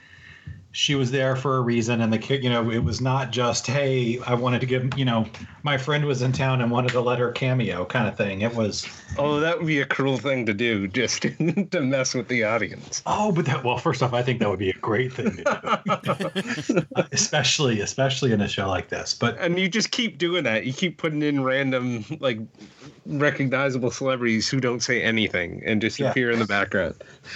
she 0.75 0.93
was 0.93 1.09
there 1.09 1.37
for 1.37 1.55
a 1.55 1.61
reason 1.61 2.01
and 2.01 2.11
the 2.11 2.17
kid 2.19 2.43
you 2.43 2.49
know 2.49 2.69
it 2.69 2.79
was 2.83 2.99
not 2.99 3.31
just 3.31 3.65
hey 3.65 4.19
i 4.27 4.33
wanted 4.33 4.59
to 4.59 4.65
give 4.67 4.97
you 4.97 5.05
know 5.05 5.25
my 5.63 5.77
friend 5.77 6.05
was 6.05 6.21
in 6.21 6.31
town 6.33 6.61
and 6.61 6.69
wanted 6.69 6.91
to 6.91 6.99
let 6.99 7.17
her 7.17 7.31
cameo 7.31 7.85
kind 7.85 8.07
of 8.07 8.17
thing 8.17 8.41
it 8.41 8.53
was 8.53 8.85
Oh, 9.17 9.39
that 9.39 9.57
would 9.57 9.67
be 9.67 9.79
a 9.79 9.85
cruel 9.85 10.17
thing 10.17 10.45
to 10.45 10.53
do, 10.53 10.89
just 10.89 11.21
to 11.71 11.79
mess 11.81 12.13
with 12.13 12.27
the 12.27 12.43
audience. 12.43 13.01
oh 13.05 13.31
but 13.31 13.45
that 13.45 13.63
well 13.63 13.77
first 13.77 14.03
off 14.03 14.13
i 14.13 14.21
think 14.21 14.39
that 14.39 14.49
would 14.49 14.59
be 14.59 14.69
a 14.69 14.77
great 14.81 15.13
thing 15.13 15.37
to 15.37 15.43
do 16.65 16.81
especially 17.13 17.79
especially 17.79 18.33
in 18.33 18.41
a 18.41 18.47
show 18.47 18.67
like 18.67 18.89
this 18.89 19.13
but 19.13 19.37
And 19.39 19.57
you 19.57 19.69
just 19.69 19.91
keep 19.91 20.17
doing 20.17 20.43
that. 20.43 20.65
You 20.65 20.73
keep 20.73 20.97
putting 20.97 21.21
in 21.21 21.43
random, 21.43 22.03
like, 22.19 22.39
recognizable 23.05 23.91
celebrities 23.91 24.49
who 24.49 24.59
don't 24.59 24.81
say 24.81 25.01
anything 25.01 25.61
and 25.65 25.81
just 25.81 25.99
Yeah. 25.99 26.11
appear 26.11 26.31
in 26.31 26.39
the 26.39 26.45
background. 26.45 26.95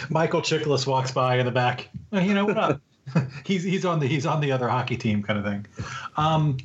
michael 0.09 0.41
chiklis 0.41 0.85
walks 0.85 1.11
by 1.11 1.37
in 1.37 1.45
the 1.45 1.51
back 1.51 1.89
"Oh, 2.11 2.19
you 2.19 2.33
know 2.33 2.45
what 2.45 2.57
up 2.57 2.81
he's 3.45 3.64
he's 3.64 3.86
on 3.86 3.99
the 3.99 4.07
he's 4.07 4.26
on 4.26 4.41
the 4.41 4.51
other 4.51 4.68
hockey 4.68 4.97
team 4.97 5.24
kind 5.24 5.39
of 5.39 5.45
thing 5.45 5.66
um 6.18 6.57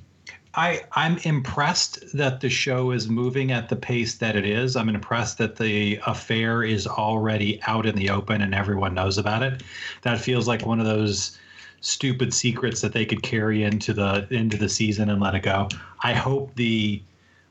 I, 0.56 0.84
I'm 0.92 1.18
impressed 1.24 2.16
that 2.16 2.40
the 2.40 2.48
show 2.48 2.92
is 2.92 3.08
moving 3.08 3.50
at 3.50 3.68
the 3.68 3.76
pace 3.76 4.14
that 4.18 4.36
it 4.36 4.46
is. 4.46 4.76
I'm 4.76 4.88
impressed 4.88 5.38
that 5.38 5.56
the 5.56 5.98
affair 6.06 6.62
is 6.62 6.86
already 6.86 7.60
out 7.66 7.86
in 7.86 7.96
the 7.96 8.10
open 8.10 8.40
and 8.40 8.54
everyone 8.54 8.94
knows 8.94 9.18
about 9.18 9.42
it. 9.42 9.64
That 10.02 10.20
feels 10.20 10.46
like 10.46 10.64
one 10.64 10.78
of 10.78 10.86
those 10.86 11.36
stupid 11.80 12.32
secrets 12.32 12.80
that 12.80 12.92
they 12.92 13.04
could 13.04 13.22
carry 13.22 13.62
into 13.62 13.92
the 13.92 14.26
into 14.30 14.56
the 14.56 14.68
season 14.68 15.10
and 15.10 15.20
let 15.20 15.34
it 15.34 15.42
go. 15.42 15.68
I 16.02 16.14
hope 16.14 16.54
the 16.54 17.02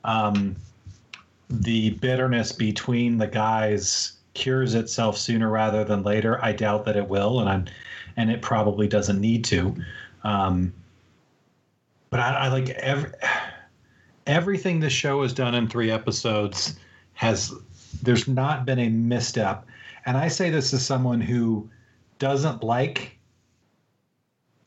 um, 0.06 0.56
the 1.50 1.92
bitterness 1.92 2.52
between 2.52 3.18
the 3.18 3.28
guys 3.28 4.14
cures 4.34 4.76
itself 4.76 5.18
sooner 5.18 5.50
rather 5.50 5.84
than 5.84 6.04
later. 6.04 6.44
I 6.44 6.54
doubt 6.54 6.86
that 6.86 6.96
it 6.96 7.08
will, 7.08 7.42
and 7.42 7.50
I'm 7.50 7.66
and 8.18 8.32
it 8.32 8.42
probably 8.42 8.88
doesn't 8.88 9.20
need 9.20 9.44
to. 9.46 9.76
Um, 10.24 10.74
but 12.10 12.20
I, 12.20 12.34
I 12.34 12.48
like 12.50 12.70
every 12.70 13.12
everything 14.26 14.80
the 14.80 14.90
show 14.90 15.22
has 15.24 15.34
done 15.34 15.54
in 15.56 15.68
three 15.68 15.92
episodes 15.92 16.78
has 17.14 17.54
there's 18.02 18.28
not 18.28 18.66
been 18.66 18.80
a 18.80 18.88
misstep 18.88 19.66
and 20.06 20.16
i 20.16 20.30
say 20.30 20.50
this 20.50 20.74
as 20.74 20.86
someone 20.86 21.20
who 21.20 21.70
doesn't 22.20 22.64
like 22.64 23.18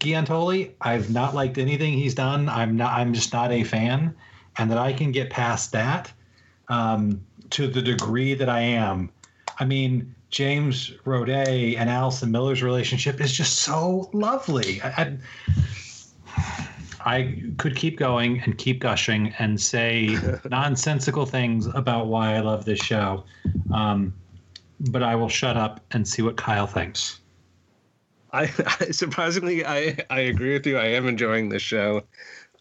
Giuntoli. 0.00 0.72
I've 0.80 1.10
not 1.10 1.34
liked 1.34 1.58
anything 1.58 1.94
he's 1.94 2.14
done. 2.14 2.48
I'm 2.48 2.76
not. 2.76 2.92
I'm 2.92 3.12
just 3.12 3.32
not 3.32 3.50
a 3.50 3.64
fan, 3.64 4.14
and 4.58 4.70
that 4.70 4.78
I 4.78 4.92
can 4.92 5.12
get 5.12 5.30
past 5.30 5.72
that 5.72 6.12
um, 6.68 7.24
to 7.50 7.66
the 7.66 7.82
degree 7.82 8.34
that 8.34 8.48
I 8.48 8.60
am. 8.60 9.10
I 9.58 9.64
mean, 9.64 10.14
James 10.30 10.92
Roday 11.04 11.76
and 11.78 11.88
Allison 11.88 12.30
Miller's 12.30 12.62
relationship 12.62 13.20
is 13.20 13.32
just 13.32 13.60
so 13.60 14.10
lovely. 14.12 14.82
I, 14.82 14.88
I, 14.88 16.68
I 17.04 17.42
could 17.58 17.76
keep 17.76 17.98
going 17.98 18.40
and 18.40 18.58
keep 18.58 18.80
gushing 18.80 19.32
and 19.38 19.60
say 19.60 20.18
nonsensical 20.50 21.26
things 21.26 21.66
about 21.66 22.08
why 22.08 22.34
I 22.34 22.40
love 22.40 22.64
this 22.64 22.80
show, 22.80 23.24
um, 23.72 24.12
but 24.80 25.02
I 25.02 25.14
will 25.14 25.28
shut 25.28 25.56
up 25.56 25.80
and 25.92 26.06
see 26.06 26.22
what 26.22 26.36
Kyle 26.36 26.66
thinks. 26.66 27.20
I, 28.32 28.42
I 28.80 28.84
surprisingly 28.90 29.64
I 29.64 29.96
I 30.10 30.20
agree 30.20 30.52
with 30.52 30.66
you. 30.66 30.78
I 30.78 30.86
am 30.86 31.06
enjoying 31.06 31.48
this 31.48 31.62
show. 31.62 32.02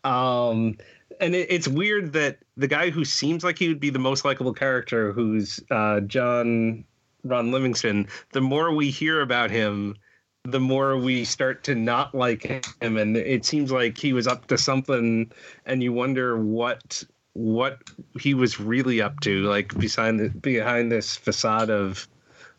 Um 0.03 0.77
and 1.19 1.35
it, 1.35 1.47
it's 1.49 1.67
weird 1.67 2.13
that 2.13 2.39
the 2.57 2.67
guy 2.67 2.89
who 2.89 3.05
seems 3.05 3.43
like 3.43 3.57
he 3.57 3.67
would 3.67 3.79
be 3.79 3.89
the 3.89 3.99
most 3.99 4.25
likable 4.25 4.53
character, 4.53 5.11
who's 5.11 5.59
uh, 5.71 6.01
John 6.01 6.83
Ron 7.25 7.51
Livingston, 7.51 8.07
the 8.31 8.41
more 8.41 8.71
we 8.73 8.89
hear 8.91 9.21
about 9.21 9.51
him, 9.51 9.95
the 10.43 10.59
more 10.59 10.95
we 10.95 11.25
start 11.25 11.63
to 11.63 11.75
not 11.75 12.13
like 12.13 12.43
him, 12.43 12.97
and 12.97 13.17
it 13.17 13.45
seems 13.45 13.71
like 13.71 13.97
he 13.97 14.13
was 14.13 14.27
up 14.27 14.45
to 14.47 14.57
something, 14.57 15.31
and 15.65 15.83
you 15.83 15.91
wonder 15.91 16.37
what 16.37 17.03
what 17.33 17.79
he 18.19 18.33
was 18.33 18.59
really 18.59 19.01
up 19.01 19.19
to, 19.21 19.43
like 19.43 19.77
behind 19.77 20.19
the, 20.19 20.29
behind 20.29 20.91
this 20.91 21.17
facade 21.17 21.69
of 21.69 22.07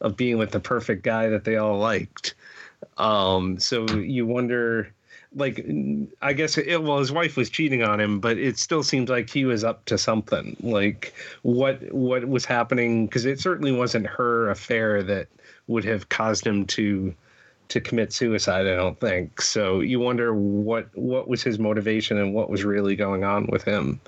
of 0.01 0.17
being 0.17 0.37
with 0.37 0.51
the 0.51 0.61
perfect 0.61 1.03
guy 1.03 1.29
that 1.29 1.45
they 1.45 1.57
all 1.57 1.79
liked. 1.79 2.35
Um, 2.99 3.59
so 3.59 3.89
you 3.89 4.27
wonder, 4.27 4.93
like, 5.37 5.64
I 6.22 6.32
guess, 6.32 6.57
it, 6.57 6.82
well, 6.82 6.99
his 6.99 7.12
wife 7.12 7.37
was 7.37 7.51
cheating 7.51 7.82
on 7.82 8.01
him, 8.01 8.20
but 8.20 8.39
it 8.39 8.59
still 8.59 8.82
seems 8.82 9.11
like 9.11 9.28
he 9.28 9.45
was 9.45 9.62
up 9.62 9.84
to 9.84 9.99
something. 9.99 10.57
Like, 10.61 11.14
what 11.43 11.93
what 11.93 12.26
was 12.26 12.47
happening? 12.47 13.07
Because 13.07 13.26
it 13.26 13.39
certainly 13.39 13.72
wasn't 13.72 14.07
her 14.07 14.49
affair 14.51 15.03
that 15.03 15.28
would 15.68 15.84
have 15.84 16.09
caused 16.09 16.47
him 16.47 16.64
to 16.66 17.14
to 17.68 17.80
commit 17.80 18.12
suicide. 18.12 18.66
I 18.66 18.76
don't 18.76 18.99
think. 18.99 19.43
So 19.43 19.80
you 19.80 20.01
wonder 20.01 20.34
what 20.34 20.89
what 20.97 21.28
was 21.28 21.43
his 21.43 21.59
motivation 21.59 22.18
and 22.18 22.32
what 22.32 22.49
was 22.49 22.64
really 22.64 22.97
going 22.97 23.22
on 23.22 23.47
with 23.47 23.62
him. 23.62 24.01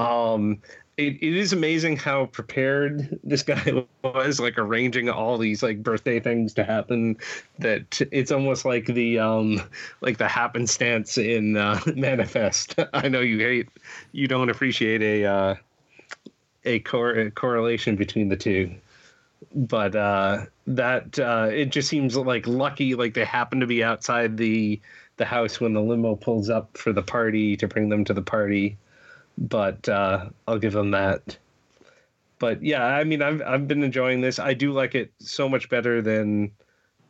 Um, 0.00 0.60
it, 0.96 1.22
it 1.22 1.36
is 1.36 1.52
amazing 1.52 1.96
how 1.96 2.26
prepared 2.26 3.18
this 3.22 3.42
guy 3.42 3.84
was 4.02 4.40
like 4.40 4.58
arranging 4.58 5.10
all 5.10 5.36
these 5.36 5.62
like 5.62 5.82
birthday 5.82 6.20
things 6.20 6.54
to 6.54 6.64
happen 6.64 7.16
that 7.58 8.00
it's 8.12 8.32
almost 8.32 8.64
like 8.64 8.86
the 8.86 9.18
um 9.18 9.60
like 10.00 10.16
the 10.18 10.28
happenstance 10.28 11.18
in 11.18 11.56
uh, 11.56 11.80
manifest. 11.94 12.74
I 12.94 13.08
know 13.08 13.20
you 13.20 13.38
hate 13.38 13.68
you 14.12 14.26
don't 14.26 14.50
appreciate 14.50 15.02
a 15.02 15.24
uh 15.26 15.54
a, 16.64 16.80
cor- 16.80 17.14
a 17.14 17.30
correlation 17.30 17.96
between 17.96 18.28
the 18.28 18.36
two 18.36 18.74
but 19.54 19.94
uh 19.94 20.46
that 20.66 21.18
uh 21.18 21.48
it 21.50 21.66
just 21.66 21.88
seems 21.88 22.16
like 22.16 22.46
lucky 22.46 22.94
like 22.94 23.14
they 23.14 23.24
happen 23.24 23.60
to 23.60 23.66
be 23.66 23.84
outside 23.84 24.36
the 24.36 24.80
the 25.18 25.24
house 25.24 25.60
when 25.60 25.74
the 25.74 25.80
limo 25.80 26.16
pulls 26.16 26.50
up 26.50 26.76
for 26.76 26.92
the 26.92 27.02
party 27.02 27.56
to 27.56 27.68
bring 27.68 27.88
them 27.90 28.04
to 28.04 28.14
the 28.14 28.22
party 28.22 28.76
but 29.38 29.88
uh, 29.88 30.26
I'll 30.46 30.58
give 30.58 30.72
them 30.72 30.90
that. 30.92 31.36
But 32.38 32.62
yeah, 32.62 32.84
I 32.84 33.04
mean, 33.04 33.22
I've 33.22 33.42
I've 33.42 33.66
been 33.66 33.82
enjoying 33.82 34.20
this. 34.20 34.38
I 34.38 34.54
do 34.54 34.72
like 34.72 34.94
it 34.94 35.10
so 35.18 35.48
much 35.48 35.68
better 35.68 36.02
than 36.02 36.50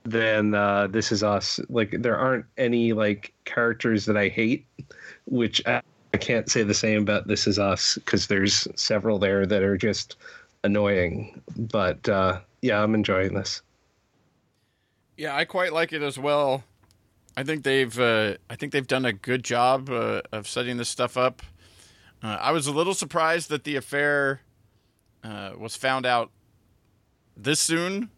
than 0.05 0.55
uh, 0.55 0.87
This 0.87 1.11
Is 1.11 1.23
Us. 1.23 1.59
Like 1.69 1.97
there 1.99 2.17
aren't 2.17 2.47
any 2.57 2.93
like 2.93 3.33
characters 3.45 4.07
that 4.07 4.17
I 4.17 4.29
hate, 4.29 4.67
which 5.27 5.61
I, 5.67 5.83
I 6.15 6.19
can't 6.19 6.49
say 6.49 6.63
the 6.63 6.75
same 6.75 7.03
about 7.03 7.27
This 7.27 7.47
Is 7.47 7.59
Us 7.59 7.97
because 7.97 8.29
there's 8.29 8.69
several 8.77 9.19
there 9.19 9.47
that 9.47 9.63
are 9.63 9.77
just 9.77 10.17
annoying. 10.63 11.43
But 11.57 12.09
uh, 12.09 12.41
yeah, 12.63 12.83
I'm 12.83 12.95
enjoying 12.95 13.35
this. 13.35 13.63
Yeah, 15.17 15.35
I 15.35 15.45
quite 15.45 15.73
like 15.73 15.93
it 15.93 16.03
as 16.03 16.19
well. 16.19 16.63
I 17.37 17.43
think 17.43 17.65
they've 17.65 17.99
uh, 17.99 18.35
I 18.49 18.57
think 18.57 18.73
they've 18.73 18.87
done 18.87 19.05
a 19.05 19.13
good 19.13 19.43
job 19.43 19.91
uh, 19.91 20.23
of 20.33 20.47
setting 20.47 20.77
this 20.77 20.89
stuff 20.89 21.17
up. 21.17 21.43
Uh, 22.27 22.39
I 22.41 22.51
was 22.51 22.67
a 22.67 22.73
little 22.73 22.93
surprised 22.93 23.51
that 23.51 23.63
the 23.63 23.77
affair 23.77 24.41
uh, 25.23 25.53
was 25.57 25.77
found 25.77 26.05
out 26.05 26.33
this 27.37 27.61
soon. 27.61 28.11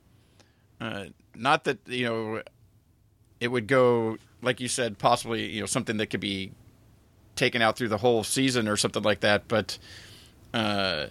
Uh, 0.81 1.07
not 1.35 1.65
that 1.65 1.81
you 1.87 2.07
know 2.07 2.43
it 3.39 3.49
would 3.49 3.67
go 3.67 4.17
like 4.41 4.61
you 4.61 4.69
said, 4.69 4.97
possibly 4.97 5.51
you 5.51 5.61
know 5.61 5.67
something 5.67 5.99
that 5.99 6.07
could 6.07 6.21
be 6.21 6.53
taken 7.37 7.61
out 7.61 7.77
through 7.77 7.89
the 7.89 7.99
whole 7.99 8.25
season 8.25 8.67
or 8.67 8.79
something 8.79 9.03
like 9.03 9.21
that. 9.21 9.47
But 9.47 9.77
uh, 10.55 11.09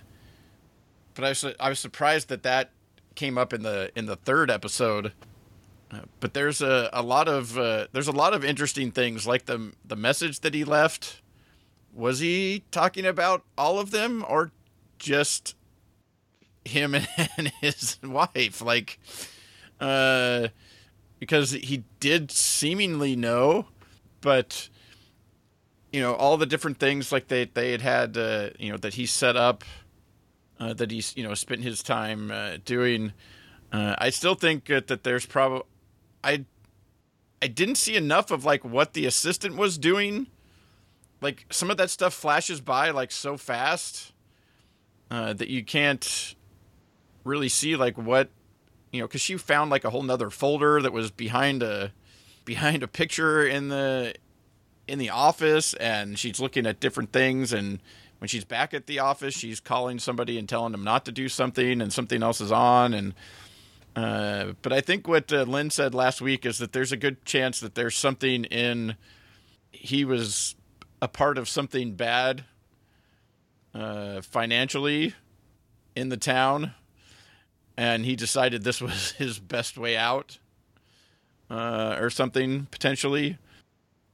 but 1.13 1.23
I 1.23 1.29
was 1.29 1.45
I 1.59 1.69
was 1.69 1.79
surprised 1.79 2.29
that 2.29 2.41
that 2.41 2.71
came 3.13 3.37
up 3.37 3.53
in 3.53 3.61
the 3.61 3.91
in 3.95 4.07
the 4.07 4.15
third 4.15 4.49
episode. 4.49 5.11
Uh, 5.91 5.99
but 6.19 6.33
there's 6.33 6.63
a, 6.63 6.89
a 6.91 7.03
lot 7.03 7.27
of 7.27 7.53
there's 7.93 8.07
a 8.07 8.11
lot 8.11 8.33
of 8.33 8.43
interesting 8.43 8.89
things 8.89 9.27
like 9.27 9.45
the 9.45 9.73
the 9.85 9.95
message 9.95 10.39
that 10.39 10.55
he 10.55 10.63
left 10.63 11.21
was 11.97 12.19
he 12.19 12.63
talking 12.69 13.05
about 13.05 13.43
all 13.57 13.79
of 13.79 13.89
them 13.91 14.23
or 14.29 14.51
just 14.99 15.55
him 16.63 16.95
and 17.37 17.51
his 17.59 17.97
wife? 18.03 18.61
Like, 18.61 18.99
uh, 19.79 20.49
because 21.19 21.51
he 21.51 21.83
did 21.99 22.31
seemingly 22.31 23.15
know, 23.15 23.65
but 24.21 24.69
you 25.91 25.99
know 25.99 26.13
all 26.13 26.37
the 26.37 26.45
different 26.45 26.77
things 26.77 27.11
like 27.11 27.27
they 27.27 27.45
they 27.45 27.71
had 27.71 27.81
had 27.81 28.17
uh, 28.17 28.49
you 28.59 28.71
know 28.71 28.77
that 28.77 28.93
he 28.93 29.05
set 29.07 29.35
up 29.35 29.63
uh, 30.59 30.73
that 30.73 30.91
he's 30.91 31.15
you 31.17 31.23
know 31.23 31.33
spent 31.33 31.63
his 31.63 31.81
time 31.81 32.29
uh, 32.29 32.57
doing. 32.63 33.13
Uh, 33.71 33.95
I 33.97 34.11
still 34.11 34.35
think 34.35 34.67
that 34.67 35.03
there's 35.03 35.25
probably 35.25 35.63
I 36.23 36.45
I 37.41 37.47
didn't 37.47 37.75
see 37.75 37.95
enough 37.95 38.29
of 38.29 38.45
like 38.45 38.63
what 38.63 38.93
the 38.93 39.07
assistant 39.07 39.55
was 39.55 39.77
doing 39.79 40.27
like 41.21 41.45
some 41.49 41.71
of 41.71 41.77
that 41.77 41.89
stuff 41.89 42.13
flashes 42.13 42.61
by 42.61 42.91
like 42.91 43.11
so 43.11 43.37
fast 43.37 44.13
uh, 45.09 45.33
that 45.33 45.47
you 45.47 45.63
can't 45.63 46.35
really 47.23 47.49
see 47.49 47.75
like 47.75 47.97
what 47.97 48.29
you 48.91 49.01
know 49.01 49.07
because 49.07 49.21
she 49.21 49.37
found 49.37 49.69
like 49.69 49.83
a 49.83 49.89
whole 49.89 50.03
nother 50.03 50.29
folder 50.29 50.81
that 50.81 50.93
was 50.93 51.11
behind 51.11 51.61
a 51.63 51.91
behind 52.45 52.83
a 52.83 52.87
picture 52.87 53.45
in 53.45 53.69
the 53.69 54.13
in 54.87 54.99
the 54.99 55.09
office 55.09 55.73
and 55.75 56.17
she's 56.17 56.39
looking 56.39 56.65
at 56.65 56.79
different 56.79 57.11
things 57.11 57.51
and 57.51 57.79
when 58.19 58.27
she's 58.27 58.45
back 58.45 58.73
at 58.73 58.87
the 58.87 58.99
office 58.99 59.33
she's 59.33 59.59
calling 59.59 59.99
somebody 59.99 60.37
and 60.37 60.47
telling 60.47 60.71
them 60.71 60.83
not 60.83 61.03
to 61.03 61.11
do 61.11 61.27
something 61.27 61.81
and 61.81 61.91
something 61.91 62.23
else 62.23 62.39
is 62.39 62.51
on 62.51 62.93
and 62.93 63.13
uh, 63.97 64.53
but 64.61 64.71
I 64.71 64.79
think 64.79 65.07
what 65.07 65.33
uh, 65.33 65.41
Lynn 65.41 65.71
said 65.71 65.95
last 65.95 66.21
week 66.21 66.45
is 66.45 66.59
that 66.59 66.71
there's 66.71 66.91
a 66.91 66.97
good 66.97 67.25
chance 67.25 67.59
that 67.59 67.73
there's 67.73 67.95
something 67.95 68.43
in 68.45 68.95
he 69.71 70.05
was 70.05 70.55
a 71.01 71.07
part 71.07 71.37
of 71.37 71.47
something 71.47 71.93
bad 71.93 72.45
uh, 73.73 74.21
financially 74.21 75.13
in 75.95 76.09
the 76.09 76.17
town, 76.17 76.73
and 77.75 78.05
he 78.05 78.15
decided 78.15 78.63
this 78.63 78.81
was 78.81 79.11
his 79.17 79.39
best 79.39 79.77
way 79.77 79.97
out, 79.97 80.39
uh, 81.49 81.95
or 81.99 82.09
something 82.09 82.67
potentially. 82.71 83.37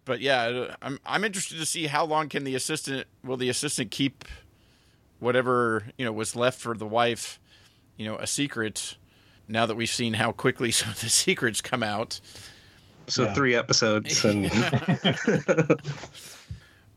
But 0.05 0.19
yeah, 0.19 0.75
I'm 0.81 0.99
I'm 1.05 1.23
interested 1.23 1.57
to 1.59 1.65
see 1.65 1.87
how 1.87 2.05
long 2.05 2.29
can 2.29 2.43
the 2.43 2.55
assistant 2.55 3.07
will 3.23 3.37
the 3.37 3.49
assistant 3.49 3.91
keep 3.91 4.25
whatever 5.19 5.85
you 5.97 6.05
know 6.05 6.11
was 6.11 6.35
left 6.35 6.59
for 6.59 6.75
the 6.75 6.85
wife, 6.85 7.39
you 7.97 8.05
know, 8.05 8.17
a 8.17 8.27
secret. 8.27 8.97
Now 9.47 9.65
that 9.65 9.75
we've 9.75 9.89
seen 9.89 10.13
how 10.13 10.31
quickly 10.31 10.71
some 10.71 10.89
of 10.89 11.01
the 11.01 11.09
secrets 11.09 11.61
come 11.61 11.83
out. 11.83 12.19
So 13.07 13.23
yeah. 13.23 13.33
three 13.33 13.55
episodes 13.55 14.23
and 14.23 14.45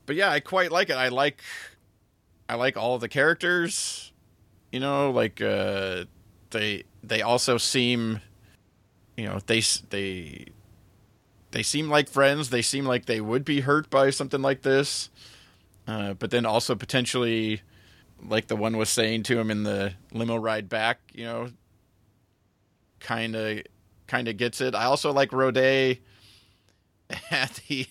but 0.06 0.16
yeah, 0.16 0.30
I 0.30 0.40
quite 0.40 0.72
like 0.72 0.88
it. 0.88 0.96
I 0.96 1.08
like 1.08 1.42
I 2.48 2.54
like 2.54 2.76
all 2.76 2.98
the 2.98 3.08
characters. 3.08 4.12
You 4.72 4.80
know, 4.80 5.10
like 5.10 5.40
uh, 5.40 6.04
they 6.50 6.84
they 7.02 7.22
also 7.22 7.58
seem, 7.58 8.20
you 9.16 9.24
know, 9.26 9.40
they 9.46 9.62
they 9.90 10.46
they 11.50 11.62
seem 11.62 11.88
like 11.88 12.08
friends. 12.08 12.50
They 12.50 12.62
seem 12.62 12.84
like 12.84 13.06
they 13.06 13.20
would 13.20 13.44
be 13.44 13.60
hurt 13.60 13.90
by 13.90 14.10
something 14.10 14.42
like 14.42 14.62
this, 14.62 15.10
uh, 15.86 16.14
but 16.14 16.30
then 16.30 16.46
also 16.46 16.74
potentially, 16.74 17.62
like 18.22 18.46
the 18.48 18.56
one 18.56 18.76
was 18.76 18.88
saying 18.88 19.24
to 19.24 19.38
him 19.38 19.50
in 19.50 19.64
the 19.64 19.94
limo 20.12 20.36
ride 20.36 20.68
back, 20.68 21.00
you 21.12 21.24
know, 21.24 21.48
kind 23.00 23.34
of 23.34 23.60
kind 24.06 24.28
of 24.28 24.36
gets 24.36 24.60
it. 24.60 24.74
I 24.74 24.84
also 24.84 25.12
like 25.12 25.30
Roday 25.30 26.00
at 27.30 27.60
the 27.68 27.86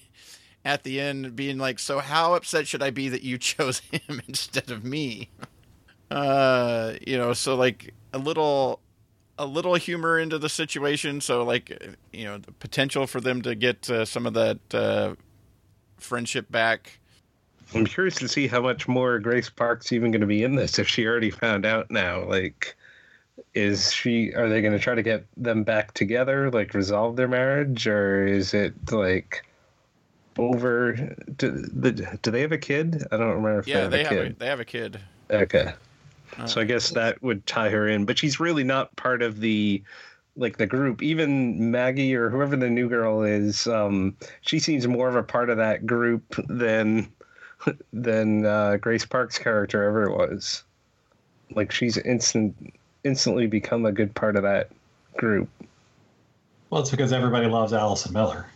at 0.65 0.83
the 0.83 0.99
end 0.99 1.35
being 1.35 1.57
like, 1.57 1.79
"So 1.79 1.99
how 1.99 2.33
upset 2.33 2.67
should 2.67 2.83
I 2.83 2.89
be 2.89 3.07
that 3.09 3.21
you 3.21 3.37
chose 3.39 3.79
him 3.79 4.21
instead 4.27 4.71
of 4.71 4.83
me?" 4.83 5.29
Uh, 6.11 6.93
you 7.05 7.17
know, 7.17 7.33
so 7.33 7.55
like 7.55 7.93
a 8.11 8.17
little 8.17 8.81
a 9.37 9.45
little 9.45 9.75
humor 9.75 10.17
into 10.19 10.37
the 10.37 10.49
situation, 10.49 11.21
so 11.21 11.43
like 11.43 11.97
you 12.11 12.25
know, 12.25 12.37
the 12.37 12.51
potential 12.53 13.07
for 13.07 13.21
them 13.21 13.41
to 13.43 13.55
get 13.55 13.89
uh, 13.89 14.05
some 14.05 14.25
of 14.25 14.33
that 14.33 14.59
uh, 14.73 15.15
friendship 15.97 16.51
back. 16.51 16.99
I'm 17.73 17.85
curious 17.85 18.15
to 18.15 18.27
see 18.27 18.47
how 18.47 18.61
much 18.61 18.87
more 18.87 19.19
Grace 19.19 19.49
Park's 19.49 19.91
even 19.91 20.11
going 20.11 20.21
to 20.21 20.27
be 20.27 20.43
in 20.43 20.55
this 20.55 20.77
if 20.77 20.87
she 20.87 21.05
already 21.05 21.31
found 21.31 21.65
out 21.65 21.89
now. 21.89 22.23
Like, 22.23 22.75
is 23.53 23.91
she? 23.91 24.33
Are 24.33 24.47
they 24.47 24.61
going 24.61 24.73
to 24.73 24.79
try 24.79 24.95
to 24.95 25.03
get 25.03 25.25
them 25.35 25.63
back 25.63 25.93
together, 25.93 26.51
like 26.51 26.73
resolve 26.73 27.15
their 27.15 27.27
marriage, 27.27 27.87
or 27.87 28.25
is 28.25 28.53
it 28.53 28.73
like 28.91 29.43
over? 30.37 30.93
Do, 31.37 31.51
the, 31.51 31.91
do 32.21 32.31
they 32.31 32.41
have 32.41 32.51
a 32.51 32.57
kid? 32.57 33.03
I 33.11 33.17
don't 33.17 33.27
remember 33.29 33.59
if 33.59 33.67
Yeah, 33.67 33.75
they 33.75 33.81
have 33.81 33.91
they 33.91 34.01
a 34.01 34.03
have 34.03 34.09
kid. 34.13 34.31
a, 34.31 34.39
they 34.39 34.47
have 34.47 34.59
a 34.59 34.65
kid. 34.65 34.99
Okay. 35.31 35.73
Uh, 36.37 36.47
So 36.47 36.61
I 36.61 36.65
guess 36.65 36.89
that 36.91 37.21
would 37.21 37.45
tie 37.45 37.69
her 37.69 37.87
in, 37.87 38.05
but 38.05 38.17
she's 38.17 38.39
really 38.39 38.63
not 38.63 38.95
part 38.95 39.21
of 39.21 39.39
the 39.39 39.81
like 40.37 40.57
the 40.57 40.67
group. 40.67 41.01
Even 41.01 41.71
Maggie 41.71 42.13
or 42.15 42.29
whoever 42.29 42.55
the 42.57 42.69
new 42.69 42.89
girl 42.89 43.23
is, 43.23 43.67
um, 43.67 44.15
she 44.41 44.59
seems 44.59 44.85
more 44.87 45.07
of 45.07 45.15
a 45.15 45.23
part 45.23 45.49
of 45.49 45.57
that 45.57 45.85
group 45.85 46.35
than 46.49 47.11
than 47.93 48.45
uh, 48.45 48.77
Grace 48.77 49.05
Park's 49.05 49.37
character 49.37 49.83
ever 49.83 50.11
was. 50.11 50.63
Like 51.51 51.71
she's 51.71 51.97
instant 51.97 52.55
instantly 53.03 53.47
become 53.47 53.85
a 53.85 53.91
good 53.91 54.13
part 54.13 54.35
of 54.35 54.43
that 54.43 54.69
group. 55.15 55.47
Well, 56.69 56.81
it's 56.81 56.91
because 56.91 57.13
everybody 57.13 57.47
loves 57.47 57.71
Allison 57.71 58.11
Miller. 58.13 58.47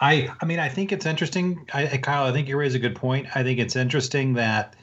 I 0.00 0.30
I 0.40 0.44
mean 0.44 0.58
I 0.58 0.68
think 0.68 0.92
it's 0.92 1.06
interesting. 1.06 1.66
I, 1.72 1.98
Kyle, 1.98 2.24
I 2.24 2.32
think 2.32 2.48
you 2.48 2.56
raise 2.56 2.74
a 2.74 2.78
good 2.78 2.96
point. 2.96 3.26
I 3.34 3.42
think 3.42 3.58
it's 3.58 3.76
interesting 3.76 4.34
that 4.34 4.74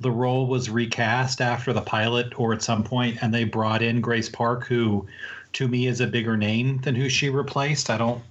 the 0.00 0.10
role 0.10 0.46
was 0.46 0.68
recast 0.68 1.40
after 1.40 1.72
the 1.72 1.80
pilot 1.80 2.38
or 2.38 2.52
at 2.52 2.62
some 2.62 2.84
point, 2.84 3.18
and 3.22 3.32
they 3.32 3.44
brought 3.44 3.82
in 3.82 4.00
Grace 4.00 4.28
Park, 4.28 4.66
who 4.66 5.06
to 5.54 5.68
me 5.68 5.86
is 5.86 6.00
a 6.00 6.06
bigger 6.06 6.36
name 6.36 6.78
than 6.82 6.94
who 6.94 7.08
she 7.08 7.30
replaced. 7.30 7.88
I 7.88 7.96
don't. 7.96 8.22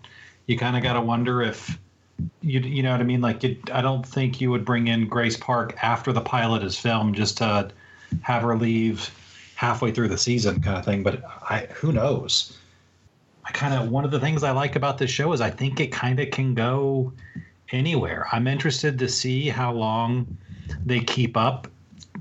You 0.46 0.58
kind 0.58 0.78
of 0.78 0.84
got 0.84 0.94
to 0.94 1.02
wonder 1.02 1.42
if 1.42 1.80
you 2.42 2.60
you 2.60 2.84
know 2.84 2.92
what 2.92 3.02
I 3.02 3.04
mean. 3.04 3.22
Like 3.22 3.44
you, 3.44 3.58
I 3.72 3.82
don't 3.82 4.06
think 4.06 4.40
you 4.40 4.52
would 4.52 4.64
bring 4.64 4.88
in 4.88 5.08
Grace 5.08 5.38
Park 5.38 5.76
after 5.82 6.14
the 6.14 6.22
pilot 6.22 6.64
is 6.64 6.78
filmed 6.78 7.16
just 7.16 7.38
to 7.40 7.72
have 8.22 8.44
her 8.44 8.56
leave 8.56 9.10
halfway 9.56 9.92
through 9.92 10.10
the 10.10 10.18
season, 10.18 10.62
kind 10.62 10.78
of 10.78 10.86
thing. 10.86 11.02
But 11.02 11.24
I 11.50 11.68
who 11.74 11.92
knows. 11.92 12.56
I 13.46 13.52
kind 13.52 13.74
of 13.74 13.90
one 13.90 14.06
of 14.06 14.12
the 14.12 14.20
things 14.20 14.44
I 14.44 14.52
like 14.52 14.76
about 14.76 14.98
this 14.98 15.12
show 15.12 15.32
is 15.34 15.42
I 15.42 15.50
think 15.50 15.80
it 15.80 15.92
kind 15.92 16.20
of 16.20 16.32
can 16.32 16.54
go 16.54 17.14
anywhere. 17.72 18.28
I'm 18.32 18.48
interested 18.48 18.98
to 19.00 19.08
see 19.08 19.50
how 19.50 19.72
long 19.72 20.38
they 20.86 21.00
keep 21.00 21.38
up. 21.38 21.68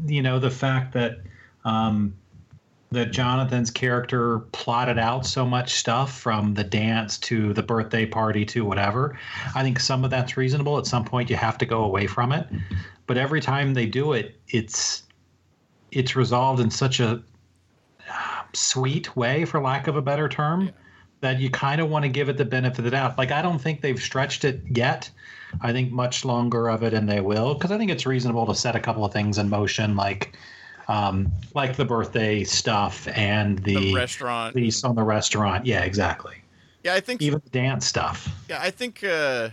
You 0.07 0.23
know, 0.23 0.39
the 0.39 0.51
fact 0.51 0.93
that 0.95 1.21
um, 1.65 2.15
that 2.95 3.11
Jonathan's 3.11 3.71
character 3.71 4.41
plotted 4.53 4.99
out 4.99 5.27
so 5.27 5.45
much 5.45 5.75
stuff 5.75 6.19
from 6.19 6.55
the 6.55 6.65
dance 6.65 7.19
to 7.19 7.53
the 7.53 7.63
birthday 7.63 8.07
party 8.07 8.45
to 8.47 8.65
whatever. 8.65 9.19
I 9.55 9.63
think 9.63 9.81
some 9.81 10.05
of 10.05 10.11
that's 10.11 10.37
reasonable. 10.37 10.79
At 10.79 10.87
some 10.87 11.05
point, 11.05 11.29
you 11.29 11.37
have 11.37 11.59
to 11.59 11.67
go 11.67 11.85
away 11.85 12.07
from 12.07 12.33
it. 12.33 12.47
But 13.07 13.19
every 13.19 13.41
time 13.41 13.75
they 13.75 13.87
do 13.87 14.13
it, 14.13 14.37
it's 14.49 15.03
it's 15.91 16.17
resolved 16.17 16.61
in 16.61 16.71
such 16.71 17.01
a 17.01 17.23
uh, 18.11 18.43
sweet 18.53 19.15
way, 19.17 19.45
for 19.45 19.61
lack 19.61 19.87
of 19.87 19.97
a 19.97 20.03
better 20.03 20.29
term, 20.29 20.71
that 21.25 21.41
you 21.41 21.49
kind 21.49 21.81
of 21.81 21.89
want 21.89 22.05
to 22.05 22.09
give 22.11 22.29
it 22.29 22.37
the 22.37 22.45
benefit 22.45 22.79
of 22.81 22.85
the 22.85 22.91
doubt. 22.91 23.17
Like 23.17 23.33
I 23.33 23.41
don't 23.41 23.59
think 23.59 23.81
they've 23.81 24.01
stretched 24.01 24.45
it 24.45 24.61
yet. 24.71 25.11
I 25.63 25.73
think 25.73 25.91
much 25.91 26.25
longer 26.25 26.69
of 26.69 26.83
it, 26.83 26.93
and 26.93 27.09
they 27.09 27.21
will, 27.21 27.55
because 27.55 27.71
I 27.71 27.79
think 27.79 27.91
it's 27.91 28.05
reasonable 28.07 28.45
to 28.47 28.55
set 28.55 28.77
a 28.77 28.81
couple 28.81 29.05
of 29.05 29.13
things 29.13 29.39
in 29.39 29.49
motion, 29.49 29.97
like 29.97 30.37
um, 30.89 31.33
like 31.55 31.77
the 31.77 31.85
birthday 31.85 32.45
stuff 32.45 33.09
and 33.17 33.59
The 33.61 33.77
the, 33.77 33.95
restaurant. 33.95 34.55
lease 34.55 34.85
on 34.85 34.95
the 34.97 35.03
restaurant. 35.03 35.65
Yeah, 35.65 35.83
exactly. 35.83 36.35
Yeah, 36.83 36.93
I 36.95 37.01
think 37.01 37.23
Even 37.23 37.41
the 37.43 37.51
dance 37.51 37.87
stuff. 37.87 38.29
Yeah, 38.51 38.59
I 38.61 38.71
think 38.71 39.03
uh, 39.03 39.49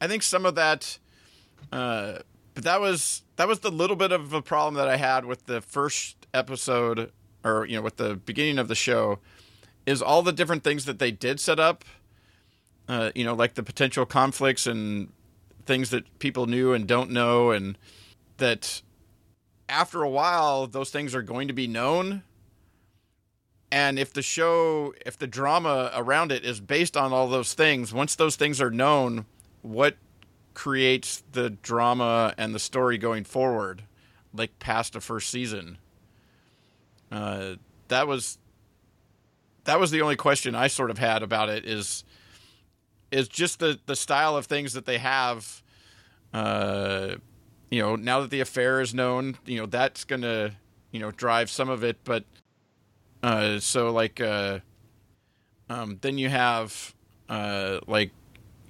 I 0.00 0.08
think 0.08 0.24
some 0.24 0.44
of 0.44 0.56
that, 0.56 0.98
uh, 1.70 2.18
but 2.54 2.64
that 2.64 2.80
was 2.80 3.22
that 3.36 3.46
was 3.46 3.60
the 3.60 3.70
little 3.70 3.96
bit 3.96 4.10
of 4.10 4.32
a 4.32 4.42
problem 4.42 4.74
that 4.74 4.88
I 4.88 4.96
had 4.96 5.24
with 5.24 5.46
the 5.46 5.60
first 5.60 6.26
episode, 6.34 7.12
or 7.44 7.64
you 7.66 7.76
know, 7.76 7.82
with 7.82 7.96
the 7.96 8.16
beginning 8.16 8.58
of 8.58 8.66
the 8.66 8.74
show, 8.74 9.20
is 9.86 10.02
all 10.02 10.22
the 10.22 10.32
different 10.32 10.64
things 10.64 10.84
that 10.84 10.98
they 10.98 11.10
did 11.10 11.40
set 11.40 11.58
up. 11.58 11.84
Uh, 12.88 13.10
you 13.14 13.24
know, 13.24 13.34
like 13.34 13.54
the 13.54 13.62
potential 13.62 14.04
conflicts 14.04 14.66
and 14.66 15.12
things 15.64 15.90
that 15.90 16.18
people 16.18 16.46
knew 16.46 16.72
and 16.72 16.86
don't 16.86 17.10
know, 17.10 17.50
and 17.50 17.78
that 18.36 18.82
after 19.68 20.02
a 20.02 20.10
while, 20.10 20.66
those 20.66 20.90
things 20.90 21.14
are 21.14 21.22
going 21.22 21.48
to 21.48 21.54
be 21.54 21.66
known. 21.66 22.22
And 23.72 23.98
if 23.98 24.12
the 24.12 24.22
show, 24.22 24.94
if 25.04 25.18
the 25.18 25.26
drama 25.26 25.90
around 25.94 26.30
it 26.30 26.44
is 26.44 26.60
based 26.60 26.96
on 26.96 27.12
all 27.12 27.28
those 27.28 27.54
things, 27.54 27.92
once 27.92 28.14
those 28.14 28.36
things 28.36 28.60
are 28.60 28.70
known, 28.70 29.26
what 29.62 29.96
creates 30.54 31.24
the 31.32 31.50
drama 31.50 32.32
and 32.38 32.54
the 32.54 32.60
story 32.60 32.96
going 32.96 33.24
forward, 33.24 33.82
like 34.32 34.56
past 34.60 34.92
the 34.92 35.00
first 35.00 35.30
season? 35.30 35.78
Uh, 37.10 37.54
that 37.88 38.06
was 38.06 38.38
that 39.66 39.78
was 39.78 39.90
the 39.90 40.02
only 40.02 40.16
question 40.16 40.54
I 40.54 40.68
sort 40.68 40.90
of 40.90 40.98
had 40.98 41.22
about 41.22 41.48
it. 41.48 41.66
Is 41.66 42.04
is 43.10 43.28
just 43.28 43.58
the 43.58 43.78
the 43.86 43.96
style 43.96 44.36
of 44.36 44.46
things 44.46 44.72
that 44.72 44.86
they 44.86 44.98
have. 44.98 45.62
Uh, 46.32 47.16
you 47.70 47.82
know, 47.82 47.96
now 47.96 48.20
that 48.20 48.30
the 48.30 48.40
affair 48.40 48.80
is 48.80 48.94
known, 48.94 49.36
you 49.44 49.58
know 49.58 49.66
that's 49.66 50.04
gonna 50.04 50.52
you 50.90 51.00
know 51.00 51.10
drive 51.10 51.50
some 51.50 51.68
of 51.68 51.84
it, 51.84 51.98
but 52.04 52.24
uh, 53.22 53.58
so 53.58 53.90
like 53.90 54.20
uh, 54.20 54.60
um, 55.68 55.98
then 56.00 56.18
you 56.18 56.28
have 56.28 56.94
uh, 57.28 57.80
like 57.86 58.12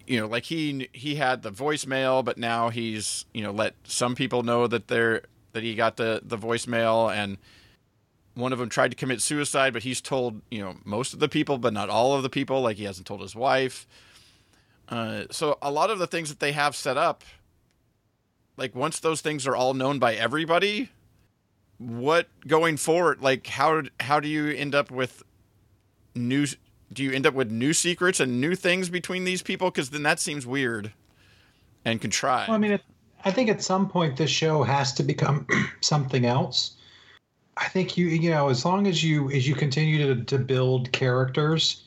you 0.06 0.20
know 0.20 0.26
like 0.26 0.44
he 0.44 0.88
he 0.92 1.16
had 1.16 1.42
the 1.42 1.52
voicemail, 1.52 2.24
but 2.24 2.38
now 2.38 2.70
he's 2.70 3.26
you 3.34 3.42
know 3.42 3.50
let 3.50 3.74
some 3.84 4.14
people 4.14 4.42
know 4.42 4.66
that 4.66 4.88
they're 4.88 5.22
that 5.52 5.62
he 5.62 5.74
got 5.74 5.96
the 5.96 6.20
the 6.24 6.38
voicemail 6.38 7.14
and 7.14 7.38
one 8.36 8.52
of 8.52 8.58
them 8.58 8.68
tried 8.68 8.90
to 8.90 8.96
commit 8.96 9.22
suicide, 9.22 9.72
but 9.72 9.82
he's 9.82 10.00
told 10.00 10.42
you 10.50 10.60
know 10.60 10.76
most 10.84 11.12
of 11.14 11.20
the 11.20 11.28
people, 11.28 11.58
but 11.58 11.72
not 11.72 11.88
all 11.88 12.14
of 12.14 12.22
the 12.22 12.28
people. 12.28 12.60
Like 12.60 12.76
he 12.76 12.84
hasn't 12.84 13.06
told 13.06 13.20
his 13.20 13.34
wife. 13.34 13.86
Uh, 14.88 15.24
so 15.30 15.58
a 15.60 15.70
lot 15.70 15.90
of 15.90 15.98
the 15.98 16.06
things 16.06 16.28
that 16.28 16.38
they 16.38 16.52
have 16.52 16.76
set 16.76 16.96
up, 16.96 17.24
like 18.56 18.74
once 18.74 19.00
those 19.00 19.20
things 19.20 19.46
are 19.46 19.56
all 19.56 19.74
known 19.74 19.98
by 19.98 20.14
everybody, 20.14 20.90
what 21.78 22.28
going 22.46 22.76
forward? 22.76 23.20
Like 23.20 23.46
how 23.46 23.82
how 23.98 24.20
do 24.20 24.28
you 24.28 24.50
end 24.50 24.74
up 24.74 24.90
with 24.90 25.22
new? 26.14 26.46
Do 26.92 27.02
you 27.02 27.10
end 27.12 27.26
up 27.26 27.34
with 27.34 27.50
new 27.50 27.72
secrets 27.72 28.20
and 28.20 28.40
new 28.40 28.54
things 28.54 28.90
between 28.90 29.24
these 29.24 29.42
people? 29.42 29.70
Because 29.70 29.90
then 29.90 30.04
that 30.04 30.20
seems 30.20 30.46
weird 30.46 30.92
and 31.84 32.00
contrived. 32.00 32.48
Well, 32.48 32.56
I 32.56 32.58
mean, 32.58 32.78
I 33.24 33.30
think 33.30 33.48
at 33.48 33.62
some 33.62 33.88
point 33.88 34.16
this 34.16 34.30
show 34.30 34.62
has 34.62 34.92
to 34.94 35.02
become 35.02 35.46
something 35.80 36.26
else. 36.26 36.75
I 37.56 37.68
think 37.68 37.96
you 37.96 38.06
you 38.06 38.30
know 38.30 38.48
as 38.48 38.64
long 38.64 38.86
as 38.86 39.02
you 39.02 39.30
as 39.30 39.48
you 39.48 39.54
continue 39.54 40.14
to 40.14 40.24
to 40.24 40.38
build 40.38 40.92
characters, 40.92 41.84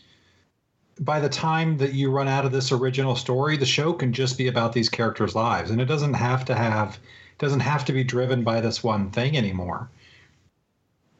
by 0.99 1.19
the 1.19 1.29
time 1.29 1.77
that 1.77 1.93
you 1.93 2.11
run 2.11 2.27
out 2.27 2.45
of 2.45 2.51
this 2.51 2.71
original 2.71 3.15
story, 3.15 3.55
the 3.55 3.65
show 3.65 3.93
can 3.93 4.11
just 4.11 4.37
be 4.37 4.47
about 4.47 4.73
these 4.73 4.89
characters' 4.89 5.35
lives, 5.35 5.71
and 5.71 5.79
it 5.79 5.85
doesn't 5.85 6.15
have 6.15 6.45
to 6.45 6.55
have 6.55 6.99
doesn't 7.37 7.61
have 7.61 7.85
to 7.85 7.93
be 7.93 8.03
driven 8.03 8.43
by 8.43 8.61
this 8.61 8.83
one 8.83 9.11
thing 9.11 9.37
anymore. 9.37 9.89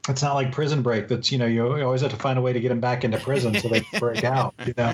It's 0.07 0.23
not 0.23 0.33
like 0.33 0.51
Prison 0.51 0.81
Break. 0.81 1.07
That's 1.07 1.31
you 1.31 1.37
know 1.37 1.45
you 1.45 1.65
always 1.83 2.01
have 2.01 2.11
to 2.11 2.17
find 2.17 2.39
a 2.39 2.41
way 2.41 2.53
to 2.53 2.59
get 2.59 2.69
them 2.69 2.79
back 2.79 3.03
into 3.03 3.19
prison 3.19 3.53
so 3.55 3.69
they 3.69 3.83
break 3.99 4.23
out. 4.23 4.53
You 4.65 4.73
know, 4.77 4.93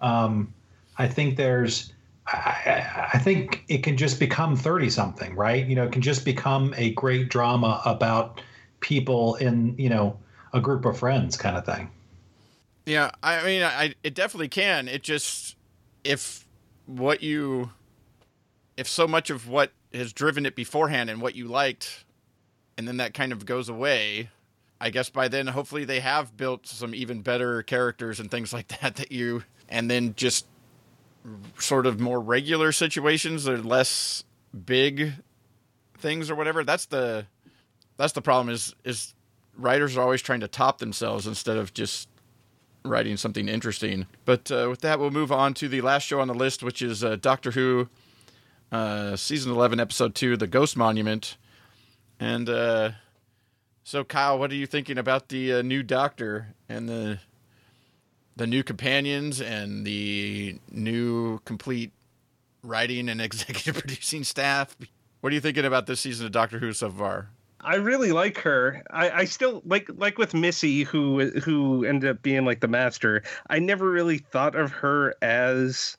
um, 0.00 0.54
I 0.96 1.08
think 1.08 1.36
there's 1.36 1.92
I, 2.26 3.08
I 3.14 3.18
think 3.18 3.64
it 3.68 3.82
can 3.82 3.96
just 3.96 4.20
become 4.20 4.56
30 4.56 4.90
something, 4.90 5.34
right? 5.34 5.66
You 5.66 5.74
know, 5.74 5.84
it 5.84 5.92
can 5.92 6.02
just 6.02 6.24
become 6.24 6.74
a 6.76 6.90
great 6.92 7.28
drama 7.28 7.82
about 7.84 8.40
people 8.80 9.36
in, 9.36 9.74
you 9.78 9.88
know, 9.88 10.18
a 10.52 10.60
group 10.60 10.84
of 10.84 10.98
friends 10.98 11.36
kind 11.36 11.56
of 11.56 11.64
thing. 11.64 11.90
Yeah, 12.86 13.10
I 13.22 13.44
mean, 13.44 13.62
I 13.62 13.94
it 14.02 14.14
definitely 14.14 14.48
can. 14.48 14.88
It 14.88 15.02
just 15.02 15.56
if 16.04 16.46
what 16.86 17.22
you 17.22 17.70
if 18.78 18.88
so 18.88 19.06
much 19.06 19.28
of 19.28 19.48
what 19.48 19.72
has 19.92 20.12
driven 20.12 20.46
it 20.46 20.54
beforehand 20.54 21.10
and 21.10 21.20
what 21.20 21.34
you 21.34 21.48
liked, 21.48 22.04
and 22.78 22.88
then 22.88 22.96
that 22.98 23.12
kind 23.12 23.32
of 23.32 23.44
goes 23.44 23.68
away. 23.68 24.30
I 24.80 24.90
guess 24.90 25.10
by 25.10 25.28
then, 25.28 25.48
hopefully, 25.48 25.84
they 25.84 26.00
have 26.00 26.36
built 26.36 26.66
some 26.66 26.94
even 26.94 27.20
better 27.20 27.62
characters 27.62 28.20
and 28.20 28.30
things 28.30 28.52
like 28.54 28.68
that. 28.80 28.96
That 28.96 29.12
you 29.12 29.44
and 29.68 29.90
then 29.90 30.14
just 30.16 30.46
sort 31.58 31.84
of 31.84 32.00
more 32.00 32.20
regular 32.20 32.72
situations 32.72 33.46
or 33.46 33.58
less 33.58 34.24
big 34.64 35.12
things 35.98 36.30
or 36.30 36.34
whatever. 36.34 36.64
That's 36.64 36.86
the 36.86 37.26
that's 37.98 38.14
the 38.14 38.22
problem. 38.22 38.48
Is 38.54 38.74
is 38.84 39.14
writers 39.56 39.96
are 39.96 40.00
always 40.00 40.22
trying 40.22 40.40
to 40.40 40.48
top 40.48 40.78
themselves 40.78 41.26
instead 41.26 41.58
of 41.58 41.74
just 41.74 42.08
writing 42.84 43.16
something 43.16 43.48
interesting. 43.48 44.06
But 44.24 44.50
uh, 44.50 44.68
with 44.70 44.80
that, 44.80 44.98
we'll 44.98 45.10
move 45.10 45.30
on 45.30 45.52
to 45.54 45.68
the 45.68 45.82
last 45.82 46.04
show 46.04 46.20
on 46.20 46.28
the 46.28 46.34
list, 46.34 46.62
which 46.62 46.80
is 46.80 47.04
uh, 47.04 47.16
Doctor 47.16 47.50
Who, 47.50 47.88
uh, 48.72 49.16
season 49.16 49.52
eleven, 49.52 49.78
episode 49.80 50.14
two, 50.14 50.36
"The 50.36 50.46
Ghost 50.46 50.76
Monument." 50.76 51.36
And 52.20 52.48
uh, 52.48 52.92
so, 53.84 54.04
Kyle, 54.04 54.38
what 54.38 54.50
are 54.50 54.56
you 54.56 54.66
thinking 54.66 54.98
about 54.98 55.28
the 55.28 55.54
uh, 55.54 55.62
new 55.62 55.82
Doctor 55.82 56.54
and 56.68 56.88
the 56.88 57.18
the 58.36 58.46
new 58.46 58.62
companions 58.62 59.40
and 59.40 59.84
the 59.84 60.58
new 60.70 61.40
complete 61.40 61.92
writing 62.62 63.08
and 63.08 63.20
executive 63.20 63.74
producing 63.74 64.24
staff? 64.24 64.76
What 65.20 65.32
are 65.32 65.34
you 65.34 65.40
thinking 65.40 65.64
about 65.64 65.86
this 65.86 66.00
season 66.00 66.26
of 66.26 66.32
Doctor 66.32 66.60
Who 66.60 66.72
so 66.72 66.90
far? 66.90 67.30
I 67.60 67.76
really 67.76 68.12
like 68.12 68.38
her. 68.38 68.82
I, 68.90 69.10
I 69.10 69.24
still 69.24 69.62
like 69.64 69.88
like 69.96 70.18
with 70.18 70.34
Missy, 70.34 70.84
who 70.84 71.30
who 71.40 71.84
ended 71.84 72.10
up 72.10 72.22
being 72.22 72.44
like 72.44 72.60
the 72.60 72.68
master. 72.68 73.22
I 73.50 73.58
never 73.58 73.90
really 73.90 74.18
thought 74.18 74.54
of 74.54 74.70
her 74.72 75.14
as 75.22 75.96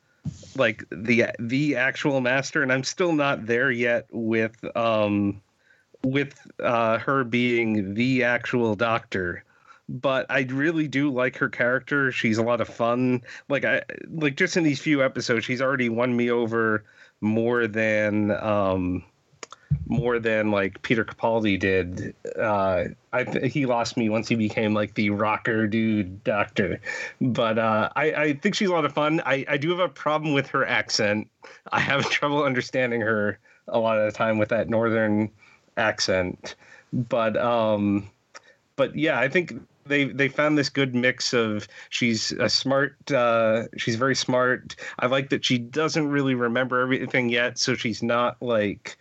like 0.55 0.83
the 0.89 1.25
the 1.39 1.75
actual 1.75 2.21
master, 2.21 2.63
and 2.63 2.71
I'm 2.71 2.83
still 2.83 3.13
not 3.13 3.45
there 3.45 3.71
yet 3.71 4.07
with 4.11 4.55
um 4.75 5.41
with 6.03 6.39
uh, 6.61 6.97
her 6.99 7.23
being 7.23 7.93
the 7.93 8.23
actual 8.23 8.75
doctor. 8.75 9.43
But 9.89 10.27
I 10.29 10.41
really 10.41 10.87
do 10.87 11.11
like 11.11 11.35
her 11.37 11.49
character. 11.49 12.11
She's 12.11 12.37
a 12.37 12.43
lot 12.43 12.61
of 12.61 12.69
fun. 12.69 13.21
Like 13.49 13.65
I 13.65 13.81
like 14.09 14.35
just 14.35 14.55
in 14.55 14.63
these 14.63 14.79
few 14.79 15.03
episodes, 15.03 15.45
she's 15.45 15.61
already 15.61 15.89
won 15.89 16.15
me 16.15 16.29
over 16.29 16.85
more 17.21 17.67
than 17.67 18.31
um 18.31 19.03
more 19.87 20.19
than 20.19 20.51
like 20.51 20.81
Peter 20.81 21.03
Capaldi 21.03 21.59
did. 21.59 22.15
Uh, 22.37 22.85
I 23.11 23.23
he 23.23 23.65
lost 23.65 23.97
me 23.97 24.09
once 24.09 24.27
he 24.27 24.35
became 24.35 24.73
like 24.73 24.93
the 24.93 25.09
rocker 25.09 25.67
dude 25.67 26.23
doctor, 26.23 26.79
but 27.19 27.57
uh, 27.57 27.89
I, 27.95 28.13
I 28.13 28.33
think 28.33 28.55
she's 28.55 28.69
a 28.69 28.73
lot 28.73 28.85
of 28.85 28.93
fun. 28.93 29.21
I, 29.25 29.45
I 29.47 29.57
do 29.57 29.69
have 29.71 29.79
a 29.79 29.89
problem 29.89 30.33
with 30.33 30.47
her 30.47 30.65
accent. 30.65 31.27
I 31.71 31.79
have 31.79 32.09
trouble 32.09 32.43
understanding 32.43 33.01
her 33.01 33.39
a 33.67 33.79
lot 33.79 33.97
of 33.97 34.11
the 34.11 34.17
time 34.17 34.37
with 34.37 34.49
that 34.49 34.69
northern 34.69 35.29
accent, 35.77 36.55
but 36.93 37.35
um, 37.37 38.09
but 38.75 38.95
yeah, 38.95 39.19
I 39.19 39.27
think 39.27 39.53
they 39.85 40.05
they 40.05 40.29
found 40.29 40.57
this 40.57 40.69
good 40.69 40.95
mix 40.95 41.33
of 41.33 41.67
she's 41.89 42.31
a 42.33 42.49
smart 42.49 43.11
uh, 43.11 43.63
she's 43.77 43.95
very 43.95 44.15
smart. 44.15 44.75
I 44.99 45.07
like 45.07 45.29
that 45.29 45.43
she 45.43 45.57
doesn't 45.57 46.07
really 46.07 46.35
remember 46.35 46.79
everything 46.79 47.29
yet, 47.29 47.57
so 47.57 47.75
she's 47.75 48.01
not 48.01 48.41
like 48.41 48.97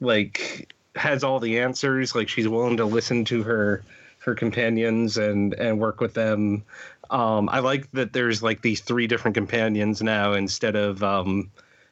like 0.00 0.74
has 0.96 1.24
all 1.24 1.40
the 1.40 1.58
answers 1.58 2.14
like 2.14 2.28
she's 2.28 2.48
willing 2.48 2.76
to 2.76 2.84
listen 2.84 3.24
to 3.24 3.42
her 3.42 3.82
her 4.18 4.34
companions 4.34 5.16
and 5.16 5.54
and 5.54 5.78
work 5.78 6.00
with 6.00 6.14
them. 6.14 6.62
Um 7.10 7.48
i 7.50 7.58
like 7.58 7.90
that 7.92 8.12
there's 8.12 8.42
like 8.42 8.62
these 8.62 8.80
three 8.80 9.06
different 9.06 9.34
companions 9.34 10.02
now 10.02 10.32
instead 10.32 10.76
of 10.76 11.02
um 11.02 11.50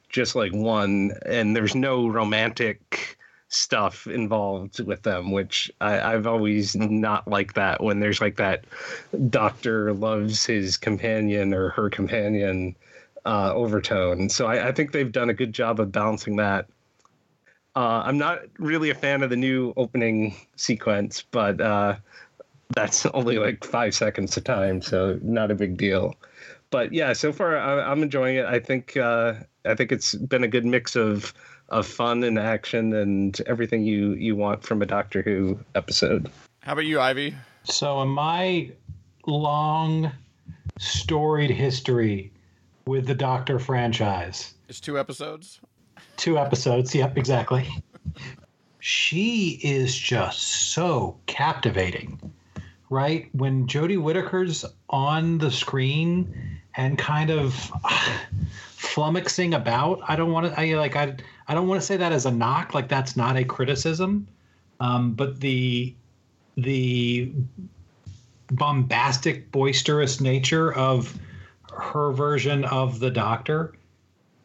just 0.08 0.34
like 0.34 0.52
one 0.52 1.12
and 1.26 1.54
there's 1.56 1.74
no 1.74 2.06
romantic 2.08 3.18
stuff 3.48 4.06
involved 4.06 4.80
with 4.80 5.02
them 5.02 5.30
which 5.30 5.70
I, 5.80 6.14
i've 6.14 6.26
always 6.26 6.74
not 6.74 7.28
liked 7.28 7.54
that 7.56 7.82
when 7.82 8.00
there's 8.00 8.20
like 8.20 8.36
that 8.36 8.64
doctor 9.28 9.92
loves 9.92 10.46
his 10.46 10.78
companion 10.78 11.52
or 11.52 11.68
her 11.70 11.90
companion 11.90 12.74
uh 13.24 13.52
overtone. 13.54 14.28
So 14.28 14.46
I, 14.46 14.68
I 14.68 14.72
think 14.72 14.92
they've 14.92 15.12
done 15.12 15.30
a 15.30 15.34
good 15.34 15.52
job 15.52 15.80
of 15.80 15.92
balancing 15.92 16.36
that 16.36 16.66
uh, 17.74 18.02
I'm 18.04 18.18
not 18.18 18.40
really 18.58 18.90
a 18.90 18.94
fan 18.94 19.22
of 19.22 19.30
the 19.30 19.36
new 19.36 19.72
opening 19.76 20.36
sequence, 20.56 21.24
but 21.30 21.60
uh, 21.60 21.96
that's 22.74 23.06
only 23.14 23.38
like 23.38 23.64
five 23.64 23.94
seconds 23.94 24.36
of 24.36 24.44
time, 24.44 24.82
so 24.82 25.18
not 25.22 25.50
a 25.50 25.54
big 25.54 25.76
deal. 25.76 26.14
But 26.70 26.92
yeah, 26.92 27.12
so 27.12 27.32
far 27.32 27.56
I, 27.56 27.90
am 27.90 28.02
enjoying 28.02 28.36
it. 28.36 28.46
I 28.46 28.58
think 28.58 28.96
uh, 28.96 29.34
I 29.64 29.74
think 29.74 29.92
it's 29.92 30.14
been 30.14 30.44
a 30.44 30.48
good 30.48 30.64
mix 30.64 30.96
of 30.96 31.34
of 31.68 31.86
fun 31.86 32.22
and 32.24 32.38
action 32.38 32.94
and 32.94 33.40
everything 33.46 33.84
you 33.84 34.12
you 34.14 34.36
want 34.36 34.62
from 34.62 34.82
a 34.82 34.86
Doctor 34.86 35.22
Who 35.22 35.58
episode. 35.74 36.30
How 36.60 36.72
about 36.72 36.86
you, 36.86 37.00
Ivey? 37.00 37.34
So, 37.64 38.02
in 38.02 38.08
my 38.08 38.70
long, 39.26 40.10
storied 40.78 41.50
history 41.50 42.32
with 42.86 43.06
the 43.06 43.14
Doctor 43.14 43.58
franchise, 43.58 44.54
it's 44.68 44.80
two 44.80 44.98
episodes. 44.98 45.60
Two 46.16 46.38
episodes. 46.38 46.94
Yep, 46.94 47.16
exactly. 47.18 47.68
she 48.78 49.60
is 49.62 49.96
just 49.96 50.72
so 50.72 51.16
captivating, 51.26 52.32
right? 52.90 53.28
When 53.32 53.66
Jodie 53.66 54.00
Whittaker's 54.00 54.64
on 54.90 55.38
the 55.38 55.50
screen 55.50 56.60
and 56.76 56.98
kind 56.98 57.30
of 57.30 57.70
uh, 57.84 58.18
flummoxing 58.76 59.54
about, 59.54 60.00
I 60.08 60.16
don't 60.16 60.32
want 60.32 60.52
to. 60.52 60.60
I 60.60 60.74
like. 60.74 60.96
I. 60.96 61.16
I 61.48 61.54
don't 61.54 61.68
want 61.68 61.80
to 61.80 61.86
say 61.86 61.96
that 61.96 62.12
as 62.12 62.26
a 62.26 62.30
knock. 62.30 62.74
Like 62.74 62.88
that's 62.88 63.16
not 63.16 63.36
a 63.36 63.44
criticism. 63.44 64.26
Um, 64.80 65.12
but 65.14 65.40
the 65.40 65.94
the 66.56 67.32
bombastic, 68.50 69.50
boisterous 69.50 70.20
nature 70.20 70.72
of 70.74 71.18
her 71.72 72.12
version 72.12 72.64
of 72.66 73.00
the 73.00 73.10
Doctor 73.10 73.72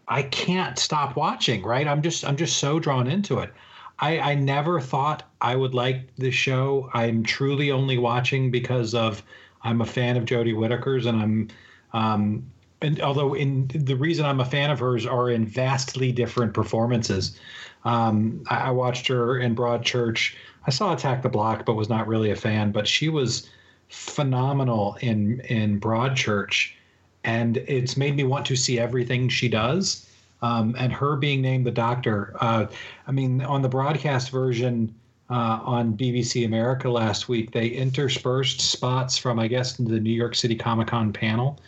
I 0.07 0.23
can't 0.23 0.79
stop 0.79 1.15
watching, 1.15 1.63
right? 1.63 1.87
I'm 1.87 2.01
just 2.01 2.25
I'm 2.25 2.37
just 2.37 2.57
so 2.57 2.79
drawn 2.79 3.07
into 3.07 3.39
it. 3.39 3.53
I, 3.99 4.19
I 4.19 4.35
never 4.35 4.79
thought 4.79 5.23
I 5.41 5.55
would 5.55 5.73
like 5.73 6.15
this 6.17 6.35
show. 6.35 6.89
I'm 6.93 7.23
truly 7.23 7.71
only 7.71 7.97
watching 7.97 8.51
because 8.51 8.93
of 8.93 9.23
I'm 9.63 9.81
a 9.81 9.85
fan 9.85 10.17
of 10.17 10.25
Jodie 10.25 10.55
Whittaker's 10.55 11.05
and 11.05 11.21
I'm 11.21 11.47
um 11.93 12.45
and 12.81 13.01
although 13.01 13.33
in 13.33 13.67
the 13.73 13.95
reason 13.95 14.25
I'm 14.25 14.39
a 14.39 14.45
fan 14.45 14.69
of 14.69 14.79
hers 14.79 15.05
are 15.05 15.29
in 15.29 15.45
vastly 15.45 16.11
different 16.11 16.53
performances. 16.53 17.39
Um, 17.85 18.43
I, 18.49 18.55
I 18.57 18.71
watched 18.71 19.07
her 19.07 19.39
in 19.39 19.55
Broadchurch. 19.55 20.35
I 20.67 20.71
saw 20.71 20.93
Attack 20.93 21.21
the 21.21 21.29
Block, 21.29 21.65
but 21.65 21.73
was 21.73 21.89
not 21.89 22.07
really 22.07 22.29
a 22.31 22.35
fan. 22.35 22.71
But 22.71 22.87
she 22.87 23.09
was 23.09 23.49
phenomenal 23.89 24.97
in 25.01 25.39
in 25.41 25.79
Broadchurch 25.79 26.71
and 27.27 27.57
it's 27.57 27.97
made 27.97 28.15
me 28.15 28.23
want 28.23 28.45
to 28.45 28.55
see 28.55 28.79
everything 28.79 29.27
she 29.27 29.49
does. 29.49 30.09
Um, 30.41 30.75
and 30.79 30.93
her 30.93 31.17
being 31.17 31.41
named 31.41 31.65
the 31.65 31.71
Doctor, 31.71 32.35
uh, 32.39 32.67
I 33.05 33.11
mean, 33.11 33.41
on 33.41 33.61
the 33.61 33.69
broadcast 33.69 34.29
version 34.29 34.95
uh, 35.29 35.59
on 35.61 35.97
BBC 35.97 36.45
America 36.45 36.89
last 36.89 37.27
week, 37.27 37.51
they 37.51 37.67
interspersed 37.67 38.61
spots 38.61 39.17
from, 39.17 39.39
I 39.39 39.47
guess, 39.47 39.73
the 39.73 39.99
New 39.99 40.11
York 40.11 40.35
City 40.35 40.55
Comic 40.55 40.87
Con 40.87 41.11
panel, 41.11 41.59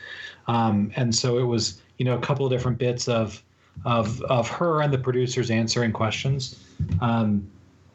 um, 0.47 0.93
and 0.95 1.14
so 1.14 1.38
it 1.39 1.43
was, 1.43 1.82
you 1.97 2.05
know, 2.05 2.16
a 2.16 2.22
couple 2.22 2.45
of 2.45 2.51
different 2.51 2.78
bits 2.78 3.10
of 3.10 3.43
of 3.86 4.22
of 4.24 4.47
her 4.47 4.82
and 4.82 4.93
the 4.93 4.97
producers 4.97 5.51
answering 5.51 5.91
questions. 5.91 6.64
Um, 7.01 7.49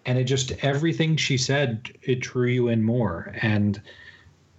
and 0.07 0.19
it 0.19 0.25
just 0.25 0.53
everything 0.63 1.17
she 1.17 1.39
said 1.39 1.91
it 2.03 2.21
drew 2.21 2.49
you 2.49 2.69
in 2.69 2.83
more 2.83 3.35
and 3.41 3.81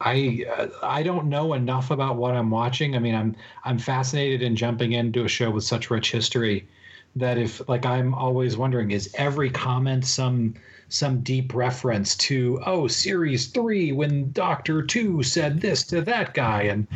I 0.02 0.46
uh, 0.58 0.68
I 0.84 1.04
don't 1.04 1.28
know 1.30 1.54
enough 1.54 1.92
about 1.92 2.18
what 2.18 2.36
I'm 2.36 2.52
watching. 2.52 2.96
I 2.96 3.00
mean, 3.00 3.16
I'm 3.16 3.36
I'm 3.64 3.80
fascinated 3.80 4.42
in 4.42 4.56
jumping 4.56 4.94
into 4.94 5.24
a 5.24 5.30
show 5.30 5.52
with 5.52 5.64
such 5.64 5.90
rich 5.90 6.12
history 6.12 6.68
that 7.16 7.38
if 7.38 7.68
like 7.70 7.86
I'm 7.86 8.14
always 8.14 8.58
wondering 8.58 8.92
is 8.92 9.14
every 9.16 9.50
comment 9.50 10.06
some 10.06 10.56
some 10.90 11.22
deep 11.22 11.54
reference 11.54 12.16
to 12.16 12.62
oh 12.66 12.88
series 12.88 13.48
3 13.48 13.92
when 13.94 14.32
Doctor 14.32 14.84
2 14.84 15.24
said 15.24 15.62
this 15.62 15.84
to 15.84 16.02
that 16.02 16.34
guy 16.34 16.64
and 16.64 16.88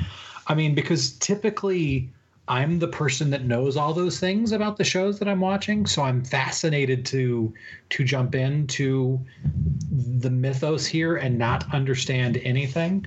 I 0.47 0.53
mean 0.55 0.75
because 0.75 1.13
typically 1.13 2.09
I'm 2.49 2.79
the 2.79 2.87
person 2.87 3.29
that 3.29 3.45
knows 3.45 3.77
all 3.77 3.93
those 3.93 4.19
things 4.19 4.51
about 4.51 4.75
the 4.77 4.83
shows 4.83 5.19
that 5.19 5.27
I'm 5.27 5.39
watching, 5.39 5.85
so 5.85 6.01
I'm 6.01 6.23
fascinated 6.25 7.05
to 7.07 7.53
to 7.91 8.03
jump 8.03 8.33
into 8.33 9.19
the 9.91 10.31
mythos 10.31 10.87
here 10.87 11.17
and 11.17 11.37
not 11.37 11.71
understand 11.73 12.37
anything. 12.37 13.05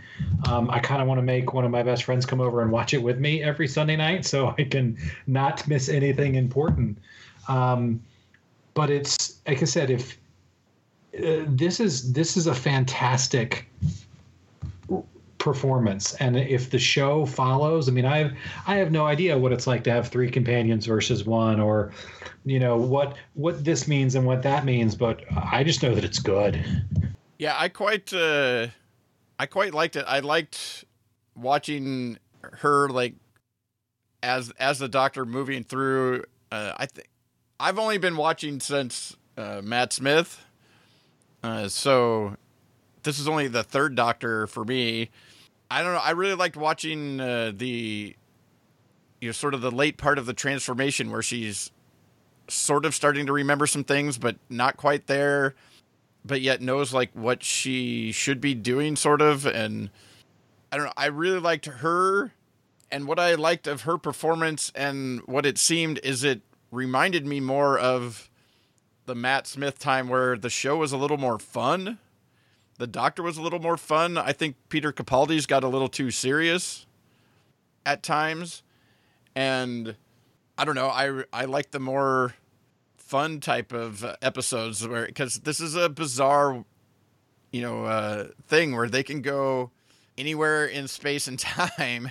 Um, 0.48 0.70
I 0.70 0.78
kind 0.78 1.02
of 1.02 1.08
want 1.08 1.18
to 1.18 1.22
make 1.22 1.52
one 1.52 1.64
of 1.64 1.72
my 1.72 1.82
best 1.82 2.04
friends 2.04 2.24
come 2.24 2.40
over 2.40 2.62
and 2.62 2.70
watch 2.70 2.94
it 2.94 3.02
with 3.02 3.18
me 3.18 3.42
every 3.42 3.66
Sunday 3.66 3.96
night, 3.96 4.24
so 4.24 4.54
I 4.56 4.62
can 4.62 4.96
not 5.26 5.66
miss 5.66 5.88
anything 5.88 6.36
important. 6.36 6.98
Um, 7.48 8.00
but 8.74 8.90
it's 8.90 9.40
like 9.46 9.60
I 9.60 9.66
said, 9.66 9.90
if 9.90 10.18
uh, 11.18 11.44
this 11.48 11.80
is 11.80 12.12
this 12.12 12.36
is 12.36 12.46
a 12.46 12.54
fantastic 12.54 13.68
performance. 15.42 16.14
And 16.14 16.36
if 16.36 16.70
the 16.70 16.78
show 16.78 17.26
follows 17.26 17.88
i 17.88 17.92
mean 17.92 18.04
i 18.04 18.18
have 18.18 18.32
i 18.68 18.76
have 18.76 18.92
no 18.92 19.06
idea 19.06 19.36
what 19.36 19.52
it's 19.52 19.66
like 19.66 19.82
to 19.84 19.90
have 19.90 20.06
three 20.06 20.30
companions 20.30 20.86
versus 20.86 21.24
one 21.24 21.58
or 21.58 21.90
you 22.44 22.60
know 22.60 22.76
what 22.76 23.16
what 23.34 23.64
this 23.64 23.88
means 23.88 24.14
and 24.14 24.24
what 24.24 24.44
that 24.44 24.64
means 24.64 24.94
but 24.94 25.24
i 25.36 25.64
just 25.64 25.82
know 25.82 25.96
that 25.96 26.04
it's 26.04 26.20
good. 26.20 26.64
Yeah 27.38 27.56
i 27.58 27.68
quite 27.68 28.12
uh 28.14 28.68
i 29.40 29.46
quite 29.46 29.74
liked 29.74 29.96
it. 29.96 30.04
I 30.06 30.20
liked 30.20 30.84
watching 31.34 32.18
her 32.42 32.88
like 32.88 33.14
as 34.22 34.52
as 34.60 34.78
the 34.78 34.88
doctor 34.88 35.26
moving 35.26 35.64
through 35.64 36.22
uh 36.52 36.74
i 36.76 36.86
think 36.86 37.08
i've 37.58 37.80
only 37.80 37.98
been 37.98 38.16
watching 38.16 38.60
since 38.60 39.16
uh 39.36 39.60
matt 39.64 39.92
smith. 39.92 40.44
Uh 41.42 41.66
so 41.66 42.36
this 43.02 43.18
is 43.18 43.26
only 43.28 43.48
the 43.48 43.62
third 43.62 43.94
Doctor 43.94 44.46
for 44.46 44.64
me. 44.64 45.10
I 45.72 45.82
don't 45.82 45.94
know. 45.94 46.00
I 46.00 46.10
really 46.10 46.34
liked 46.34 46.54
watching 46.54 47.18
uh, 47.18 47.50
the 47.56 48.14
you 49.22 49.28
know 49.28 49.32
sort 49.32 49.54
of 49.54 49.62
the 49.62 49.70
late 49.70 49.96
part 49.96 50.18
of 50.18 50.26
the 50.26 50.34
transformation 50.34 51.10
where 51.10 51.22
she's 51.22 51.70
sort 52.46 52.84
of 52.84 52.94
starting 52.94 53.24
to 53.24 53.32
remember 53.32 53.66
some 53.66 53.82
things, 53.82 54.18
but 54.18 54.36
not 54.50 54.76
quite 54.76 55.06
there, 55.06 55.54
but 56.26 56.42
yet 56.42 56.60
knows 56.60 56.92
like 56.92 57.10
what 57.14 57.42
she 57.42 58.12
should 58.12 58.38
be 58.38 58.54
doing, 58.54 58.96
sort 58.96 59.22
of. 59.22 59.46
And 59.46 59.88
I 60.70 60.76
don't 60.76 60.86
know. 60.86 60.92
I 60.94 61.06
really 61.06 61.40
liked 61.40 61.64
her, 61.64 62.32
and 62.90 63.06
what 63.06 63.18
I 63.18 63.34
liked 63.34 63.66
of 63.66 63.82
her 63.82 63.96
performance 63.96 64.70
and 64.74 65.20
what 65.20 65.46
it 65.46 65.56
seemed 65.56 66.00
is 66.04 66.22
it 66.22 66.42
reminded 66.70 67.24
me 67.26 67.40
more 67.40 67.78
of 67.78 68.28
the 69.06 69.14
Matt 69.14 69.46
Smith 69.46 69.78
time 69.78 70.10
where 70.10 70.36
the 70.36 70.50
show 70.50 70.76
was 70.76 70.92
a 70.92 70.98
little 70.98 71.16
more 71.16 71.38
fun. 71.38 71.98
The 72.82 72.88
Doctor 72.88 73.22
was 73.22 73.38
a 73.38 73.42
little 73.42 73.60
more 73.60 73.76
fun. 73.76 74.18
I 74.18 74.32
think 74.32 74.56
Peter 74.68 74.92
Capaldi's 74.92 75.46
got 75.46 75.62
a 75.62 75.68
little 75.68 75.88
too 75.88 76.10
serious 76.10 76.84
at 77.86 78.02
times, 78.02 78.64
and 79.36 79.94
I 80.58 80.64
don't 80.64 80.74
know. 80.74 80.88
I 80.88 81.22
I 81.32 81.44
like 81.44 81.70
the 81.70 81.78
more 81.78 82.34
fun 82.96 83.38
type 83.38 83.72
of 83.72 84.04
episodes 84.20 84.84
where 84.88 85.06
because 85.06 85.36
this 85.36 85.60
is 85.60 85.76
a 85.76 85.88
bizarre, 85.88 86.64
you 87.52 87.62
know, 87.62 87.84
uh, 87.84 88.26
thing 88.48 88.74
where 88.74 88.88
they 88.88 89.04
can 89.04 89.22
go 89.22 89.70
anywhere 90.18 90.66
in 90.66 90.88
space 90.88 91.28
and 91.28 91.38
time. 91.38 92.10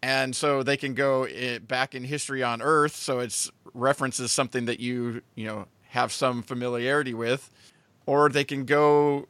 And 0.00 0.36
so 0.36 0.62
they 0.62 0.76
can 0.76 0.94
go 0.94 1.26
i 1.26 1.58
back 1.58 1.96
in 1.96 2.04
history 2.04 2.40
on 2.44 2.62
Earth, 2.62 2.94
so 2.94 3.18
it's 3.18 3.50
references 3.72 4.30
something 4.30 4.66
that 4.66 4.78
you 4.78 5.22
you 5.34 5.46
know 5.46 5.66
have 5.88 6.12
some 6.12 6.44
familiarity 6.44 7.14
with, 7.14 7.50
or 8.06 8.28
they 8.28 8.44
can 8.44 8.64
go 8.64 9.26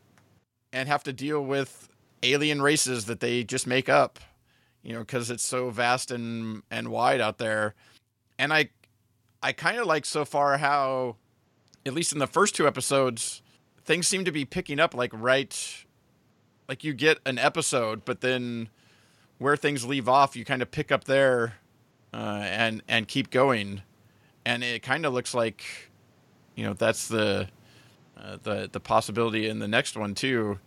and 0.75 0.89
have 0.89 1.05
to 1.05 1.13
deal 1.13 1.43
with 1.43 1.89
alien 2.25 2.61
races 2.61 3.07
that 3.07 3.21
they 3.21 3.45
just 3.45 3.67
make 3.67 3.89
up, 3.89 4.19
you 4.83 4.93
know, 4.93 4.99
because 4.99 5.31
it's 5.31 5.45
so 5.45 5.71
vast 5.71 6.11
and 6.11 6.63
and 6.71 6.89
wide 6.89 7.21
out 7.21 7.39
there. 7.39 7.75
And 8.39 8.53
I 8.53 8.69
I 9.43 9.53
kind 9.53 9.79
of 9.79 9.87
like 9.87 10.05
so 10.05 10.25
far 10.25 10.59
how, 10.59 11.17
at 11.87 11.95
least 11.95 12.13
in 12.13 12.19
the 12.19 12.27
first 12.27 12.55
two 12.57 12.67
episodes, 12.67 13.41
things 13.85 14.09
seem 14.09 14.25
to 14.25 14.33
be 14.33 14.45
picking 14.45 14.81
up 14.81 14.95
like 14.95 15.13
right, 15.15 15.85
like 16.69 16.83
you 16.83 16.93
get 16.93 17.19
an 17.25 17.39
episode, 17.39 18.05
but 18.05 18.21
then 18.21 18.69
where 19.39 19.57
things 19.57 19.85
leave 19.85 20.09
off, 20.09 20.35
you 20.35 20.45
kind 20.45 20.61
of 20.61 20.71
pick 20.71 20.91
up 20.91 21.05
there, 21.05 21.55
uh, 22.13 22.43
and 22.43 22.83
and 22.89 23.07
keep 23.07 23.31
going, 23.31 23.83
and 24.45 24.65
it 24.65 24.83
kind 24.83 25.07
of 25.07 25.13
looks 25.13 25.35
like, 25.35 25.63
you 26.57 26.65
know, 26.65 26.73
that's 26.73 27.07
the 27.07 27.49
uh, 28.25 28.39
the 28.43 28.69
the 28.73 28.81
possibility 28.81 29.49
in 29.49 29.59
the 29.59 29.69
next 29.69 29.97
one 29.97 30.15
too, 30.15 30.59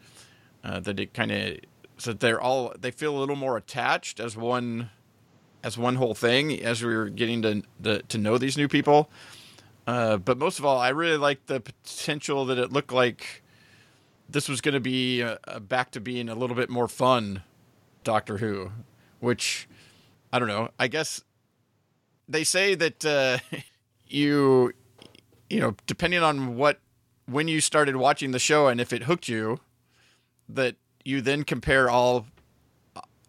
uh, 0.63 0.79
that 0.79 0.99
it 0.99 1.13
kind 1.13 1.31
of 1.31 1.57
so 1.97 2.13
they're 2.13 2.39
all 2.39 2.73
they 2.79 2.91
feel 2.91 3.17
a 3.17 3.19
little 3.19 3.35
more 3.35 3.57
attached 3.57 4.19
as 4.19 4.37
one 4.37 4.89
as 5.63 5.77
one 5.77 5.95
whole 5.95 6.13
thing 6.13 6.61
as 6.63 6.83
we 6.83 6.95
were 6.95 7.09
getting 7.09 7.41
to 7.41 7.63
the, 7.79 8.03
to 8.03 8.17
know 8.17 8.37
these 8.37 8.57
new 8.57 8.67
people. 8.67 9.09
Uh, 9.87 10.17
but 10.17 10.37
most 10.37 10.59
of 10.59 10.65
all, 10.65 10.77
I 10.77 10.89
really 10.89 11.17
liked 11.17 11.47
the 11.47 11.59
potential 11.59 12.45
that 12.45 12.57
it 12.57 12.71
looked 12.71 12.91
like 12.91 13.41
this 14.29 14.47
was 14.49 14.61
going 14.61 14.73
to 14.73 14.79
be 14.79 15.23
uh, 15.23 15.59
back 15.59 15.91
to 15.91 15.99
being 15.99 16.29
a 16.29 16.35
little 16.35 16.55
bit 16.55 16.69
more 16.69 16.87
fun 16.87 17.41
Doctor 18.03 18.37
Who, 18.37 18.71
which 19.19 19.67
I 20.31 20.39
don't 20.39 20.47
know. 20.47 20.69
I 20.77 20.87
guess 20.87 21.23
they 22.27 22.43
say 22.43 22.75
that 22.75 23.05
uh, 23.05 23.37
you 24.07 24.73
you 25.49 25.59
know 25.59 25.75
depending 25.87 26.21
on 26.21 26.55
what 26.57 26.79
when 27.29 27.47
you 27.47 27.61
started 27.61 27.95
watching 27.95 28.31
the 28.31 28.39
show 28.39 28.67
and 28.67 28.79
if 28.81 28.91
it 28.93 29.03
hooked 29.03 29.27
you 29.27 29.59
that 30.49 30.75
you 31.03 31.21
then 31.21 31.43
compare 31.43 31.89
all 31.89 32.25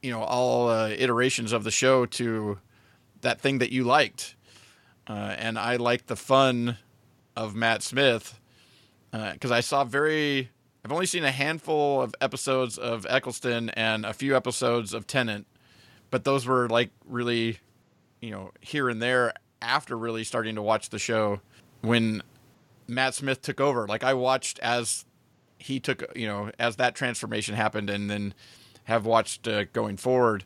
you 0.03 0.11
know 0.11 0.23
all 0.23 0.69
uh, 0.69 0.89
iterations 0.89 1.53
of 1.53 1.65
the 1.65 1.71
show 1.71 2.07
to 2.07 2.59
that 3.21 3.41
thing 3.41 3.59
that 3.59 3.73
you 3.73 3.85
liked. 3.85 4.37
Uh, 5.09 5.35
and 5.39 5.59
i 5.59 5.77
liked 5.77 6.07
the 6.07 6.17
fun 6.17 6.77
of 7.35 7.55
matt 7.55 7.83
smith 7.83 8.39
because 9.11 9.51
uh, 9.51 9.55
i 9.55 9.61
saw 9.61 9.83
very 9.83 10.51
i've 10.85 10.93
only 10.93 11.07
seen 11.07 11.25
a 11.25 11.31
handful 11.31 12.03
of 12.03 12.15
episodes 12.21 12.77
of 12.77 13.07
eccleston 13.09 13.71
and 13.71 14.05
a 14.05 14.13
few 14.13 14.37
episodes 14.37 14.93
of 14.93 15.07
tennant 15.07 15.47
but 16.11 16.25
those 16.25 16.47
were 16.47 16.69
like 16.69 16.91
really 17.07 17.59
you 18.21 18.31
know 18.31 18.51
here 18.61 18.91
and 18.91 19.01
there 19.01 19.33
after 19.63 19.97
really 19.97 20.25
starting 20.25 20.55
to 20.55 20.63
watch 20.63 20.91
the 20.91 20.99
show 20.99 21.41
when 21.81 22.23
matt 22.89 23.15
smith 23.15 23.43
took 23.43 23.61
over 23.61 23.87
like 23.87 24.03
i 24.03 24.15
watched 24.15 24.59
as 24.61 25.05
he 25.59 25.81
took 25.81 26.05
you 26.17 26.27
know 26.27 26.51
as 26.59 26.77
that 26.77 26.95
transformation 26.95 27.55
happened 27.55 27.91
and 27.91 28.11
then 28.11 28.35
have 28.85 29.05
watched 29.05 29.47
uh, 29.47 29.65
going 29.65 29.99
forward. 29.99 30.45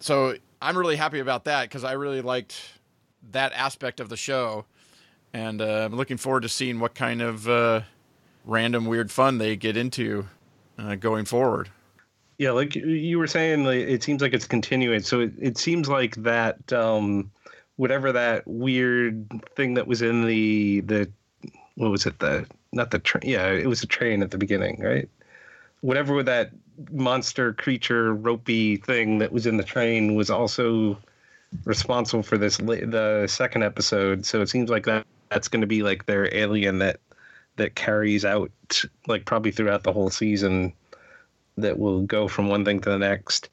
So 0.00 0.36
I'm 0.62 0.78
really 0.78 0.96
happy 0.96 1.18
about 1.18 1.44
that 1.44 1.64
because 1.64 1.84
I 1.84 1.92
really 1.92 2.22
liked 2.22 2.58
that 3.32 3.52
aspect 3.52 4.00
of 4.00 4.08
the 4.08 4.16
show, 4.16 4.64
and 5.34 5.60
uh, 5.60 5.84
I'm 5.84 5.94
looking 5.94 6.16
forward 6.16 6.42
to 6.42 6.48
seeing 6.48 6.80
what 6.80 6.94
kind 6.94 7.20
of 7.20 7.48
uh, 7.48 7.82
random 8.46 8.86
weird 8.86 9.10
fun 9.10 9.38
they 9.38 9.56
get 9.56 9.76
into 9.76 10.26
uh, 10.78 10.94
going 10.94 11.26
forward. 11.26 11.68
Yeah, 12.38 12.52
like 12.52 12.74
you 12.74 13.18
were 13.18 13.26
saying, 13.26 13.66
it 13.66 14.02
seems 14.02 14.22
like 14.22 14.32
it's 14.32 14.46
continuing. 14.46 15.00
So 15.00 15.20
it, 15.20 15.32
it 15.38 15.58
seems 15.58 15.88
like 15.88 16.16
that 16.16 16.72
um, 16.72 17.30
whatever 17.76 18.12
that 18.12 18.46
weird 18.46 19.26
thing 19.54 19.74
that 19.74 19.86
was 19.86 20.02
in 20.02 20.26
the 20.26 20.80
the 20.80 21.10
what 21.76 21.90
was 21.90 22.06
it 22.06 22.18
the 22.18 22.46
not 22.72 22.90
the 22.90 22.98
train 22.98 23.22
yeah 23.24 23.48
it 23.48 23.66
was 23.66 23.82
a 23.82 23.86
train 23.86 24.22
at 24.22 24.30
the 24.30 24.38
beginning 24.38 24.80
right? 24.82 25.08
Whatever 25.82 26.22
that 26.22 26.50
monster 26.90 27.52
creature 27.52 28.12
ropey 28.14 28.76
thing 28.76 29.18
that 29.18 29.32
was 29.32 29.46
in 29.46 29.56
the 29.56 29.62
train 29.62 30.14
was 30.14 30.30
also 30.30 30.98
responsible 31.64 32.22
for 32.22 32.36
this 32.36 32.56
the 32.56 33.26
second 33.28 33.62
episode 33.62 34.26
so 34.26 34.42
it 34.42 34.48
seems 34.48 34.68
like 34.68 34.84
that 34.84 35.06
that's 35.30 35.48
going 35.48 35.60
to 35.60 35.66
be 35.66 35.82
like 35.82 36.06
their 36.06 36.34
alien 36.34 36.78
that 36.78 36.98
that 37.56 37.74
carries 37.74 38.24
out 38.24 38.50
like 39.06 39.24
probably 39.24 39.50
throughout 39.50 39.84
the 39.84 39.92
whole 39.92 40.10
season 40.10 40.72
that 41.56 41.78
will 41.78 42.02
go 42.02 42.28
from 42.28 42.48
one 42.48 42.64
thing 42.64 42.80
to 42.80 42.90
the 42.90 42.98
next 42.98 43.48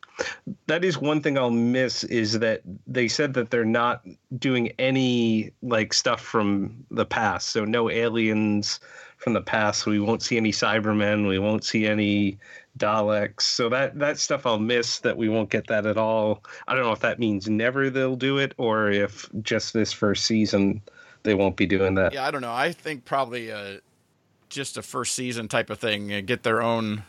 that 0.67 0.83
is 0.83 0.97
one 0.97 1.21
thing 1.21 1.37
i'll 1.37 1.49
miss 1.49 2.03
is 2.05 2.39
that 2.39 2.61
they 2.85 3.07
said 3.07 3.33
that 3.33 3.49
they're 3.49 3.65
not 3.65 4.03
doing 4.37 4.71
any 4.77 5.51
like 5.61 5.93
stuff 5.93 6.21
from 6.21 6.85
the 6.91 7.05
past 7.05 7.49
so 7.49 7.65
no 7.65 7.89
aliens 7.89 8.79
from 9.23 9.33
the 9.33 9.41
past. 9.41 9.85
We 9.85 9.99
won't 9.99 10.21
see 10.21 10.37
any 10.37 10.51
Cybermen. 10.51 11.27
We 11.27 11.39
won't 11.39 11.63
see 11.63 11.87
any 11.87 12.37
Daleks. 12.77 13.41
So 13.41 13.69
that 13.69 13.97
that 13.99 14.19
stuff 14.19 14.45
I'll 14.45 14.59
miss. 14.59 14.99
That 14.99 15.17
we 15.17 15.29
won't 15.29 15.49
get 15.49 15.67
that 15.67 15.85
at 15.85 15.97
all. 15.97 16.43
I 16.67 16.75
don't 16.75 16.83
know 16.83 16.91
if 16.91 16.99
that 16.99 17.19
means 17.19 17.49
never 17.49 17.89
they'll 17.89 18.15
do 18.15 18.37
it, 18.37 18.53
or 18.57 18.91
if 18.91 19.29
just 19.41 19.73
this 19.73 19.93
first 19.93 20.25
season 20.25 20.81
they 21.23 21.33
won't 21.33 21.55
be 21.55 21.65
doing 21.65 21.95
that. 21.95 22.13
Yeah, 22.13 22.27
I 22.27 22.31
don't 22.31 22.41
know. 22.41 22.53
I 22.53 22.73
think 22.73 23.05
probably 23.05 23.51
uh, 23.51 23.77
just 24.49 24.77
a 24.77 24.81
first 24.81 25.15
season 25.15 25.47
type 25.47 25.69
of 25.69 25.79
thing. 25.79 26.13
Uh, 26.13 26.21
get 26.21 26.43
their 26.43 26.61
own 26.61 27.03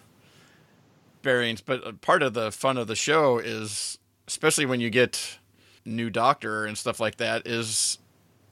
bearings. 1.25 1.61
But 1.61 2.01
part 2.01 2.22
of 2.22 2.35
the 2.35 2.53
fun 2.53 2.79
of 2.79 2.87
the 2.87 2.95
show 2.95 3.39
is, 3.39 3.99
especially 4.29 4.66
when 4.66 4.81
you 4.81 4.91
get 4.91 5.39
new 5.85 6.11
Doctor 6.11 6.64
and 6.64 6.79
stuff 6.79 7.01
like 7.01 7.16
that, 7.16 7.47
is 7.47 7.99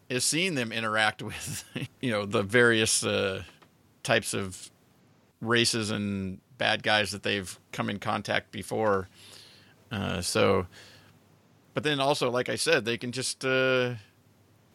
is 0.08 0.24
seeing 0.24 0.56
them 0.56 0.72
interact 0.72 1.22
with 1.22 1.64
you 2.00 2.10
know 2.10 2.26
the 2.26 2.42
various 2.42 3.04
uh, 3.04 3.44
types 4.02 4.34
of 4.34 4.70
races 5.40 5.90
and 5.90 6.40
bad 6.58 6.82
guys 6.82 7.10
that 7.12 7.22
they've 7.22 7.58
come 7.72 7.88
in 7.88 7.98
contact 7.98 8.50
before. 8.50 9.08
Uh, 9.90 10.20
so, 10.20 10.66
but 11.74 11.82
then 11.82 12.00
also, 12.00 12.30
like 12.30 12.48
I 12.48 12.56
said, 12.56 12.84
they 12.84 12.96
can 12.96 13.12
just 13.12 13.44
uh, 13.44 13.94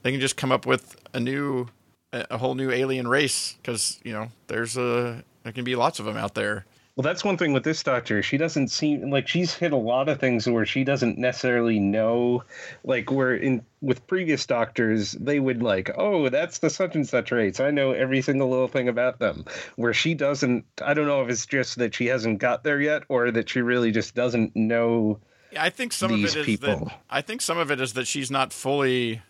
they 0.03 0.11
can 0.11 0.19
just 0.19 0.37
come 0.37 0.51
up 0.51 0.65
with 0.65 0.95
a 1.13 1.19
new 1.19 1.67
a 2.13 2.37
whole 2.37 2.55
new 2.55 2.71
alien 2.71 3.07
race 3.07 3.57
because 3.61 3.99
you 4.03 4.13
know 4.13 4.29
there's 4.47 4.77
a 4.77 5.23
there 5.43 5.51
can 5.51 5.63
be 5.63 5.75
lots 5.75 5.99
of 5.99 6.05
them 6.05 6.17
out 6.17 6.35
there. 6.35 6.65
Well, 6.97 7.03
that's 7.03 7.23
one 7.23 7.37
thing 7.37 7.53
with 7.53 7.63
this 7.63 7.83
doctor. 7.83 8.23
She 8.23 8.37
doesn't 8.37 8.69
seem 8.69 9.11
like 9.11 9.27
she's 9.27 9.53
hit 9.53 9.71
a 9.71 9.77
lot 9.77 10.09
of 10.09 10.19
things 10.19 10.49
where 10.49 10.65
she 10.65 10.83
doesn't 10.83 11.19
necessarily 11.19 11.79
know. 11.79 12.43
Like 12.83 13.11
where 13.11 13.35
in 13.35 13.63
with 13.81 14.07
previous 14.07 14.47
doctors, 14.47 15.11
they 15.11 15.39
would 15.39 15.61
like, 15.61 15.91
oh, 15.95 16.29
that's 16.29 16.57
the 16.57 16.71
such 16.71 16.95
and 16.95 17.07
such 17.07 17.31
race. 17.31 17.59
I 17.59 17.69
know 17.69 17.91
every 17.91 18.23
single 18.23 18.49
little 18.49 18.67
thing 18.67 18.89
about 18.89 19.19
them. 19.19 19.45
Where 19.75 19.93
she 19.93 20.15
doesn't. 20.15 20.65
I 20.83 20.95
don't 20.95 21.05
know 21.05 21.21
if 21.21 21.29
it's 21.29 21.45
just 21.45 21.77
that 21.77 21.93
she 21.93 22.07
hasn't 22.07 22.39
got 22.39 22.63
there 22.63 22.81
yet, 22.81 23.03
or 23.09 23.29
that 23.29 23.47
she 23.47 23.61
really 23.61 23.91
just 23.91 24.15
doesn't 24.15 24.55
know. 24.55 25.19
Yeah, 25.51 25.65
I 25.65 25.69
think 25.69 25.93
some 25.93 26.11
of 26.11 26.19
it 26.19 26.35
is 26.35 26.45
people. 26.47 26.85
that 26.85 26.99
I 27.11 27.21
think 27.21 27.43
some 27.43 27.59
of 27.59 27.69
it 27.69 27.79
is 27.79 27.93
that 27.93 28.07
she's 28.07 28.31
not 28.31 28.51
fully 28.51 29.21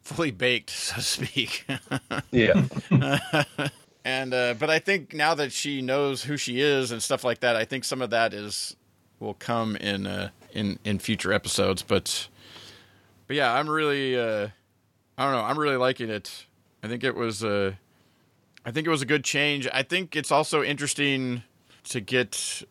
fully 0.00 0.30
baked, 0.30 0.70
so 0.70 0.94
to 0.94 1.02
speak. 1.02 1.66
yeah. 2.30 2.64
and 4.06 4.32
uh, 4.32 4.54
but 4.54 4.70
I 4.70 4.78
think 4.78 5.12
now 5.14 5.34
that 5.34 5.50
she 5.50 5.82
knows 5.82 6.22
who 6.22 6.36
she 6.36 6.60
is 6.60 6.92
and 6.92 7.02
stuff 7.02 7.24
like 7.24 7.40
that, 7.40 7.56
I 7.56 7.64
think 7.64 7.82
some 7.82 8.00
of 8.00 8.10
that 8.10 8.32
is 8.32 8.76
will 9.18 9.34
come 9.34 9.74
in 9.74 10.06
uh, 10.06 10.28
in 10.52 10.78
in 10.84 11.00
future 11.00 11.32
episodes. 11.32 11.82
But 11.82 12.28
but 13.26 13.34
yeah, 13.34 13.52
I'm 13.52 13.68
really 13.68 14.16
uh, 14.16 14.46
I 15.18 15.24
don't 15.24 15.32
know, 15.32 15.42
I'm 15.42 15.58
really 15.58 15.76
liking 15.76 16.08
it. 16.08 16.46
I 16.84 16.86
think 16.86 17.02
it 17.02 17.16
was 17.16 17.42
uh, 17.42 17.72
I 18.64 18.70
think 18.70 18.86
it 18.86 18.90
was 18.90 19.02
a 19.02 19.06
good 19.06 19.24
change. 19.24 19.66
I 19.72 19.82
think 19.82 20.14
it's 20.14 20.30
also 20.30 20.62
interesting 20.62 21.42
to 21.88 22.00
get 22.00 22.62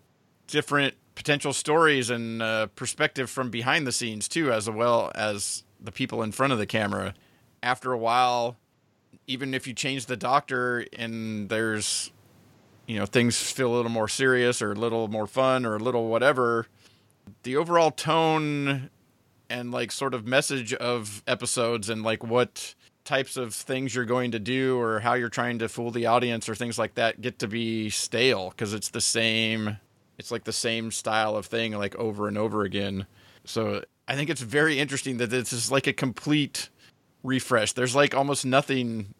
different 0.48 0.94
potential 1.16 1.52
stories 1.52 2.10
and 2.10 2.42
uh, 2.42 2.68
perspective 2.78 3.30
from 3.30 3.50
behind 3.50 3.86
the 3.86 3.92
scenes 3.92 4.30
too, 4.30 4.54
as 4.54 4.70
well 4.70 5.12
as 5.16 5.64
the 5.82 5.92
people 5.92 6.24
in 6.24 6.32
front 6.32 6.54
of 6.54 6.60
the 6.60 6.66
camera. 6.66 7.14
After 7.62 7.92
a 7.92 7.98
while, 7.98 8.56
even 9.28 9.54
if 9.54 9.68
you 9.68 9.74
change 9.74 10.06
the 10.06 10.18
doctor 10.18 10.86
and 10.94 11.50
there's 11.50 12.12
you 12.86 12.98
know 12.98 13.06
things 13.06 13.52
feel 13.52 13.74
a 13.74 13.76
little 13.76 13.92
more 13.92 14.08
serious 14.08 14.62
or 14.62 14.72
a 14.72 14.76
little 14.76 15.08
more 15.08 15.28
fun 15.28 15.66
or 15.66 15.76
a 15.76 15.80
little 15.80 16.08
whatever 16.08 16.68
the 17.44 17.56
overall 17.56 17.92
tone 17.92 18.90
and 19.50 19.72
like 19.72 19.92
sort 19.92 20.14
of 20.14 20.26
message 20.26 20.74
of 20.74 21.24
episodes 21.28 21.90
and 21.90 22.04
like 22.04 22.24
what 22.24 22.76
types 23.04 23.38
of 23.38 23.54
things 23.54 23.94
you're 23.94 24.06
going 24.06 24.32
to 24.32 24.40
do 24.40 24.80
or 24.80 25.00
how 25.00 25.14
you're 25.14 25.30
trying 25.30 25.60
to 25.60 25.70
fool 25.70 25.92
the 25.92 26.08
audience 26.08 26.50
or 26.50 26.56
things 26.56 26.80
like 26.80 26.96
that 26.96 27.22
get 27.22 27.38
to 27.40 27.48
be 27.48 27.90
stale 27.90 28.50
because 28.50 28.74
it's 28.74 28.90
the 28.90 29.02
same 29.02 29.78
it's 30.18 30.32
like 30.32 30.44
the 30.44 30.54
same 30.54 30.92
style 30.92 31.36
of 31.36 31.46
thing 31.46 31.74
like 31.74 31.96
over 31.96 32.28
and 32.28 32.38
over 32.38 32.64
again. 32.64 33.06
So 33.44 33.84
i 34.08 34.16
think 34.16 34.30
it's 34.30 34.42
very 34.42 34.80
interesting 34.80 35.18
that 35.18 35.32
this 35.32 35.52
is 35.52 35.72
like 35.72 35.88
a 35.88 35.94
complete 35.94 36.70
refresh 37.26 37.74
there's 37.74 37.96
like 37.96 38.14
almost 38.16 38.46
nothing 38.46 39.14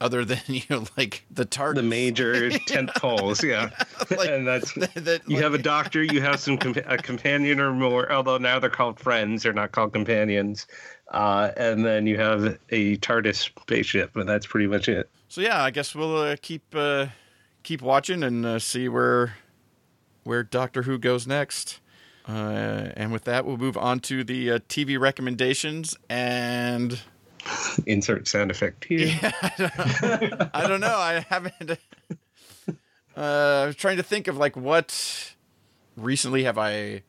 other 0.00 0.24
than 0.30 0.40
you 0.48 0.62
know 0.70 0.84
like 0.96 1.24
the 1.30 1.44
tart 1.44 1.76
the 1.76 1.82
major 1.82 2.50
tent 2.66 2.90
poles 2.96 3.44
yeah 3.44 3.70
Like, 4.10 4.30
and 4.30 4.46
that's 4.46 4.72
that, 4.74 5.20
you 5.28 5.36
like- 5.36 5.44
have 5.44 5.54
a 5.54 5.58
doctor 5.58 6.02
you 6.02 6.20
have 6.20 6.40
some 6.40 6.58
compa- 6.58 6.90
a 6.90 6.96
companion 6.96 7.60
or 7.60 7.72
more 7.72 8.10
although 8.12 8.38
now 8.38 8.58
they're 8.58 8.70
called 8.70 8.98
friends 8.98 9.42
they're 9.44 9.52
not 9.52 9.72
called 9.72 9.92
companions 9.92 10.66
uh, 11.12 11.50
and 11.58 11.84
then 11.84 12.06
you 12.06 12.16
have 12.18 12.58
a 12.70 12.96
tardis 12.98 13.36
spaceship 13.36 14.16
and 14.16 14.26
that's 14.28 14.46
pretty 14.46 14.66
much 14.66 14.88
it 14.88 15.08
So 15.28 15.40
yeah, 15.42 15.62
I 15.62 15.70
guess 15.70 15.94
we'll 15.94 16.16
uh, 16.16 16.36
keep 16.40 16.62
uh, 16.74 17.06
keep 17.62 17.82
watching 17.82 18.22
and 18.22 18.44
uh, 18.46 18.58
see 18.58 18.88
where 18.88 19.34
where 20.24 20.42
Doctor 20.42 20.82
Who 20.82 20.98
goes 20.98 21.26
next. 21.26 21.80
Uh, 22.28 22.90
and 22.96 23.12
with 23.12 23.24
that, 23.24 23.44
we'll 23.44 23.56
move 23.56 23.76
on 23.76 23.98
to 24.00 24.22
the 24.24 24.52
uh, 24.52 24.58
TV 24.68 24.98
recommendations. 24.98 25.96
And 26.08 27.00
insert 27.86 28.26
sound 28.28 28.50
effect 28.50 28.84
here 28.84 29.18
I 30.54 30.64
don't 30.66 30.80
know, 30.80 30.96
I 30.96 31.24
haven't. 31.28 31.78
Uh, 33.14 33.64
I 33.64 33.66
was 33.66 33.76
trying 33.76 33.98
to 33.98 34.02
think 34.02 34.26
of 34.26 34.38
like 34.38 34.56
what 34.56 35.34
recently 35.98 36.44
have 36.44 36.56
I 36.56 37.02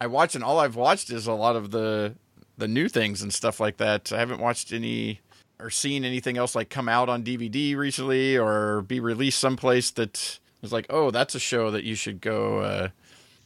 I 0.00 0.06
watched, 0.06 0.34
and 0.34 0.42
all 0.42 0.58
I've 0.58 0.76
watched 0.76 1.10
is 1.10 1.26
a 1.26 1.32
lot 1.32 1.56
of 1.56 1.70
the 1.70 2.14
the 2.56 2.66
new 2.66 2.88
things 2.88 3.22
and 3.22 3.32
stuff 3.32 3.60
like 3.60 3.76
that. 3.76 4.12
I 4.12 4.18
haven't 4.18 4.40
watched 4.40 4.72
any 4.72 5.20
or 5.60 5.70
seen 5.70 6.04
anything 6.04 6.36
else 6.36 6.54
like 6.54 6.70
come 6.70 6.88
out 6.88 7.08
on 7.08 7.22
DVD 7.22 7.76
recently 7.76 8.36
or 8.36 8.82
be 8.82 8.98
released 8.98 9.38
someplace 9.38 9.90
that 9.92 10.40
was 10.60 10.72
like, 10.72 10.86
oh, 10.90 11.10
that's 11.10 11.34
a 11.34 11.40
show 11.40 11.70
that 11.70 11.84
you 11.84 11.94
should 11.94 12.20
go 12.20 12.60
uh, 12.60 12.88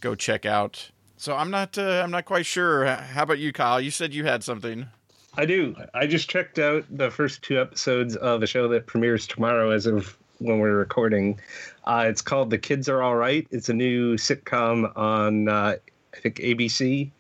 go 0.01 0.15
check 0.15 0.47
out. 0.47 0.91
So 1.17 1.35
I'm 1.35 1.51
not 1.51 1.77
uh, 1.77 2.03
I'm 2.03 2.11
not 2.11 2.25
quite 2.25 2.47
sure. 2.47 2.87
How 2.87 3.25
about 3.25 3.39
you, 3.39 3.53
Kyle? 3.53 3.81
You 3.81 3.91
said 3.91 4.15
you 4.15 4.25
had 4.25 4.45
something. 4.45 4.87
I 5.39 5.45
do. 5.45 5.77
I 5.93 6.07
just 6.07 6.31
checked 6.31 6.59
out 6.59 6.85
the 6.91 7.11
first 7.11 7.43
two 7.43 7.61
episodes 7.61 8.17
of 8.17 8.43
a 8.43 8.47
show 8.47 8.69
that 8.69 8.87
premieres 8.87 9.27
tomorrow 9.27 9.71
as 9.71 9.85
of 9.85 10.17
when 10.39 10.59
we're 10.59 10.77
recording. 10.77 11.39
Uh, 11.85 12.07
it's 12.09 12.23
called 12.23 12.49
The 12.49 12.59
Kids 12.59 12.89
Are 12.89 13.03
All 13.03 13.17
Right. 13.17 13.47
It's 13.51 13.69
a 13.69 13.75
new 13.75 14.17
sitcom 14.17 14.97
on, 14.97 15.49
uh, 15.49 15.77
I 16.15 16.21
think, 16.21 16.37
ABC. 16.37 17.11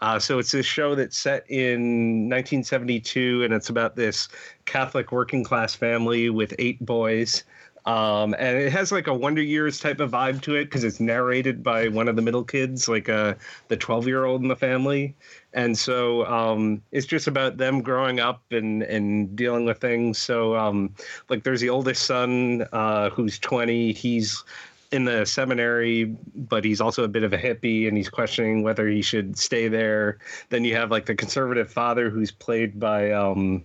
Uh, 0.00 0.18
so 0.18 0.38
it's 0.38 0.50
this 0.50 0.66
show 0.66 0.94
that's 0.94 1.16
set 1.16 1.48
in 1.48 2.28
1972, 2.28 3.44
and 3.44 3.52
it's 3.52 3.68
about 3.68 3.96
this 3.96 4.28
Catholic 4.64 5.12
working 5.12 5.44
class 5.44 5.74
family 5.74 6.30
with 6.30 6.54
eight 6.58 6.84
boys. 6.84 7.44
Um, 7.86 8.34
and 8.38 8.58
it 8.58 8.72
has 8.72 8.92
like 8.92 9.06
a 9.06 9.14
Wonder 9.14 9.42
Years 9.42 9.78
type 9.80 10.00
of 10.00 10.10
vibe 10.10 10.42
to 10.42 10.54
it 10.54 10.66
because 10.66 10.84
it's 10.84 11.00
narrated 11.00 11.62
by 11.62 11.88
one 11.88 12.08
of 12.08 12.16
the 12.16 12.22
middle 12.22 12.44
kids, 12.44 12.88
like 12.88 13.08
uh, 13.08 13.34
the 13.68 13.76
12 13.76 14.06
year 14.06 14.24
old 14.24 14.42
in 14.42 14.48
the 14.48 14.56
family 14.56 15.14
and 15.52 15.76
so 15.76 16.24
um, 16.26 16.82
it's 16.92 17.06
just 17.06 17.26
about 17.26 17.56
them 17.56 17.82
growing 17.82 18.20
up 18.20 18.42
and 18.50 18.82
and 18.82 19.34
dealing 19.34 19.64
with 19.64 19.78
things. 19.78 20.18
So 20.18 20.56
um, 20.56 20.94
like 21.28 21.44
there's 21.44 21.60
the 21.60 21.70
oldest 21.70 22.04
son 22.04 22.66
uh, 22.72 23.10
who's 23.10 23.38
20. 23.38 23.92
He's 23.92 24.44
in 24.92 25.04
the 25.04 25.24
seminary, 25.24 26.04
but 26.34 26.64
he's 26.64 26.80
also 26.80 27.04
a 27.04 27.08
bit 27.08 27.22
of 27.22 27.32
a 27.32 27.38
hippie, 27.38 27.88
and 27.88 27.96
he's 27.96 28.08
questioning 28.08 28.62
whether 28.62 28.88
he 28.88 29.02
should 29.02 29.38
stay 29.38 29.68
there. 29.68 30.18
Then 30.50 30.64
you 30.64 30.74
have 30.76 30.90
like 30.90 31.06
the 31.06 31.14
conservative 31.14 31.72
father 31.72 32.10
who's 32.10 32.30
played 32.30 32.78
by 32.78 33.12
um, 33.12 33.64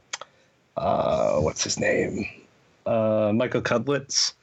uh, 0.77 1.39
what's 1.39 1.63
his 1.63 1.79
name, 1.79 2.25
uh, 2.85 3.31
Michael 3.33 3.61
Cudlitz 3.61 4.33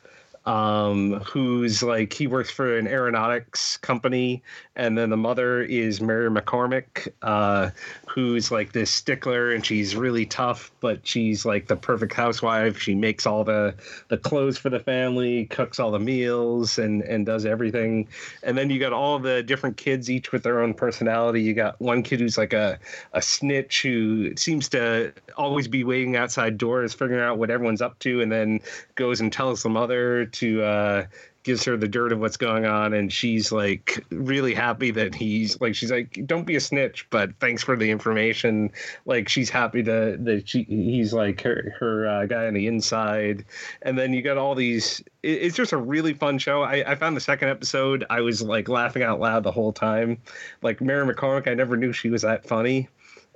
um, 0.45 1.21
who's 1.21 1.83
like 1.83 2.13
he 2.13 2.27
works 2.27 2.51
for 2.51 2.77
an 2.77 2.87
aeronautics 2.87 3.77
company, 3.79 4.43
and 4.75 4.97
then 4.97 5.11
the 5.11 5.17
mother 5.17 5.63
is 5.63 6.01
Mary 6.01 6.31
McCormack, 6.31 7.09
uh, 7.21 7.71
who's 8.09 8.51
like 8.51 8.73
this 8.73 8.91
stickler, 8.91 9.53
and 9.53 9.65
she's 9.65 9.95
really 9.95 10.25
tough, 10.25 10.73
but 10.81 11.07
she's 11.07 11.45
like 11.45 11.67
the 11.67 11.77
perfect 11.77 12.15
housewife. 12.15 12.79
She 12.79 12.95
makes 12.95 13.27
all 13.27 13.45
the 13.45 13.75
the 14.09 14.17
clothes 14.17 14.57
for 14.57 14.71
the 14.71 14.81
family, 14.81 15.45
cooks 15.47 15.79
all 15.79 15.91
the 15.91 15.99
meals, 15.99 16.79
and 16.79 17.03
and 17.03 17.27
does 17.27 17.45
everything. 17.45 18.09
And 18.43 18.57
then 18.57 18.71
you 18.71 18.81
got 18.81 18.95
all 18.95 19.19
the 19.19 19.43
different 19.43 19.77
kids, 19.77 20.11
each 20.11 20.33
with 20.33 20.43
their 20.43 20.63
own 20.63 20.73
personality. 20.73 21.43
You 21.43 21.53
got 21.53 21.79
one 21.79 22.03
kid 22.03 22.21
who's 22.21 22.39
like 22.39 22.55
a 22.55 22.79
a 23.13 23.21
snitch 23.21 23.83
who 23.83 24.35
seems 24.37 24.71
to 24.71 25.13
always 25.37 25.69
be 25.69 25.85
waiting 25.85 26.17
outside 26.17 26.57
doors, 26.57 26.95
figuring 26.95 27.21
out 27.21 27.37
what 27.37 27.51
everyone's 27.51 27.83
up 27.83 27.99
to, 28.01 28.23
and 28.23 28.33
then 28.33 28.61
goes 28.95 29.21
and 29.21 29.31
tells 29.31 29.63
the 29.63 29.69
mother 29.69 30.25
to 30.27 30.63
uh, 30.63 31.05
gives 31.43 31.65
her 31.65 31.77
the 31.77 31.89
dirt 31.89 32.13
of 32.13 32.21
what's 32.21 32.37
going 32.37 32.67
on, 32.67 32.93
and 32.93 33.13
she's 33.13 33.51
like 33.51 34.05
really 34.11 34.55
happy 34.55 34.91
that 34.93 35.15
he's 35.15 35.61
like 35.61 35.75
she's 35.75 35.91
like 35.91 36.21
don't 36.27 36.47
be 36.47 36.57
a 36.57 36.61
snitch, 36.61 37.07
but 37.11 37.31
thanks 37.41 37.63
for 37.63 37.77
the 37.77 37.91
information. 37.91 38.71
Like 39.07 39.29
she's 39.29 39.51
happy 39.51 39.83
to 39.83 40.17
that 40.21 40.49
she 40.49 40.63
he's 40.65 41.13
like 41.13 41.41
her 41.43 41.75
her 41.79 42.07
uh, 42.07 42.27
guy 42.27 42.47
on 42.47 42.55
the 42.55 42.67
inside, 42.67 43.45
and 43.83 43.99
then 43.99 44.13
you 44.13 44.23
got 44.23 44.39
all 44.39 44.55
these. 44.55 45.03
It, 45.23 45.43
it's 45.43 45.57
just 45.57 45.73
a 45.73 45.77
really 45.77 46.15
fun 46.15 46.39
show. 46.39 46.63
I, 46.63 46.93
I 46.93 46.95
found 46.95 47.17
the 47.17 47.21
second 47.21 47.49
episode. 47.49 48.05
I 48.11 48.21
was 48.21 48.43
like 48.43 48.69
laughing 48.69 49.03
out 49.03 49.21
loud 49.21 49.43
the 49.43 49.53
whole 49.53 49.73
time. 49.73 50.19
Like 50.63 50.81
Mary 50.81 51.07
McCormack, 51.07 51.49
I 51.49 51.55
never 51.55 51.77
knew 51.77 51.93
she 51.93 52.11
was 52.11 52.23
that 52.23 52.47
funny. 52.47 52.89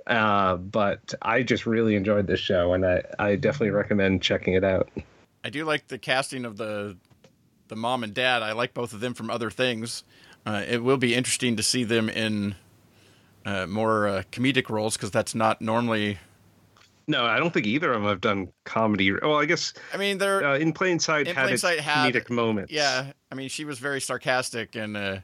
Uh, 0.07 0.55
but 0.55 1.13
I 1.21 1.43
just 1.43 1.65
really 1.65 1.95
enjoyed 1.95 2.27
this 2.27 2.39
show, 2.39 2.73
and 2.73 2.85
I, 2.85 3.03
I 3.19 3.35
definitely 3.35 3.71
recommend 3.71 4.21
checking 4.21 4.53
it 4.53 4.63
out. 4.63 4.89
I 5.43 5.49
do 5.49 5.65
like 5.65 5.87
the 5.87 5.97
casting 5.97 6.45
of 6.45 6.55
the 6.55 6.95
the 7.67 7.75
mom 7.75 8.03
and 8.03 8.13
dad. 8.13 8.41
I 8.43 8.51
like 8.53 8.73
both 8.73 8.93
of 8.93 8.99
them 8.99 9.13
from 9.13 9.29
other 9.29 9.49
things. 9.49 10.03
Uh, 10.45 10.63
it 10.67 10.83
will 10.83 10.97
be 10.97 11.13
interesting 11.15 11.55
to 11.57 11.63
see 11.63 11.83
them 11.83 12.09
in 12.09 12.55
uh, 13.45 13.65
more 13.67 14.07
uh, 14.07 14.23
comedic 14.31 14.69
roles 14.69 14.95
because 14.95 15.11
that's 15.11 15.35
not 15.35 15.61
normally. 15.61 16.17
No, 17.09 17.25
I 17.25 17.37
don't 17.39 17.53
think 17.53 17.65
either 17.65 17.91
of 17.93 18.01
them 18.01 18.09
have 18.09 18.19
done 18.21 18.49
comedy. 18.65 19.11
Well, 19.13 19.35
I 19.37 19.45
guess 19.45 19.73
I 19.93 19.97
mean, 19.97 20.17
they're 20.17 20.45
uh, 20.45 20.57
in 20.57 20.73
plain 20.73 20.99
sight 20.99 21.27
In 21.27 21.35
had 21.35 21.45
Plain 21.45 21.57
Sight 21.57 21.79
had- 21.79 22.13
comedic 22.13 22.29
moments. 22.29 22.71
yeah. 22.71 23.11
I 23.31 23.35
mean, 23.35 23.49
she 23.49 23.63
was 23.65 23.79
very 23.79 24.01
sarcastic 24.01 24.75
and 24.75 24.95
uh, 24.97 25.17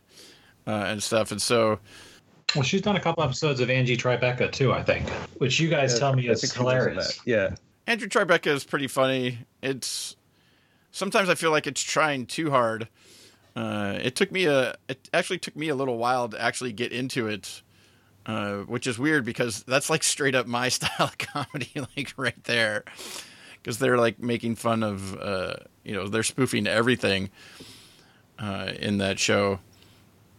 uh, 0.67 0.71
and 0.71 1.01
stuff, 1.03 1.31
and 1.31 1.41
so 1.41 1.79
Well, 2.55 2.63
she's 2.63 2.81
done 2.81 2.95
a 2.95 2.99
couple 3.01 3.23
episodes 3.23 3.59
of 3.59 3.69
Angie 3.69 3.97
Tribeca 3.97 4.49
too, 4.51 4.71
I 4.73 4.81
think, 4.83 5.09
which 5.39 5.59
you 5.59 5.69
guys 5.69 5.93
Yeah, 5.93 5.99
tell 5.99 6.13
me 6.13 6.29
I 6.29 6.31
is 6.33 6.41
think 6.41 6.53
she 6.53 6.59
was 6.63 6.73
in 6.73 6.79
hilarious. 6.79 7.19
Yeah, 7.25 7.55
Andrew 7.87 8.07
Tribeca 8.07 8.47
is 8.47 8.63
pretty 8.63 8.87
funny. 8.87 9.39
It's 9.61 10.15
sometimes 10.93 11.27
I 11.27 11.35
feel 11.35 11.51
like 11.51 11.67
it's 11.67 11.81
trying 11.81 12.25
too 12.25 12.51
hard. 12.51 12.87
Uh, 13.55 13.99
it 14.01 14.15
took 14.15 14.31
me 14.31 14.45
a 14.45 14.75
it 14.87 15.09
actually 15.13 15.39
took 15.39 15.55
me 15.55 15.67
a 15.67 15.75
little 15.75 15.97
while 15.97 16.29
to 16.29 16.41
actually 16.41 16.71
get 16.71 16.93
into 16.93 17.27
it, 17.27 17.61
uh, 18.25 18.59
which 18.59 18.87
is 18.87 18.97
weird 18.97 19.25
because 19.25 19.63
that's 19.63 19.89
like 19.89 20.03
straight 20.03 20.33
up 20.33 20.47
my 20.47 20.69
style 20.69 21.07
of 21.07 21.17
comedy, 21.17 21.71
like 21.97 22.13
right 22.15 22.41
there. 22.45 22.85
Because 23.61 23.79
they're 23.79 23.97
like 23.97 24.19
making 24.19 24.55
fun 24.55 24.83
of, 24.83 25.17
uh, 25.17 25.53
you 25.83 25.93
know, 25.93 26.07
they're 26.07 26.23
spoofing 26.23 26.67
everything 26.67 27.29
uh, 28.37 28.73
in 28.77 28.97
that 28.97 29.19
show. 29.19 29.59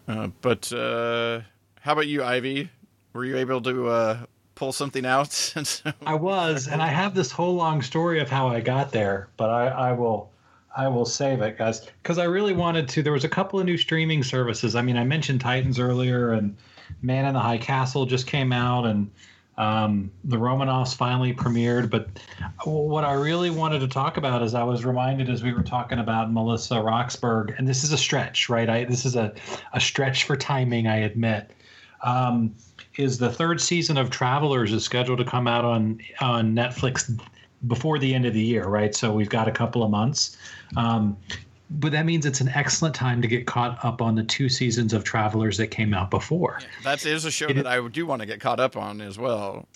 Uh, 0.07 0.29
but 0.43 0.71
uh, 0.75 1.41
how 1.81 1.93
about 1.93 2.07
you, 2.07 2.23
Ivey? 2.23 2.69
Were 3.15 3.25
you 3.25 3.39
able 3.39 3.63
to 3.63 4.27
pull 4.57 4.73
something 4.73 5.07
out? 5.07 5.55
I 6.07 6.15
was, 6.15 6.69
and 6.69 6.83
I 6.83 6.89
have 6.89 7.15
this 7.15 7.31
whole 7.31 7.55
long 7.55 7.81
story 7.81 8.21
of 8.21 8.29
how 8.29 8.49
I 8.49 8.61
got 8.61 8.93
there, 8.93 9.29
but 9.39 9.49
I, 9.49 9.69
I 9.69 9.93
will 9.93 10.31
I 10.77 10.89
will 10.89 11.05
save 11.05 11.41
it, 11.41 11.57
guys, 11.57 11.87
because 12.03 12.19
I 12.19 12.25
really 12.25 12.53
wanted 12.53 12.89
to. 12.91 13.03
There 13.03 13.13
was 13.13 13.25
a 13.25 13.29
couple 13.29 13.61
of 13.61 13.67
new 13.67 13.77
streaming 13.77 14.23
services. 14.23 14.75
I 14.75 14.83
mean, 14.83 14.97
I 14.97 15.05
mentioned 15.05 15.41
Titans 15.41 15.79
earlier, 15.79 16.33
and 16.33 16.57
Man 17.03 17.27
in 17.27 17.35
the 17.35 17.41
High 17.41 17.59
Castle 17.59 18.07
just 18.07 18.27
came 18.27 18.53
out, 18.53 18.85
and 18.85 19.11
um, 19.57 20.11
the 20.25 20.37
Romanovs 20.37 20.95
finally 20.97 21.33
premiered. 21.33 21.91
But 21.91 22.09
what 22.65 23.05
I 23.05 23.13
really 23.13 23.51
wanted 23.51 23.81
to 23.81 23.89
talk 23.89 24.17
about 24.17 24.43
is 24.43 24.55
I 24.55 24.65
was 24.65 24.85
reminded 24.85 25.31
as 25.31 25.43
we 25.45 25.53
were 25.53 25.63
talking 25.63 26.01
about 26.01 26.33
Melissa 26.33 26.83
Roxburgh, 26.83 27.55
and 27.57 27.69
this 27.69 27.85
is 27.85 27.93
a 27.93 27.99
stretch, 27.99 28.49
right? 28.49 28.69
I, 28.69 28.85
this 28.85 29.05
is 29.05 29.15
a, 29.15 29.33
a 29.75 29.81
stretch 29.81 30.25
for 30.25 30.37
timing, 30.37 30.89
I 30.89 30.97
admit. 30.97 31.53
Um, 32.03 32.55
is 32.97 33.19
the 33.19 33.31
third 33.31 33.61
season 33.61 33.97
of 33.97 34.11
Travelers 34.11 34.73
is 34.73 34.85
scheduled 34.85 35.19
to 35.19 35.25
come 35.25 35.47
out 35.47 35.65
on 35.65 36.01
on 36.21 36.55
Netflix 36.55 37.19
before 37.67 37.99
the 37.99 38.15
end 38.15 38.27
of 38.27 38.35
the 38.35 38.41
year, 38.43 38.67
right? 38.67 38.95
So 38.95 39.13
we've 39.13 39.29
got 39.29 39.49
a 39.49 39.53
couple 39.53 39.83
of 39.83 39.91
months. 39.91 40.37
Um, 40.77 41.17
but 41.71 41.93
that 41.93 42.05
means 42.05 42.27
it's 42.27 42.41
an 42.41 42.49
excellent 42.51 42.95
time 42.95 43.23
to 43.23 43.29
get 43.29 43.47
caught 43.47 43.83
up 43.85 44.03
on 44.03 44.15
the 44.15 44.23
two 44.25 44.49
seasons 44.49 44.93
of 44.93 45.03
Travelers 45.03 45.57
that 45.57 45.69
came 45.69 45.95
out 45.95 46.11
before. 46.11 46.61
That 46.85 47.05
is 47.07 47.25
a 47.25 47.31
show 47.31 47.47
It 47.47 47.55
that 47.55 47.61
is- 47.61 47.67
I 47.67 47.89
do 47.89 48.07
want 48.07 48.21
to 48.21 48.27
get 48.27 48.41
caught 48.41 48.61
up 48.61 48.77
on 48.77 49.01
as 49.01 49.19
well. 49.19 49.67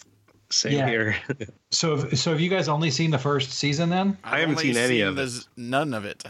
Same 0.51 0.73
Yeah. 0.73 0.89
here. 0.89 1.17
So, 1.71 1.95
if- 1.97 2.19
so 2.19 2.31
have 2.31 2.41
you 2.41 2.49
guys 2.49 2.69
only 2.69 2.91
seen 2.91 3.11
the 3.11 3.19
first 3.19 3.53
season 3.53 3.91
then? 3.91 4.17
I 4.25 4.41
haven't 4.41 4.59
seen 4.59 4.77
any 4.77 5.01
of 5.03 5.17
the 5.17 5.25
it. 5.25 5.47
None 5.59 5.93
of 5.93 6.05
it. 6.07 6.25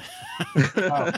oh, 0.76 1.12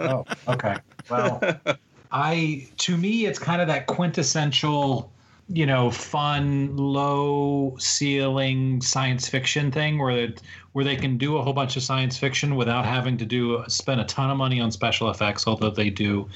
oh, 0.00 0.24
okay. 0.48 0.76
Well, 1.10 1.40
I 2.12 2.66
to 2.78 2.96
me 2.96 3.26
it's 3.26 3.38
kind 3.38 3.60
of 3.60 3.68
that 3.68 3.86
quintessential, 3.86 5.12
you 5.48 5.64
know, 5.64 5.90
fun, 5.90 6.76
low 6.76 7.76
ceiling 7.78 8.80
science 8.80 9.28
fiction 9.28 9.70
thing 9.70 9.98
where 9.98 10.10
it, 10.10 10.42
where 10.72 10.84
they 10.84 10.96
can 10.96 11.16
do 11.16 11.36
a 11.36 11.42
whole 11.42 11.52
bunch 11.52 11.76
of 11.76 11.82
science 11.82 12.18
fiction 12.18 12.56
without 12.56 12.84
having 12.84 13.16
to 13.18 13.24
do 13.24 13.62
spend 13.68 14.00
a 14.00 14.04
ton 14.04 14.30
of 14.30 14.36
money 14.36 14.60
on 14.60 14.72
special 14.72 15.10
effects, 15.10 15.46
although 15.46 15.70
they 15.70 15.90
do. 15.90 16.28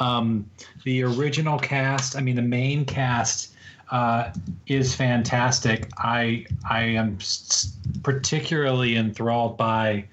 Um, 0.00 0.48
the 0.84 1.02
original 1.02 1.58
cast, 1.58 2.16
I 2.16 2.20
mean, 2.20 2.36
the 2.36 2.42
main 2.42 2.84
cast 2.84 3.54
uh, 3.90 4.30
is 4.66 4.94
fantastic. 4.94 5.90
I 5.98 6.46
I 6.68 6.82
am 6.82 7.18
particularly 8.02 8.96
enthralled 8.96 9.56
by. 9.56 10.04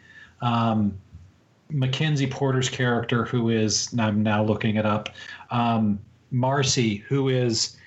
Um, 0.41 0.97
Mackenzie 1.73 2.27
Porter's 2.27 2.67
character, 2.67 3.23
who 3.23 3.49
is 3.49 3.93
I'm 3.97 4.21
now 4.23 4.43
looking 4.43 4.75
it 4.75 4.85
up, 4.85 5.09
um, 5.51 5.99
Marcy, 6.31 6.97
who 6.97 7.29
is, 7.29 7.77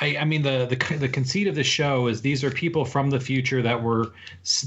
I, 0.00 0.16
I 0.18 0.24
mean 0.24 0.42
the, 0.42 0.66
the 0.66 0.96
the 0.96 1.08
conceit 1.08 1.46
of 1.46 1.54
the 1.54 1.64
show 1.64 2.06
is 2.06 2.20
these 2.20 2.44
are 2.44 2.50
people 2.50 2.84
from 2.84 3.10
the 3.10 3.20
future 3.20 3.62
that 3.62 3.82
were 3.82 4.12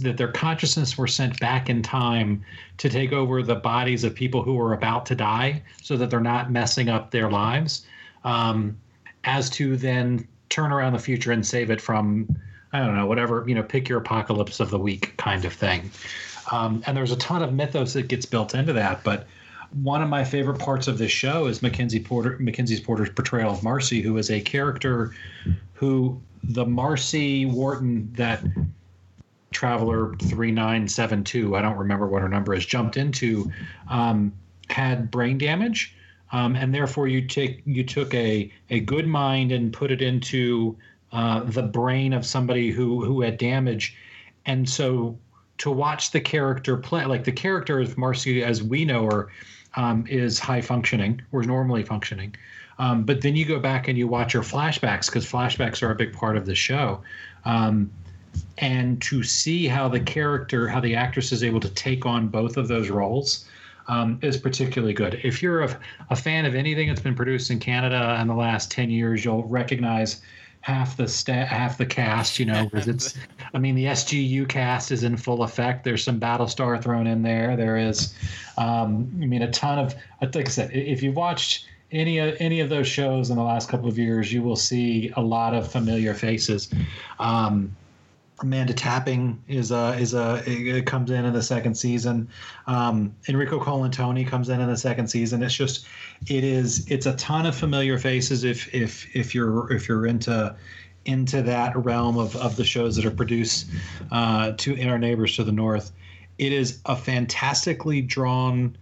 that 0.01 0.18
their 0.18 0.32
consciousness 0.32 0.97
were 0.97 1.08
sent 1.08 1.39
back 1.39 1.70
in 1.70 1.82
time 1.82 2.43
to 2.78 2.89
take 2.89 3.14
over 3.14 3.41
the 3.41 3.55
bodies 3.55 4.03
of 4.03 4.14
people 4.16 4.41
who 4.41 4.55
were 4.55 4.74
about 4.74 5.05
to 5.08 5.16
die, 5.16 5.62
so 5.82 5.97
that 5.97 6.10
they're 6.10 6.20
not 6.20 6.51
messing 6.51 6.89
up 6.89 7.12
their 7.12 7.30
lives, 7.30 7.86
um, 8.24 8.78
as 9.24 9.49
to 9.51 9.78
then 9.78 10.28
turn 10.49 10.72
around 10.72 10.93
the 10.93 10.99
future 10.99 11.32
and 11.32 11.45
save 11.45 11.70
it 11.70 11.82
from 11.82 12.28
I 12.74 12.80
don't 12.80 12.95
know 12.95 13.05
whatever 13.05 13.45
you 13.47 13.55
know 13.55 13.64
pick 13.64 13.88
your 13.88 13.99
apocalypse 13.99 14.60
of 14.60 14.70
the 14.70 14.80
week 14.80 15.16
kind 15.18 15.45
of 15.45 15.53
thing. 15.53 15.89
Um, 16.51 16.82
and 16.86 16.95
there's 16.95 17.12
a 17.12 17.18
ton 17.18 17.43
of 17.43 17.53
mythos 17.53 17.93
that 17.93 18.08
gets 18.08 18.26
built 18.26 18.55
into 18.55 18.74
that. 18.74 19.03
But 19.03 19.28
one 19.74 20.01
of 20.01 20.09
my 20.09 20.24
favorite 20.24 20.59
parts 20.59 20.88
of 20.88 20.97
this 20.97 21.11
show 21.11 21.47
is 21.47 21.61
Mackenzie 21.61 21.99
Porter, 21.99 22.38
Mackenzie's 22.39 22.80
Porter's 22.80 23.09
portrayal 23.09 23.51
of 23.51 23.63
Marcy, 23.63 24.01
who 24.01 24.18
is 24.18 24.32
a 24.32 24.41
character 24.41 25.13
who 25.74 26.20
the 26.43 26.65
Marcy 26.65 27.45
Warton 27.45 28.11
that 28.13 28.43
Traveler 29.51 30.15
three 30.15 30.51
nine 30.51 30.88
seven 30.88 31.24
two, 31.24 31.55
I 31.55 31.61
don't 31.61 31.78
remember 31.78 32.07
what 32.07 32.22
her 32.22 32.30
number 32.30 32.53
is, 32.53 32.65
jumped 32.65 32.97
into, 32.97 33.51
um, 33.89 34.34
had 34.70 35.09
brain 35.09 35.38
damage. 35.38 35.95
Um, 36.32 36.55
and 36.55 36.74
therefore, 36.74 37.07
you 37.07 37.26
take 37.26 37.61
you 37.65 37.84
took 37.84 38.13
a 38.13 38.51
a 38.70 38.82
good 38.82 39.07
mind 39.07 39.51
and 39.51 39.72
put 39.72 39.91
it 39.91 40.01
into 40.01 40.78
uh, 41.11 41.41
the 41.45 41.63
brain 41.63 42.13
of 42.13 42.26
somebody 42.26 42.70
who 42.70 43.03
who 43.03 43.22
had 43.22 43.38
damage, 43.38 43.95
and 44.45 44.68
so 44.70 45.18
to 45.59 45.72
watch 45.72 46.11
the 46.11 46.20
character 46.20 46.78
play 46.78 47.05
like 47.05 47.24
the 47.24 47.32
character 47.32 47.80
of 47.80 47.97
Marcy 47.97 48.43
as 48.43 48.61
we 48.61 48.86
know 48.86 49.05
her 49.05 49.30
um, 49.78 50.05
is 50.09 50.39
high 50.39 50.59
functioning 50.59 51.21
or 51.32 51.43
normally 51.43 51.84
functioning. 51.84 52.36
Um, 52.80 53.03
but 53.03 53.21
then 53.21 53.36
you 53.36 53.45
go 53.45 53.59
back 53.59 53.88
and 53.88 53.97
you 53.97 54.07
watch 54.07 54.34
your 54.34 54.43
flashbacks 54.43 55.05
because 55.05 55.25
flashbacks 55.25 55.82
are 55.82 55.91
a 55.91 55.95
big 55.95 56.13
part 56.13 56.36
of 56.36 56.45
the 56.45 56.55
show. 56.55 57.01
Um, 57.45 57.89
and 58.57 59.01
to 59.03 59.23
see 59.23 59.67
how 59.67 59.88
the 59.88 59.99
character 59.99 60.67
how 60.67 60.80
the 60.80 60.95
actress 60.95 61.32
is 61.32 61.43
able 61.43 61.59
to 61.59 61.69
take 61.69 62.05
on 62.05 62.28
both 62.28 62.57
of 62.57 62.67
those 62.67 62.89
roles 62.89 63.47
um, 63.88 64.19
is 64.21 64.38
particularly 64.38 64.93
good. 64.93 65.19
If 65.23 65.41
you're 65.41 65.63
a, 65.63 65.80
a 66.09 66.15
fan 66.15 66.45
of 66.45 66.53
anything 66.53 66.88
that's 66.88 67.01
been 67.01 67.15
produced 67.15 67.49
in 67.49 67.59
canada 67.59 68.17
in 68.21 68.28
the 68.28 68.36
last 68.36 68.69
10 68.69 68.89
years 68.89 69.23
you'll 69.23 69.45
recognize 69.45 70.21
half 70.62 70.97
the 70.97 71.08
sta- 71.08 71.45
half 71.45 71.78
the 71.78 71.86
cast 71.86 72.39
you 72.39 72.45
know 72.45 72.66
because 72.66 72.88
it's 72.88 73.18
I 73.53 73.60
mean, 73.60 73.76
the 73.76 73.86
SGU 73.86 74.47
cast 74.47 74.91
is 74.91 75.03
in 75.03 75.18
full 75.18 75.43
effect. 75.43 75.84
There's 75.84 76.03
some 76.03 76.20
Battlestar 76.20 76.82
thrown 76.82 77.08
in 77.08 77.22
there. 77.22 77.55
There 77.55 77.78
is, 77.78 78.14
um, 78.58 79.10
I 79.22 79.26
mean, 79.26 79.41
a 79.41 79.51
ton 79.51 79.80
of. 79.80 79.95
Like 80.22 80.47
I 80.47 80.49
said, 80.49 80.72
if 80.72 81.01
you've 81.01 81.16
watched 81.16 81.66
any 81.91 82.18
of 82.20 82.36
any 82.39 82.60
of 82.60 82.70
those 82.70 82.88
shows 82.88 83.30
in 83.30 83.38
the 83.38 83.43
last 83.43 83.70
couple 83.70 83.88
of 83.88 83.97
years, 83.97 84.32
you 84.32 84.41
will 84.41 84.55
see 84.55 85.12
a 85.16 85.22
lot 85.22 85.53
of 85.53 85.72
familiar 85.72 86.14
faces. 86.14 86.70
Um, 87.20 87.76
Amanda 88.39 88.73
Tapping 88.73 89.41
is 89.47 89.71
a 89.71 89.95
is 89.99 90.13
a 90.13 90.43
it 90.45 90.85
comes 90.85 91.09
in 91.09 91.25
in 91.25 91.33
the 91.33 91.41
second 91.41 91.75
season. 91.75 92.29
Um, 92.67 93.15
Enrico 93.27 93.59
Colantoni 93.59 94.27
comes 94.27 94.49
in 94.49 94.61
in 94.61 94.67
the 94.67 94.77
second 94.77 95.07
season. 95.07 95.41
It's 95.41 95.55
just 95.55 95.88
it 96.27 96.43
is 96.43 96.89
it's 96.89 97.07
a 97.07 97.15
ton 97.15 97.47
of 97.47 97.55
familiar 97.55 97.97
faces 97.97 98.43
if 98.43 98.73
if 98.73 99.15
if 99.15 99.33
you're 99.33 99.71
if 99.73 99.88
you're 99.88 100.05
into 100.05 100.55
into 101.05 101.41
that 101.41 101.75
realm 101.75 102.17
of, 102.17 102.35
of 102.35 102.57
the 102.57 102.65
shows 102.65 102.95
that 102.97 103.05
are 103.05 103.11
produced 103.11 103.67
uh, 104.11 104.51
to 104.57 104.75
in 104.75 104.88
our 104.89 104.99
neighbors 104.99 105.35
to 105.38 105.43
the 105.43 105.51
north. 105.51 105.91
It 106.38 106.53
is 106.53 106.79
a 106.85 106.95
fantastically 106.95 108.01
drawn 108.01 108.77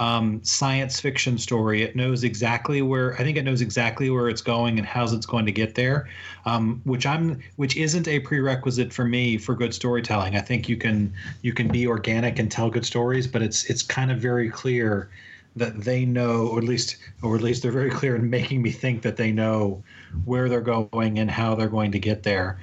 um, 0.00 0.42
science 0.42 1.00
fiction 1.00 1.38
story. 1.38 1.82
It 1.82 1.94
knows 1.94 2.24
exactly 2.24 2.82
where 2.82 3.14
I 3.14 3.18
think 3.18 3.36
it 3.36 3.42
knows 3.42 3.60
exactly 3.60 4.10
where 4.10 4.28
it's 4.28 4.42
going 4.42 4.78
and 4.78 4.86
how 4.86 5.04
it's 5.04 5.26
going 5.26 5.46
to 5.46 5.52
get 5.52 5.74
there, 5.74 6.08
um, 6.46 6.80
which 6.84 7.06
I'm 7.06 7.40
which 7.56 7.76
isn't 7.76 8.08
a 8.08 8.20
prerequisite 8.20 8.92
for 8.92 9.04
me 9.04 9.38
for 9.38 9.54
good 9.54 9.74
storytelling. 9.74 10.36
I 10.36 10.40
think 10.40 10.68
you 10.68 10.76
can 10.76 11.12
you 11.42 11.52
can 11.52 11.68
be 11.68 11.86
organic 11.86 12.38
and 12.38 12.50
tell 12.50 12.70
good 12.70 12.86
stories, 12.86 13.26
but 13.26 13.42
it's 13.42 13.64
it's 13.70 13.82
kind 13.82 14.10
of 14.10 14.18
very 14.18 14.50
clear 14.50 15.10
that 15.56 15.82
they 15.82 16.04
know, 16.04 16.48
or 16.48 16.58
at 16.58 16.64
least 16.64 16.96
or 17.22 17.36
at 17.36 17.42
least 17.42 17.62
they're 17.62 17.70
very 17.70 17.90
clear 17.90 18.16
in 18.16 18.28
making 18.28 18.62
me 18.62 18.72
think 18.72 19.02
that 19.02 19.16
they 19.16 19.30
know 19.30 19.82
where 20.24 20.48
they're 20.48 20.60
going 20.60 21.18
and 21.18 21.30
how 21.30 21.54
they're 21.54 21.68
going 21.68 21.92
to 21.92 21.98
get 21.98 22.22
there 22.24 22.58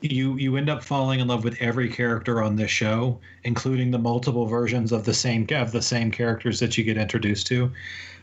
you 0.00 0.36
you 0.36 0.56
end 0.56 0.70
up 0.70 0.82
falling 0.82 1.20
in 1.20 1.28
love 1.28 1.44
with 1.44 1.60
every 1.60 1.88
character 1.88 2.42
on 2.42 2.56
this 2.56 2.70
show, 2.70 3.18
including 3.44 3.90
the 3.90 3.98
multiple 3.98 4.46
versions 4.46 4.92
of 4.92 5.04
the 5.04 5.14
same 5.14 5.46
of 5.50 5.72
the 5.72 5.82
same 5.82 6.10
characters 6.10 6.60
that 6.60 6.76
you 6.78 6.84
get 6.84 6.96
introduced 6.96 7.46
to. 7.48 7.70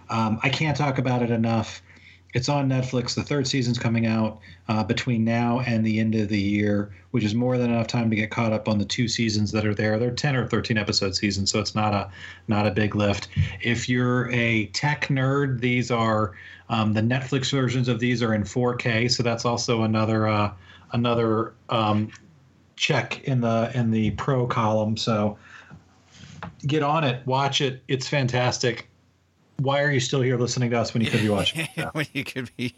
Um, 0.10 0.40
I 0.44 0.50
can't 0.50 0.78
talk 0.78 0.98
about 0.98 1.22
it 1.22 1.32
enough. 1.32 1.82
It's 2.34 2.50
on 2.50 2.70
Netflix. 2.70 3.16
The 3.16 3.24
third 3.24 3.48
season's 3.48 3.80
coming 3.80 4.06
out 4.06 4.40
uh, 4.68 4.84
between 4.84 5.24
now 5.24 5.62
and 5.62 5.86
the 5.86 6.00
end 6.00 6.14
of 6.14 6.30
the 6.30 6.40
year, 6.40 6.92
which 7.12 7.24
is 7.24 7.34
more 7.34 7.58
than 7.58 7.72
enough 7.72 7.88
time 7.88 8.10
to 8.10 8.16
get 8.16 8.30
caught 8.30 8.54
up 8.54 8.68
on 8.68 8.78
the 8.78 8.86
two 8.86 9.08
seasons 9.08 9.52
that 9.54 9.66
are 9.66 9.74
there. 9.74 9.98
They're 9.98 10.12
ten 10.12 10.36
or 10.36 10.48
thirteen 10.48 10.78
episode 10.78 11.16
seasons, 11.16 11.52
so 11.52 11.60
it's 11.60 11.76
not 11.76 11.94
a 11.94 12.10
not 12.48 12.68
a 12.68 12.72
big 12.72 12.96
lift. 12.96 13.30
If 13.62 13.88
you're 13.88 14.30
a 14.32 14.68
tech 14.68 15.08
nerd, 15.08 15.62
these 15.62 15.90
are 15.90 16.34
um, 16.70 16.94
the 16.94 17.02
Netflix 17.02 17.52
versions 17.52 17.88
of 17.88 18.00
these 18.00 18.22
are 18.22 18.34
in 18.34 18.44
4K, 18.44 19.10
so 19.10 19.24
that's 19.24 19.46
also 19.46 19.84
another 19.84 20.28
uh, 20.28 20.52
another 20.92 21.54
um, 21.70 22.12
check 22.76 23.24
in 23.24 23.42
the 23.42 23.72
in 23.74 23.92
the 23.92 24.12
pro 24.12 24.48
column. 24.48 24.98
So 24.98 25.38
get 26.66 26.84
on 26.84 27.04
it, 27.04 27.26
watch 27.26 27.62
it. 27.62 27.84
It's 27.88 28.08
fantastic. 28.08 28.90
Why 29.58 29.82
are 29.82 29.92
you 29.92 30.00
still 30.00 30.22
here 30.22 30.38
listening 30.38 30.70
to 30.72 30.80
us 30.80 30.94
when 30.94 31.04
you 31.04 31.10
could 31.10 31.22
be 31.22 31.30
watching? 31.30 31.68
when 31.94 32.06
you 32.14 32.24
could 32.24 32.56
be. 32.56 32.76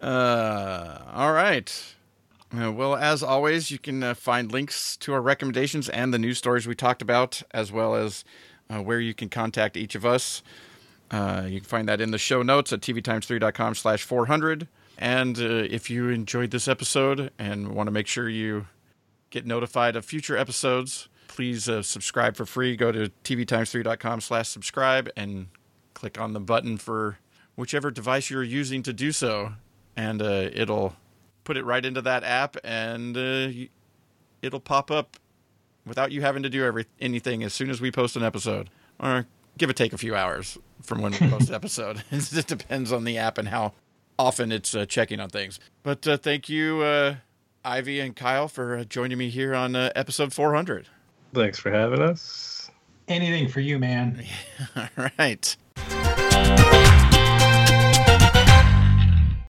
Uh, 0.00 0.98
all 1.12 1.32
right. 1.32 1.94
Uh, 2.56 2.70
well, 2.70 2.94
as 2.94 3.22
always, 3.22 3.70
you 3.70 3.78
can 3.78 4.02
uh, 4.02 4.14
find 4.14 4.52
links 4.52 4.96
to 4.98 5.12
our 5.14 5.22
recommendations 5.22 5.88
and 5.88 6.12
the 6.12 6.18
news 6.18 6.38
stories 6.38 6.66
we 6.66 6.74
talked 6.74 7.00
about, 7.00 7.42
as 7.52 7.72
well 7.72 7.94
as 7.94 8.24
uh, 8.68 8.80
where 8.80 9.00
you 9.00 9.14
can 9.14 9.28
contact 9.28 9.76
each 9.76 9.94
of 9.94 10.04
us. 10.04 10.42
Uh, 11.10 11.44
you 11.46 11.60
can 11.60 11.68
find 11.68 11.88
that 11.88 12.00
in 12.00 12.10
the 12.10 12.18
show 12.18 12.42
notes 12.42 12.72
at 12.72 12.80
tvtimes3.com 12.80 13.74
slash 13.74 14.04
400. 14.04 14.68
And 14.98 15.38
uh, 15.38 15.66
if 15.70 15.90
you 15.90 16.08
enjoyed 16.08 16.50
this 16.50 16.68
episode 16.68 17.30
and 17.38 17.74
want 17.74 17.86
to 17.86 17.90
make 17.90 18.06
sure 18.06 18.28
you 18.28 18.66
get 19.30 19.46
notified 19.46 19.96
of 19.96 20.04
future 20.04 20.36
episodes, 20.36 21.08
please 21.28 21.68
uh, 21.68 21.82
subscribe 21.82 22.36
for 22.36 22.46
free. 22.46 22.76
Go 22.76 22.92
to 22.92 23.10
tvtimes3.com 23.24 24.20
slash 24.20 24.48
subscribe 24.48 25.10
and 25.16 25.48
click 25.94 26.20
on 26.20 26.32
the 26.32 26.40
button 26.40 26.76
for 26.76 27.18
whichever 27.56 27.90
device 27.90 28.30
you're 28.30 28.42
using 28.42 28.82
to 28.82 28.92
do 28.92 29.12
so. 29.12 29.54
And 29.96 30.22
uh, 30.22 30.50
it'll 30.52 30.96
put 31.44 31.56
it 31.56 31.64
right 31.64 31.84
into 31.84 32.02
that 32.02 32.24
app 32.24 32.56
and 32.62 33.16
uh, 33.16 33.48
it'll 34.40 34.60
pop 34.60 34.90
up 34.90 35.16
without 35.86 36.12
you 36.12 36.22
having 36.22 36.42
to 36.42 36.50
do 36.50 36.64
every, 36.64 36.86
anything 37.00 37.42
as 37.42 37.52
soon 37.52 37.70
as 37.70 37.80
we 37.80 37.90
post 37.90 38.16
an 38.16 38.22
episode. 38.22 38.70
Or 39.00 39.26
give 39.58 39.68
or 39.70 39.74
take 39.74 39.92
a 39.92 39.98
few 39.98 40.14
hours 40.14 40.58
from 40.82 41.02
when 41.02 41.12
we 41.12 41.18
post 41.18 41.48
an 41.48 41.54
episode. 41.56 42.02
it 42.10 42.20
just 42.20 42.48
depends 42.48 42.92
on 42.92 43.04
the 43.04 43.18
app 43.18 43.38
and 43.38 43.48
how 43.48 43.72
often 44.22 44.52
it's 44.52 44.72
uh, 44.74 44.86
checking 44.86 45.18
on 45.18 45.28
things. 45.28 45.58
But 45.82 46.06
uh, 46.06 46.16
thank 46.16 46.48
you, 46.48 46.82
uh, 46.82 47.16
Ivey 47.64 47.98
and 47.98 48.14
Kyle, 48.14 48.46
for 48.46 48.76
uh, 48.76 48.84
joining 48.84 49.18
me 49.18 49.30
here 49.30 49.52
on 49.52 49.74
uh, 49.74 49.90
episode 49.96 50.32
400. 50.32 50.88
Thanks 51.34 51.58
for 51.58 51.70
having 51.70 52.00
us. 52.00 52.70
Anything 53.08 53.48
for 53.48 53.60
you, 53.60 53.80
man. 53.80 54.24
All 54.76 55.10
right. 55.18 55.56